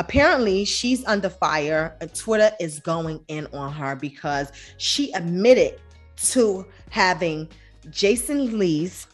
apparently 0.00 0.64
she's 0.64 1.04
under 1.04 1.30
fire. 1.30 1.96
Twitter 2.14 2.50
is 2.58 2.80
going 2.80 3.20
in 3.28 3.46
on 3.52 3.72
her 3.72 3.94
because 3.94 4.50
she 4.76 5.12
admitted 5.12 5.78
to 6.16 6.66
having 6.90 7.48
Jason 7.90 8.58
Lee's 8.58 9.06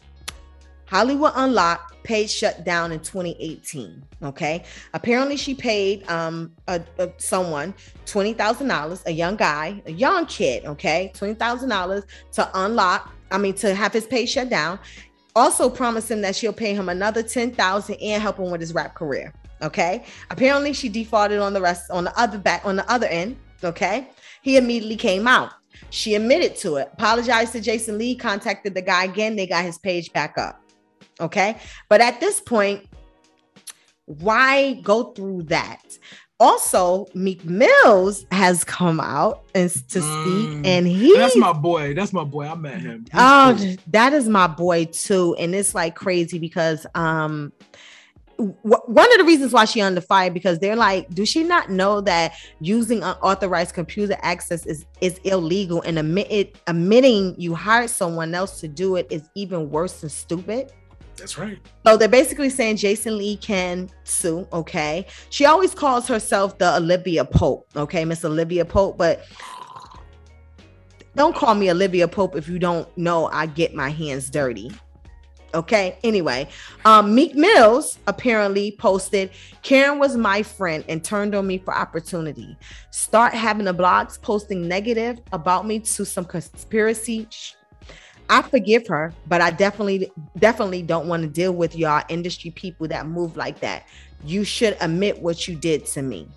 Hollywood 0.89 1.33
Unlocked 1.35 2.01
page 2.01 2.31
shut 2.31 2.63
down 2.63 2.91
in 2.91 2.99
2018. 2.99 4.01
Okay. 4.23 4.63
Apparently, 4.95 5.37
she 5.37 5.53
paid 5.53 6.09
um 6.09 6.51
a, 6.67 6.81
a 6.97 7.11
someone 7.17 7.75
twenty 8.07 8.33
thousand 8.33 8.69
dollars, 8.69 9.03
a 9.05 9.11
young 9.11 9.35
guy, 9.35 9.81
a 9.85 9.91
young 9.91 10.25
kid. 10.25 10.65
Okay, 10.65 11.11
twenty 11.13 11.35
thousand 11.35 11.69
dollars 11.69 12.05
to 12.31 12.49
unlock. 12.55 13.13
I 13.29 13.37
mean, 13.37 13.53
to 13.55 13.75
have 13.75 13.93
his 13.93 14.07
page 14.07 14.29
shut 14.29 14.49
down. 14.49 14.79
Also, 15.35 15.69
promising 15.69 16.21
that 16.21 16.35
she'll 16.35 16.51
pay 16.51 16.73
him 16.73 16.89
another 16.89 17.21
ten 17.21 17.51
thousand 17.51 17.95
and 18.01 18.19
help 18.21 18.39
him 18.39 18.49
with 18.49 18.59
his 18.59 18.73
rap 18.73 18.95
career. 18.95 19.31
Okay. 19.61 20.05
Apparently, 20.31 20.73
she 20.73 20.89
defaulted 20.89 21.37
on 21.39 21.53
the 21.53 21.61
rest 21.61 21.91
on 21.91 22.05
the 22.05 22.19
other 22.19 22.39
back 22.39 22.65
on 22.65 22.75
the 22.75 22.91
other 22.91 23.07
end. 23.07 23.37
Okay. 23.63 24.07
He 24.41 24.57
immediately 24.57 24.95
came 24.95 25.27
out. 25.27 25.51
She 25.91 26.15
admitted 26.15 26.55
to 26.57 26.77
it, 26.77 26.89
apologized 26.93 27.51
to 27.53 27.61
Jason 27.61 27.99
Lee, 27.99 28.15
contacted 28.15 28.73
the 28.73 28.81
guy 28.81 29.03
again. 29.03 29.35
They 29.35 29.45
got 29.45 29.63
his 29.63 29.77
page 29.77 30.11
back 30.13 30.37
up. 30.37 30.61
Okay. 31.19 31.57
But 31.89 32.01
at 32.01 32.19
this 32.19 32.39
point, 32.41 32.85
Why 34.05 34.73
go 34.81 35.11
through 35.11 35.43
that? 35.43 35.83
Also, 36.39 37.05
Meek 37.13 37.45
Mills 37.45 38.25
has 38.31 38.63
come 38.63 38.99
out 38.99 39.43
and 39.53 39.69
to 39.89 39.99
mm. 39.99 40.23
speak, 40.23 40.65
and 40.65 40.87
he 40.87 41.15
that's 41.15 41.35
my 41.35 41.53
boy. 41.53 41.93
That's 41.93 42.13
my 42.13 42.23
boy. 42.23 42.47
I 42.47 42.55
met 42.55 42.79
him. 42.79 43.01
He's 43.11 43.21
oh, 43.21 43.55
cool. 43.57 43.75
that 43.87 44.13
is 44.13 44.27
my 44.27 44.47
boy 44.47 44.85
too, 44.85 45.35
and 45.37 45.53
it's 45.53 45.75
like 45.75 45.95
crazy 45.95 46.39
because 46.39 46.87
um 46.95 47.51
one 48.39 49.11
of 49.11 49.17
the 49.17 49.25
reasons 49.25 49.51
why 49.51 49.65
she 49.65 49.81
under 49.81 49.99
fire 49.99 50.31
because 50.31 50.59
they're 50.59 50.77
like, 50.77 51.09
do 51.13 51.25
she 51.25 51.43
not 51.43 51.69
know 51.69 51.99
that 52.01 52.33
using 52.61 53.03
unauthorized 53.03 53.75
computer 53.75 54.15
access 54.21 54.65
is 54.65 54.85
is 55.01 55.19
illegal 55.25 55.81
and 55.81 55.99
admit 55.99 56.57
admitting 56.67 57.35
you 57.37 57.53
hired 57.53 57.89
someone 57.89 58.33
else 58.33 58.61
to 58.61 58.67
do 58.69 58.95
it 58.95 59.07
is 59.11 59.29
even 59.35 59.69
worse 59.69 60.01
than 60.01 60.09
stupid? 60.09 60.71
That's 61.19 61.37
right. 61.37 61.59
So 61.85 61.97
they're 61.97 62.07
basically 62.07 62.49
saying 62.49 62.77
Jason 62.77 63.17
Lee 63.17 63.37
can 63.37 63.89
sue. 64.03 64.47
Okay. 64.53 65.05
She 65.29 65.45
always 65.45 65.73
calls 65.73 66.07
herself 66.07 66.57
the 66.57 66.75
Olivia 66.77 67.25
Pope. 67.25 67.67
Okay, 67.75 68.05
Miss 68.05 68.23
Olivia 68.25 68.65
Pope, 68.65 68.97
but 68.97 69.25
don't 71.15 71.35
call 71.35 71.55
me 71.55 71.69
Olivia 71.69 72.07
Pope 72.07 72.35
if 72.35 72.47
you 72.47 72.59
don't 72.59 72.87
know 72.97 73.27
I 73.27 73.45
get 73.45 73.73
my 73.73 73.89
hands 73.89 74.29
dirty. 74.29 74.71
Okay. 75.53 75.97
Anyway, 76.03 76.47
um, 76.85 77.15
Meek 77.15 77.35
Mills 77.35 77.97
apparently 78.07 78.75
posted 78.77 79.31
Karen 79.63 79.97
was 79.97 80.15
my 80.15 80.43
friend 80.43 80.83
and 80.87 81.03
turned 81.03 81.33
on 81.33 81.47
me 81.47 81.57
for 81.57 81.75
opportunity. 81.75 82.55
Start 82.91 83.33
having 83.33 83.65
the 83.65 83.73
blogs 83.73 84.21
posting 84.21 84.67
negative 84.67 85.19
about 85.31 85.65
me 85.65 85.79
to 85.79 86.05
some 86.05 86.25
conspiracy. 86.25 87.27
I 88.29 88.43
forgive 88.43 88.87
her, 88.87 89.13
but 89.27 89.41
I 89.41 89.49
definitely, 89.49 90.11
definitely 90.37 90.83
don't 90.83 91.07
want 91.07 91.23
to 91.23 91.29
deal 91.29 91.51
with 91.51 91.75
y'all 91.75 92.03
industry 92.09 92.51
people 92.51 92.87
that 92.89 93.07
move 93.07 93.35
like 93.35 93.59
that. 93.61 93.87
You 94.23 94.43
should 94.43 94.77
admit 94.81 95.21
what 95.21 95.47
you 95.47 95.55
did 95.55 95.85
to 95.87 96.01
me. 96.03 96.27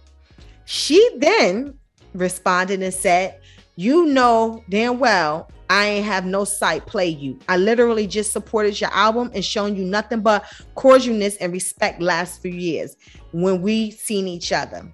She 0.65 1.19
then 1.19 1.75
responded 2.15 2.83
and 2.83 2.95
said, 2.95 3.41
You 3.77 4.07
know 4.07 4.65
damn 4.71 4.99
well 4.99 5.51
I 5.73 5.87
ain't 5.87 6.05
have 6.05 6.27
no 6.27 6.45
sight 6.45 6.85
play 6.85 7.09
you. 7.09 7.39
I 7.49 7.57
literally 7.57 8.07
just 8.07 8.31
supported 8.33 8.79
your 8.79 8.91
album 8.93 9.31
and 9.35 9.43
shown 9.43 9.75
you 9.75 9.85
nothing 9.85 10.21
but 10.21 10.45
cordialness 10.77 11.37
and 11.41 11.51
respect 11.51 12.03
last 12.03 12.43
few 12.43 12.53
years 12.53 12.97
when 13.33 13.63
we 13.63 13.91
seen 13.91 14.29
each 14.29 14.53
other. 14.53 14.87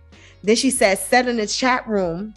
Then 0.44 0.55
she 0.55 0.70
said, 0.70 0.99
"Said 0.99 1.26
in 1.26 1.36
the 1.36 1.49
chat 1.49 1.86
room 1.88 2.32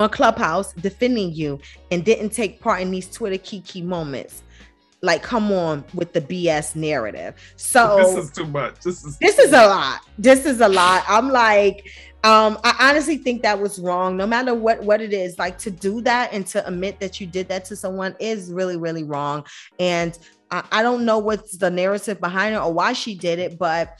on 0.00 0.08
Clubhouse 0.08 0.72
defending 0.72 1.32
you 1.32 1.60
and 1.90 2.04
didn't 2.04 2.30
take 2.30 2.60
part 2.60 2.80
in 2.80 2.90
these 2.90 3.08
Twitter 3.08 3.38
kiki 3.38 3.82
moments. 3.82 4.42
Like, 5.02 5.22
come 5.22 5.50
on 5.52 5.84
with 5.94 6.12
the 6.12 6.20
BS 6.20 6.74
narrative. 6.74 7.34
So 7.56 7.96
this 8.16 8.24
is 8.24 8.30
too 8.32 8.46
much. 8.46 8.80
This 8.80 9.04
is 9.04 9.18
this 9.18 9.38
is 9.38 9.52
a 9.52 9.66
lot. 9.66 10.00
This 10.18 10.44
is 10.44 10.60
a 10.60 10.68
lot. 10.68 11.04
I'm 11.08 11.30
like, 11.30 11.88
um 12.22 12.58
i 12.64 12.90
honestly 12.90 13.16
think 13.16 13.42
that 13.42 13.58
was 13.58 13.78
wrong 13.78 14.14
no 14.14 14.26
matter 14.26 14.54
what 14.54 14.82
what 14.82 15.00
it 15.00 15.12
is 15.12 15.38
like 15.38 15.56
to 15.56 15.70
do 15.70 16.02
that 16.02 16.30
and 16.34 16.46
to 16.46 16.66
admit 16.66 17.00
that 17.00 17.18
you 17.18 17.26
did 17.26 17.48
that 17.48 17.64
to 17.64 17.74
someone 17.74 18.14
is 18.20 18.52
really 18.52 18.76
really 18.76 19.04
wrong 19.04 19.42
and 19.78 20.18
i, 20.50 20.62
I 20.70 20.82
don't 20.82 21.06
know 21.06 21.18
what's 21.18 21.56
the 21.56 21.70
narrative 21.70 22.20
behind 22.20 22.54
it 22.54 22.58
or 22.58 22.70
why 22.70 22.92
she 22.92 23.14
did 23.14 23.38
it 23.38 23.58
but 23.58 23.98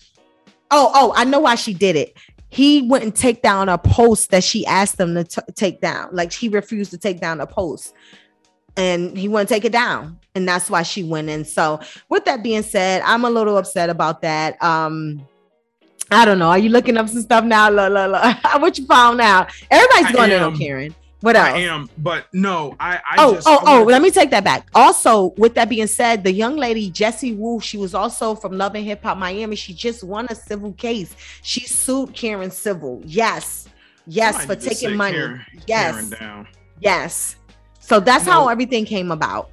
oh 0.70 0.90
oh 0.94 1.14
i 1.16 1.24
know 1.24 1.40
why 1.40 1.54
she 1.54 1.72
did 1.72 1.96
it 1.96 2.14
he 2.50 2.82
wouldn't 2.82 3.16
take 3.16 3.42
down 3.42 3.68
a 3.68 3.78
post 3.78 4.30
that 4.30 4.44
she 4.44 4.66
asked 4.66 4.98
him 4.98 5.14
to 5.14 5.24
t- 5.24 5.52
take 5.54 5.80
down 5.80 6.08
like 6.12 6.32
he 6.32 6.48
refused 6.48 6.90
to 6.90 6.98
take 6.98 7.20
down 7.20 7.40
a 7.40 7.46
post 7.46 7.94
and 8.76 9.16
he 9.16 9.28
wouldn't 9.28 9.48
take 9.48 9.64
it 9.64 9.72
down 9.72 10.18
and 10.34 10.46
that's 10.46 10.68
why 10.68 10.82
she 10.82 11.02
went 11.02 11.28
in 11.28 11.44
so 11.44 11.80
with 12.08 12.24
that 12.24 12.42
being 12.42 12.62
said 12.62 13.02
i'm 13.04 13.24
a 13.24 13.30
little 13.30 13.56
upset 13.56 13.88
about 13.88 14.20
that 14.22 14.60
um 14.62 15.24
I 16.12 16.24
don't 16.24 16.40
know. 16.40 16.48
Are 16.48 16.58
you 16.58 16.70
looking 16.70 16.96
up 16.96 17.08
some 17.08 17.22
stuff 17.22 17.44
now? 17.44 17.70
La, 17.70 17.86
la, 17.86 18.06
la. 18.06 18.34
what 18.58 18.76
you 18.76 18.84
found 18.86 19.20
out? 19.20 19.52
Everybody's 19.70 20.16
going 20.16 20.32
in 20.32 20.42
on 20.42 20.56
Karen. 20.56 20.92
What 21.20 21.36
else? 21.36 21.48
I 21.48 21.58
am, 21.58 21.90
but 21.98 22.26
no, 22.32 22.74
I. 22.80 22.96
I 22.96 23.16
oh, 23.18 23.34
just, 23.34 23.46
oh, 23.46 23.60
oh. 23.66 23.82
Let 23.84 24.00
me 24.00 24.10
take 24.10 24.30
that 24.30 24.42
back. 24.42 24.68
Also, 24.74 25.34
with 25.36 25.54
that 25.54 25.68
being 25.68 25.86
said, 25.86 26.24
the 26.24 26.32
young 26.32 26.56
lady 26.56 26.90
Jessie 26.90 27.34
Woo, 27.34 27.60
she 27.60 27.76
was 27.76 27.94
also 27.94 28.34
from 28.34 28.56
Love 28.56 28.74
and 28.74 28.84
Hip 28.84 29.02
Hop 29.02 29.18
Miami. 29.18 29.54
She 29.54 29.74
just 29.74 30.02
won 30.02 30.26
a 30.30 30.34
civil 30.34 30.72
case. 30.72 31.14
She 31.42 31.60
sued 31.66 32.14
Karen 32.14 32.50
civil. 32.50 33.02
Yes, 33.04 33.68
yes, 34.06 34.46
for 34.46 34.56
taking 34.56 34.96
money. 34.96 35.18
Karen, 35.18 35.44
yes, 35.66 36.14
Karen 36.14 36.46
yes. 36.80 37.36
So 37.80 38.00
that's 38.00 38.24
no. 38.24 38.32
how 38.32 38.48
everything 38.48 38.86
came 38.86 39.10
about 39.10 39.50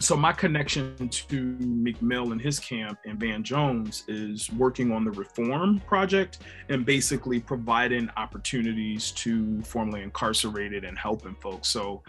so 0.00 0.16
my 0.16 0.32
connection 0.32 1.08
to 1.08 1.42
Meek 1.58 2.00
Mill 2.00 2.32
and 2.32 2.40
his 2.40 2.60
camp 2.60 2.98
and 3.04 3.18
Van 3.18 3.42
Jones 3.42 4.04
is 4.06 4.50
working 4.52 4.92
on 4.92 5.04
the 5.04 5.10
reform 5.10 5.80
project 5.86 6.38
and 6.68 6.86
basically 6.86 7.40
providing 7.40 8.08
opportunities 8.16 9.10
to 9.12 9.60
formerly 9.62 10.02
incarcerated 10.02 10.84
and 10.84 10.96
helping 10.96 11.34
folks. 11.36 11.68
So 11.68 12.02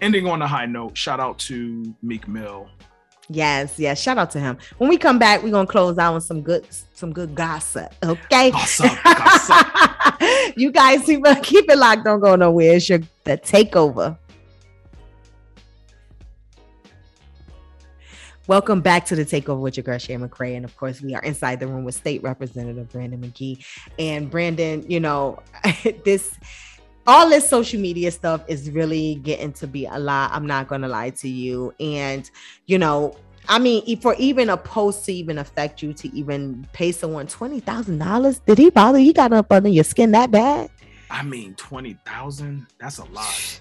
ending 0.00 0.26
on 0.26 0.40
a 0.40 0.46
high 0.46 0.66
note, 0.66 0.96
shout 0.96 1.20
out 1.20 1.38
to 1.40 1.94
Meek 2.02 2.26
Mill. 2.28 2.68
Yes, 3.28 3.78
yes. 3.78 4.00
Shout 4.00 4.18
out 4.18 4.30
to 4.32 4.40
him. 4.40 4.58
When 4.78 4.90
we 4.90 4.98
come 4.98 5.18
back, 5.18 5.42
we're 5.42 5.50
gonna 5.50 5.66
close 5.66 5.96
out 5.98 6.14
with 6.14 6.24
some 6.24 6.42
good 6.42 6.66
some 6.92 7.12
good 7.12 7.34
gossip. 7.34 7.94
Okay. 8.02 8.50
Gossip, 8.50 8.92
gossip. 9.04 9.66
you 10.56 10.70
guys 10.70 11.04
keep, 11.04 11.24
keep 11.42 11.70
it 11.70 11.78
locked, 11.78 12.04
don't 12.04 12.20
go 12.20 12.36
nowhere. 12.36 12.76
It's 12.76 12.88
your 12.88 13.00
the 13.24 13.38
takeover. 13.38 14.18
Welcome 18.46 18.82
back 18.82 19.06
to 19.06 19.16
the 19.16 19.24
Takeover 19.24 19.60
with 19.60 19.78
your 19.78 19.84
girl 19.84 19.96
Shay 19.96 20.16
McCray, 20.16 20.54
and 20.54 20.66
of 20.66 20.76
course, 20.76 21.00
we 21.00 21.14
are 21.14 21.22
inside 21.22 21.60
the 21.60 21.66
room 21.66 21.82
with 21.82 21.94
State 21.94 22.22
Representative 22.22 22.90
Brandon 22.90 23.18
McGee. 23.18 23.64
And 23.98 24.30
Brandon, 24.30 24.84
you 24.86 25.00
know, 25.00 25.38
this 26.04 26.36
all 27.06 27.30
this 27.30 27.48
social 27.48 27.80
media 27.80 28.10
stuff 28.10 28.42
is 28.46 28.70
really 28.70 29.14
getting 29.16 29.54
to 29.54 29.66
be 29.66 29.86
a 29.86 29.98
lot. 29.98 30.30
I'm 30.30 30.46
not 30.46 30.68
gonna 30.68 30.88
lie 30.88 31.08
to 31.10 31.28
you, 31.28 31.72
and 31.80 32.30
you 32.66 32.76
know, 32.76 33.16
I 33.48 33.58
mean, 33.58 33.98
for 34.02 34.14
even 34.18 34.50
a 34.50 34.58
post 34.58 35.06
to 35.06 35.12
even 35.14 35.38
affect 35.38 35.82
you 35.82 35.94
to 35.94 36.14
even 36.14 36.68
pay 36.74 36.92
someone 36.92 37.26
twenty 37.26 37.60
thousand 37.60 37.96
dollars, 37.96 38.40
did 38.40 38.58
he 38.58 38.68
bother? 38.68 38.98
He 38.98 39.14
got 39.14 39.32
up 39.32 39.50
under 39.50 39.70
your 39.70 39.84
skin 39.84 40.10
that 40.10 40.30
bad? 40.30 40.68
I 41.10 41.22
mean, 41.22 41.54
twenty 41.54 41.96
thousand. 42.04 42.66
That's 42.78 42.98
a 42.98 43.04
lot. 43.04 43.60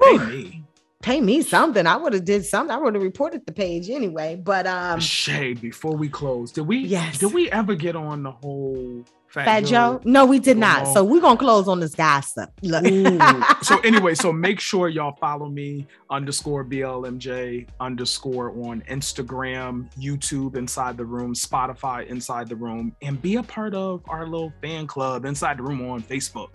Pay 0.00 0.18
me 0.18 0.67
pay 1.02 1.20
me 1.20 1.42
something. 1.42 1.86
I 1.86 1.96
would 1.96 2.12
have 2.12 2.24
did 2.24 2.44
something. 2.44 2.74
I 2.74 2.78
would 2.78 2.94
have 2.94 3.02
reported 3.02 3.46
the 3.46 3.52
page 3.52 3.88
anyway. 3.90 4.36
But 4.36 4.66
um 4.66 5.00
Shay, 5.00 5.54
before 5.54 5.96
we 5.96 6.08
close, 6.08 6.52
did 6.52 6.66
we 6.66 6.78
yes 6.78 7.18
did 7.18 7.32
we 7.32 7.50
ever 7.50 7.74
get 7.74 7.96
on 7.96 8.22
the 8.22 8.32
whole 8.32 9.04
Fat, 9.28 9.44
Fat 9.44 9.60
Joe? 9.60 9.68
Joe? 9.68 10.00
No, 10.04 10.24
we 10.24 10.38
did 10.38 10.56
not. 10.56 10.86
So 10.88 11.04
we're 11.04 11.20
gonna 11.20 11.38
close 11.38 11.68
on 11.68 11.80
this 11.80 11.94
gossip. 11.94 12.50
so 13.62 13.78
anyway, 13.80 14.14
so 14.14 14.32
make 14.32 14.58
sure 14.58 14.88
y'all 14.88 15.16
follow 15.20 15.50
me 15.50 15.86
underscore 16.08 16.64
BLMJ 16.64 17.68
underscore 17.78 18.50
on 18.66 18.82
Instagram, 18.88 19.86
YouTube, 19.98 20.56
Inside 20.56 20.96
the 20.96 21.04
Room, 21.04 21.34
Spotify, 21.34 22.06
Inside 22.06 22.48
the 22.48 22.56
Room, 22.56 22.96
and 23.02 23.20
be 23.20 23.36
a 23.36 23.42
part 23.42 23.74
of 23.74 24.02
our 24.08 24.26
little 24.26 24.52
fan 24.62 24.86
club 24.86 25.26
Inside 25.26 25.58
the 25.58 25.62
Room 25.62 25.88
on 25.90 26.02
Facebook, 26.02 26.48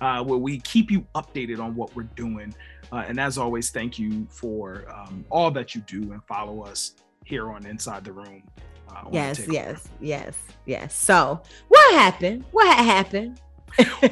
uh, 0.00 0.22
where 0.22 0.38
we 0.38 0.60
keep 0.60 0.90
you 0.90 1.04
updated 1.16 1.58
on 1.58 1.74
what 1.74 1.94
we're 1.96 2.04
doing. 2.04 2.54
Uh, 2.92 3.04
and 3.06 3.20
as 3.20 3.38
always, 3.38 3.70
thank 3.70 3.98
you 3.98 4.26
for 4.28 4.84
um, 4.92 5.24
all 5.30 5.50
that 5.52 5.74
you 5.74 5.80
do 5.82 6.12
and 6.12 6.22
follow 6.24 6.62
us 6.62 6.94
here 7.24 7.50
on 7.50 7.64
Inside 7.66 8.04
the 8.04 8.12
Room. 8.12 8.42
Uh, 8.88 9.04
yes, 9.12 9.46
yes, 9.48 9.88
yes, 10.00 10.36
yes. 10.66 10.94
So, 10.94 11.40
what 11.68 11.94
happened? 11.94 12.44
What 12.50 12.76
happened? 12.76 13.40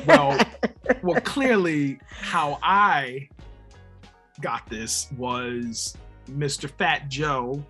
well, 0.07 0.39
well, 1.03 1.21
clearly, 1.23 1.99
how 2.09 2.59
I 2.63 3.29
got 4.41 4.69
this 4.69 5.11
was 5.17 5.97
Mr. 6.31 6.71
Fat 6.71 7.09
Joe 7.09 7.63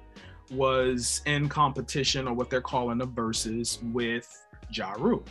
was 0.51 1.23
in 1.27 1.49
competition 1.49 2.29
or 2.29 2.35
what 2.35 2.51
they're 2.51 2.61
calling 2.61 2.99
the 2.99 3.07
verses 3.07 3.79
with 3.93 4.47
Ja 4.71 4.93
Rule. 4.99 5.25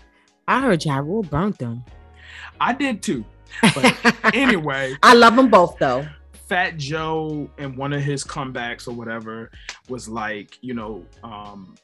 I 0.48 0.62
heard 0.62 0.84
Ja 0.84 0.98
Rule 0.98 1.24
burnt 1.24 1.58
them. 1.58 1.84
I 2.60 2.74
did 2.74 3.02
too. 3.02 3.24
But 3.62 4.16
anyway, 4.34 4.96
I 5.04 5.14
love 5.14 5.36
them 5.36 5.50
both 5.50 5.78
though. 5.80 6.08
Fat 6.48 6.78
Joe 6.78 7.50
and 7.58 7.78
one 7.78 7.92
of 7.92 8.02
his 8.02 8.24
comebacks 8.24 8.88
or 8.88 8.92
whatever 8.92 9.52
was 9.90 10.08
like, 10.08 10.58
you 10.62 10.74
know, 10.74 11.06
um, 11.24 11.76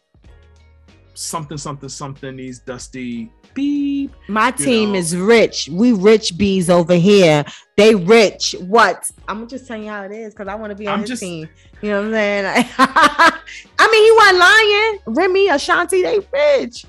something, 1.14 1.58
something, 1.58 1.90
something. 1.90 2.38
These 2.38 2.60
dusty 2.60 3.32
beep. 3.54 4.14
My 4.28 4.52
team 4.52 4.94
know. 4.94 5.00
is 5.00 5.16
rich. 5.16 5.70
We 5.72 5.94
rich 5.94 6.38
bees 6.38 6.70
over 6.70 6.96
here. 6.96 7.46
They 7.78 7.96
rich. 7.96 8.56
What? 8.60 9.10
I'm 9.28 9.48
just 9.48 9.68
telling 9.68 9.84
you 9.84 9.90
how 9.90 10.04
it 10.04 10.12
is 10.12 10.34
because 10.34 10.48
I 10.48 10.56
want 10.56 10.72
to 10.72 10.76
be 10.76 10.88
on 10.88 10.96
I'm 10.96 11.00
his 11.02 11.10
just, 11.10 11.22
team. 11.22 11.50
You 11.82 11.90
know 11.90 11.98
what 11.98 12.08
I'm 12.08 12.14
saying? 12.14 12.66
I 12.78 13.88
mean, 13.92 14.04
he 14.04 14.12
wasn't 14.12 14.40
lying. 14.40 15.18
Remy, 15.18 15.50
Ashanti, 15.50 16.02
they 16.02 16.20
rich. 16.32 16.86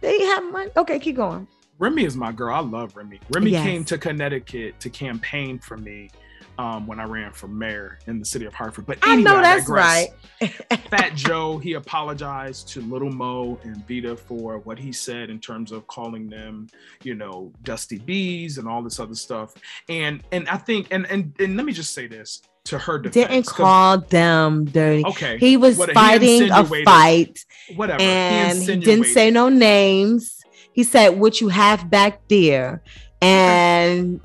They 0.00 0.20
have 0.26 0.52
money. 0.52 0.70
Okay, 0.76 0.98
keep 0.98 1.16
going. 1.16 1.48
Remy 1.78 2.04
is 2.04 2.16
my 2.16 2.32
girl. 2.32 2.54
I 2.54 2.60
love 2.60 2.96
Remy. 2.96 3.20
Remy 3.30 3.50
yes. 3.52 3.64
came 3.64 3.84
to 3.84 3.98
Connecticut 3.98 4.78
to 4.80 4.90
campaign 4.90 5.58
for 5.58 5.76
me 5.76 6.10
um, 6.58 6.88
when 6.88 6.98
I 6.98 7.04
ran 7.04 7.32
for 7.32 7.46
mayor 7.46 8.00
in 8.06 8.18
the 8.18 8.24
city 8.24 8.44
of 8.44 8.52
Hartford. 8.52 8.84
But 8.86 8.98
I 9.02 9.14
know 9.14 9.40
that's 9.40 9.66
digress. 9.66 10.08
right. 10.40 10.50
Fat 10.90 11.14
Joe, 11.14 11.58
he 11.58 11.74
apologized 11.74 12.68
to 12.70 12.80
Little 12.80 13.12
Mo 13.12 13.60
and 13.62 13.86
Vita 13.86 14.16
for 14.16 14.58
what 14.58 14.76
he 14.78 14.92
said 14.92 15.30
in 15.30 15.38
terms 15.38 15.70
of 15.70 15.86
calling 15.86 16.28
them, 16.28 16.68
you 17.04 17.14
know, 17.14 17.52
dusty 17.62 17.98
bees 17.98 18.58
and 18.58 18.68
all 18.68 18.82
this 18.82 18.98
other 18.98 19.14
stuff. 19.14 19.54
And 19.88 20.22
and 20.32 20.48
I 20.48 20.56
think 20.56 20.88
and 20.90 21.06
and, 21.06 21.32
and 21.38 21.56
let 21.56 21.64
me 21.64 21.72
just 21.72 21.94
say 21.94 22.08
this 22.08 22.42
to 22.64 22.78
her 22.78 22.98
defense. 22.98 23.28
Didn't 23.28 23.46
call 23.46 23.98
them 23.98 24.64
dirty. 24.64 25.04
Okay. 25.06 25.38
He 25.38 25.56
was 25.56 25.78
What- 25.78 25.90
he 25.90 25.94
fighting 25.94 26.50
a 26.50 26.64
fight 26.64 27.44
Whatever. 27.76 28.02
And 28.02 28.62
he 28.62 28.76
didn't 28.76 29.06
say 29.06 29.30
no 29.30 29.48
names. 29.48 30.37
He 30.78 30.84
said, 30.84 31.18
What 31.18 31.40
you 31.40 31.48
have 31.48 31.90
back 31.90 32.20
there. 32.28 32.84
And 33.20 34.20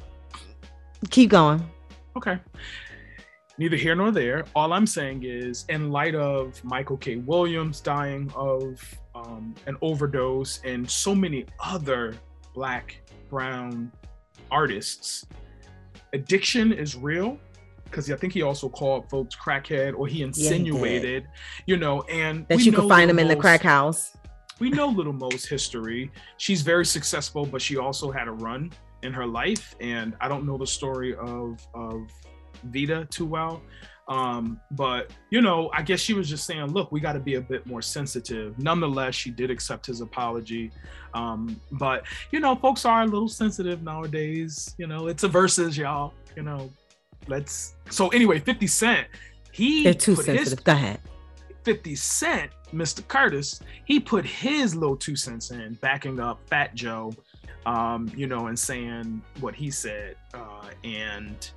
keep 1.09 1.31
going. 1.31 1.67
Okay. 2.15 2.37
Neither 3.57 3.75
here 3.75 3.95
nor 3.95 4.11
there. 4.11 4.45
All 4.55 4.71
I'm 4.71 4.85
saying 4.85 5.23
is, 5.23 5.65
in 5.69 5.89
light 5.89 6.13
of 6.13 6.63
Michael 6.63 6.97
K. 6.97 7.15
Williams 7.15 7.81
dying 7.81 8.31
of 8.35 8.79
um, 9.15 9.55
an 9.65 9.77
overdose 9.81 10.59
and 10.63 10.87
so 10.87 11.15
many 11.15 11.47
other 11.59 12.13
Black, 12.53 13.01
Brown 13.31 13.91
artists, 14.51 15.25
addiction 16.13 16.71
is 16.71 16.95
real. 16.95 17.39
Because 17.85 18.11
I 18.11 18.15
think 18.15 18.31
he 18.31 18.43
also 18.43 18.69
called 18.69 19.09
folks 19.09 19.35
crackhead, 19.35 19.95
or 19.97 20.05
he 20.05 20.21
insinuated, 20.21 21.25
you 21.65 21.77
know, 21.77 22.03
and 22.03 22.47
That 22.47 22.59
you 22.59 22.71
could 22.71 22.87
find 22.87 23.09
him 23.09 23.17
in 23.17 23.27
the 23.27 23.35
crack 23.35 23.63
house. 23.63 24.15
We 24.59 24.69
know 24.69 24.87
little 24.87 25.13
Mo's 25.13 25.45
history. 25.45 26.11
She's 26.37 26.61
very 26.61 26.85
successful, 26.85 27.45
but 27.45 27.61
she 27.61 27.77
also 27.77 28.11
had 28.11 28.27
a 28.27 28.31
run 28.31 28.71
in 29.01 29.13
her 29.13 29.25
life, 29.25 29.75
and 29.79 30.15
I 30.21 30.27
don't 30.27 30.45
know 30.45 30.57
the 30.57 30.67
story 30.67 31.15
of 31.15 31.65
of 31.73 32.07
Vita 32.65 33.07
too 33.09 33.25
well. 33.25 33.61
Um, 34.07 34.59
but 34.71 35.11
you 35.29 35.41
know, 35.41 35.69
I 35.73 35.81
guess 35.81 35.99
she 35.99 36.13
was 36.13 36.29
just 36.29 36.45
saying, 36.45 36.67
look, 36.67 36.91
we 36.91 36.99
got 36.99 37.13
to 37.13 37.19
be 37.19 37.35
a 37.35 37.41
bit 37.41 37.65
more 37.65 37.81
sensitive. 37.81 38.57
Nonetheless, 38.59 39.15
she 39.15 39.29
did 39.29 39.49
accept 39.49 39.85
his 39.85 40.01
apology. 40.01 40.71
Um, 41.13 41.59
but 41.71 42.03
you 42.31 42.39
know, 42.39 42.55
folks 42.55 42.85
are 42.85 43.03
a 43.03 43.05
little 43.05 43.29
sensitive 43.29 43.81
nowadays. 43.81 44.75
You 44.77 44.87
know, 44.87 45.07
it's 45.07 45.23
a 45.23 45.27
versus, 45.27 45.77
y'all. 45.77 46.13
You 46.35 46.43
know, 46.43 46.69
let's. 47.27 47.75
So 47.89 48.09
anyway, 48.09 48.39
Fifty 48.39 48.67
Cent, 48.67 49.07
he 49.51 49.83
They're 49.83 49.93
too 49.93 50.15
put 50.15 50.25
his 50.25 50.35
sensitive. 50.35 50.63
Go 50.63 50.71
ahead. 50.73 50.99
50 51.63 51.95
Cent, 51.95 52.51
Mr. 52.73 53.07
Curtis, 53.07 53.59
he 53.85 53.99
put 53.99 54.25
his 54.25 54.75
little 54.75 54.97
two 54.97 55.15
cents 55.15 55.51
in, 55.51 55.73
backing 55.75 56.19
up 56.19 56.39
Fat 56.47 56.75
Joe, 56.75 57.13
um, 57.65 58.11
you 58.15 58.27
know, 58.27 58.47
and 58.47 58.57
saying 58.57 59.21
what 59.39 59.55
he 59.55 59.71
said. 59.71 60.15
Uh, 60.33 60.69
and, 60.83 61.51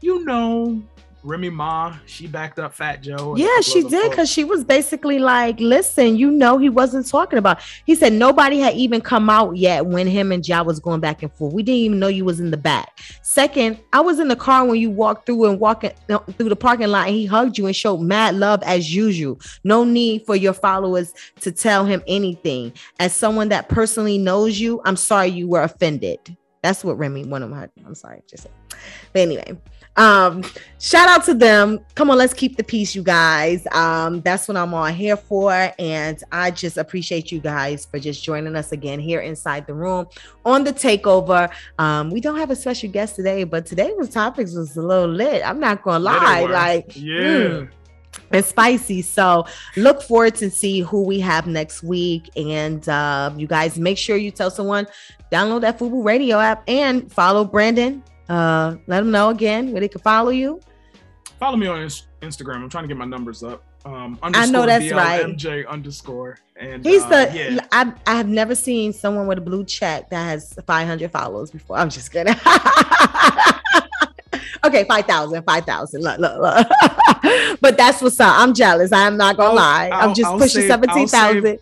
you 0.00 0.24
know, 0.24 0.82
Remy 1.24 1.50
Ma, 1.50 1.96
she 2.06 2.26
backed 2.26 2.58
up 2.58 2.74
Fat 2.74 3.00
Joe. 3.00 3.36
Yeah, 3.36 3.60
she 3.60 3.82
did 3.82 4.10
because 4.10 4.28
she 4.28 4.42
was 4.42 4.64
basically 4.64 5.20
like, 5.20 5.60
listen, 5.60 6.16
you 6.16 6.30
know, 6.30 6.58
he 6.58 6.68
wasn't 6.68 7.06
talking 7.06 7.38
about. 7.38 7.60
He 7.86 7.94
said 7.94 8.12
nobody 8.12 8.58
had 8.58 8.74
even 8.74 9.00
come 9.00 9.30
out 9.30 9.56
yet 9.56 9.86
when 9.86 10.06
him 10.08 10.32
and 10.32 10.46
Ja 10.46 10.62
was 10.62 10.80
going 10.80 11.00
back 11.00 11.22
and 11.22 11.32
forth. 11.32 11.52
We 11.52 11.62
didn't 11.62 11.78
even 11.78 11.98
know 12.00 12.08
you 12.08 12.24
was 12.24 12.40
in 12.40 12.50
the 12.50 12.56
back. 12.56 12.98
Second, 13.22 13.78
I 13.92 14.00
was 14.00 14.18
in 14.18 14.28
the 14.28 14.36
car 14.36 14.64
when 14.64 14.80
you 14.80 14.90
walked 14.90 15.26
through 15.26 15.48
and 15.48 15.60
walking 15.60 15.92
uh, 16.10 16.18
through 16.18 16.48
the 16.48 16.56
parking 16.56 16.88
lot 16.88 17.06
and 17.06 17.14
he 17.14 17.24
hugged 17.24 17.56
you 17.56 17.66
and 17.66 17.76
showed 17.76 17.98
mad 17.98 18.34
love 18.34 18.62
as 18.64 18.92
usual. 18.92 19.40
No 19.62 19.84
need 19.84 20.26
for 20.26 20.34
your 20.34 20.52
followers 20.52 21.14
to 21.40 21.52
tell 21.52 21.84
him 21.84 22.02
anything. 22.08 22.72
As 22.98 23.14
someone 23.14 23.48
that 23.50 23.68
personally 23.68 24.18
knows 24.18 24.58
you, 24.58 24.80
I'm 24.84 24.96
sorry 24.96 25.28
you 25.28 25.46
were 25.48 25.62
offended. 25.62 26.36
That's 26.62 26.84
what 26.84 26.96
Remy, 26.98 27.24
one 27.24 27.42
of 27.42 27.50
my, 27.50 27.68
I'm 27.84 27.94
sorry, 27.94 28.22
just. 28.28 28.46
But 29.12 29.22
anyway, 29.22 29.56
um, 29.96 30.42
shout 30.78 31.08
out 31.08 31.24
to 31.26 31.34
them. 31.34 31.80
Come 31.94 32.10
on, 32.10 32.18
let's 32.18 32.32
keep 32.32 32.56
the 32.56 32.64
peace, 32.64 32.94
you 32.94 33.02
guys. 33.02 33.66
Um, 33.72 34.20
that's 34.22 34.48
what 34.48 34.56
I'm 34.56 34.72
all 34.72 34.86
here 34.86 35.16
for. 35.16 35.72
And 35.78 36.22
I 36.32 36.50
just 36.50 36.78
appreciate 36.78 37.30
you 37.30 37.40
guys 37.40 37.84
for 37.84 37.98
just 37.98 38.24
joining 38.24 38.56
us 38.56 38.72
again 38.72 38.98
here 38.98 39.20
inside 39.20 39.66
the 39.66 39.74
room 39.74 40.06
on 40.44 40.64
the 40.64 40.72
takeover. 40.72 41.50
Um, 41.78 42.10
we 42.10 42.20
don't 42.20 42.38
have 42.38 42.50
a 42.50 42.56
special 42.56 42.90
guest 42.90 43.16
today, 43.16 43.44
but 43.44 43.66
today 43.66 43.92
was 43.96 44.08
topics 44.08 44.54
was 44.54 44.76
a 44.76 44.82
little 44.82 45.08
lit. 45.08 45.42
I'm 45.44 45.60
not 45.60 45.82
gonna 45.82 45.98
lie, 45.98 46.44
like 46.44 46.96
yeah. 46.96 47.20
mm, 47.20 47.70
and 48.30 48.44
spicy. 48.44 49.02
So 49.02 49.44
look 49.76 50.02
forward 50.02 50.36
to 50.36 50.50
see 50.50 50.80
who 50.80 51.02
we 51.02 51.20
have 51.20 51.46
next 51.46 51.82
week. 51.82 52.30
And 52.34 52.88
uh, 52.88 53.32
you 53.36 53.46
guys 53.46 53.78
make 53.78 53.98
sure 53.98 54.16
you 54.16 54.30
tell 54.30 54.50
someone, 54.50 54.86
download 55.30 55.60
that 55.62 55.78
Fubu 55.78 56.02
Radio 56.02 56.38
app 56.38 56.64
and 56.66 57.12
follow 57.12 57.44
Brandon. 57.44 58.02
Uh, 58.32 58.76
let 58.86 59.00
them 59.00 59.10
know 59.10 59.28
again 59.28 59.72
where 59.72 59.82
they 59.82 59.88
can 59.88 60.00
follow 60.00 60.30
you. 60.30 60.58
Follow 61.38 61.58
me 61.58 61.66
on 61.66 61.82
Ins- 61.82 62.06
Instagram. 62.22 62.62
I'm 62.62 62.70
trying 62.70 62.84
to 62.84 62.88
get 62.88 62.96
my 62.96 63.04
numbers 63.04 63.42
up. 63.42 63.62
Um, 63.84 64.18
I 64.22 64.46
know 64.46 64.62
underscore 64.62 64.66
that's 64.66 64.90
right. 64.92 65.26
BLMJ 65.26 65.68
underscore. 65.68 66.38
And 66.56 66.82
He's 66.82 67.02
uh, 67.02 67.08
the 67.08 67.30
yeah. 67.36 67.66
I, 67.72 67.92
I 68.06 68.14
have 68.14 68.28
never 68.28 68.54
seen 68.54 68.94
someone 68.94 69.26
with 69.26 69.36
a 69.36 69.42
blue 69.42 69.66
check 69.66 70.08
that 70.08 70.24
has 70.24 70.54
500 70.66 71.10
followers 71.10 71.50
before. 71.50 71.76
I'm 71.76 71.90
just 71.90 72.10
kidding. 72.10 72.34
okay, 74.64 74.84
5,000, 74.84 75.42
5,000. 75.42 76.00
Look, 76.00 76.18
look, 76.18 76.40
look. 76.40 76.66
but 77.60 77.76
that's 77.76 78.00
what's 78.00 78.18
up. 78.18 78.34
I'm 78.38 78.54
jealous. 78.54 78.92
I'm 78.92 79.18
not 79.18 79.36
gonna 79.36 79.50
I'll- 79.50 79.56
lie. 79.56 79.90
I'm 79.92 80.14
just 80.14 80.30
I'll 80.30 80.38
pushing 80.38 80.66
17,000. 80.66 81.58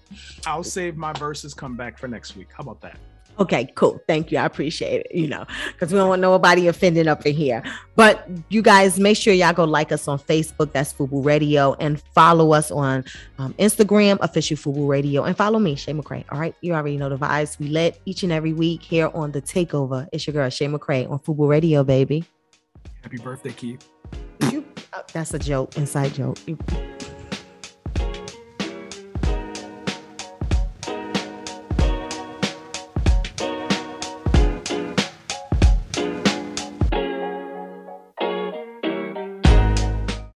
I'll 0.47 0.63
save 0.63 0.97
my 0.97 1.13
verses 1.15 1.53
come 1.53 1.75
back 1.75 1.99
for 1.99 2.07
next 2.07 2.37
week. 2.37 2.47
How 2.57 2.63
about 2.63 2.81
that? 2.83 2.97
Okay, 3.39 3.73
cool. 3.75 4.01
Thank 4.07 4.31
you. 4.31 4.39
I 4.39 4.45
appreciate 4.45 5.07
it. 5.07 5.15
You 5.15 5.27
know, 5.29 5.47
because 5.69 5.93
we 5.93 5.99
don't 5.99 6.09
want 6.09 6.21
nobody 6.21 6.69
offended 6.69 7.09
up 7.09 7.25
in 7.25 7.35
here. 7.35 7.63
But 7.97 8.29
you 8.51 8.61
guys, 8.61 8.99
make 8.99 9.17
sure 9.17 9.33
y'all 9.33 9.53
go 9.55 9.65
like 9.65 9.93
us 9.93 10.09
on 10.09 10.19
Facebook. 10.19 10.73
That's 10.73 10.93
Fubu 10.93 11.25
Radio, 11.25 11.75
and 11.81 12.01
follow 12.15 12.53
us 12.53 12.71
on 12.71 13.05
um, 13.39 13.55
Instagram, 13.55 14.19
official 14.21 14.57
Fubu 14.59 14.89
Radio, 14.89 15.25
and 15.25 15.37
follow 15.37 15.59
me, 15.59 15.75
Shay 15.75 15.93
McCray. 15.93 16.25
All 16.31 16.39
right, 16.39 16.55
you 16.61 16.75
already 16.75 16.97
know 16.99 17.09
the 17.09 17.17
vibes. 17.17 17.59
We 17.59 17.69
let 17.69 17.99
each 18.05 18.23
and 18.23 18.33
every 18.33 18.53
week 18.53 18.83
here 18.83 19.11
on 19.15 19.33
the 19.33 19.41
Takeover. 19.41 20.07
It's 20.13 20.27
your 20.27 20.35
girl 20.35 20.51
Shay 20.51 20.67
McCray 20.67 21.11
on 21.11 21.19
Fubu 21.21 21.49
Radio, 21.49 21.83
baby. 21.83 22.25
Happy 23.03 23.17
birthday, 23.19 23.53
Keith. 23.53 23.89
You, 24.51 24.65
oh, 24.93 25.03
that's 25.13 25.33
a 25.33 25.39
joke, 25.39 25.77
inside 25.79 26.13
joke. 26.15 26.37
You- 26.47 26.59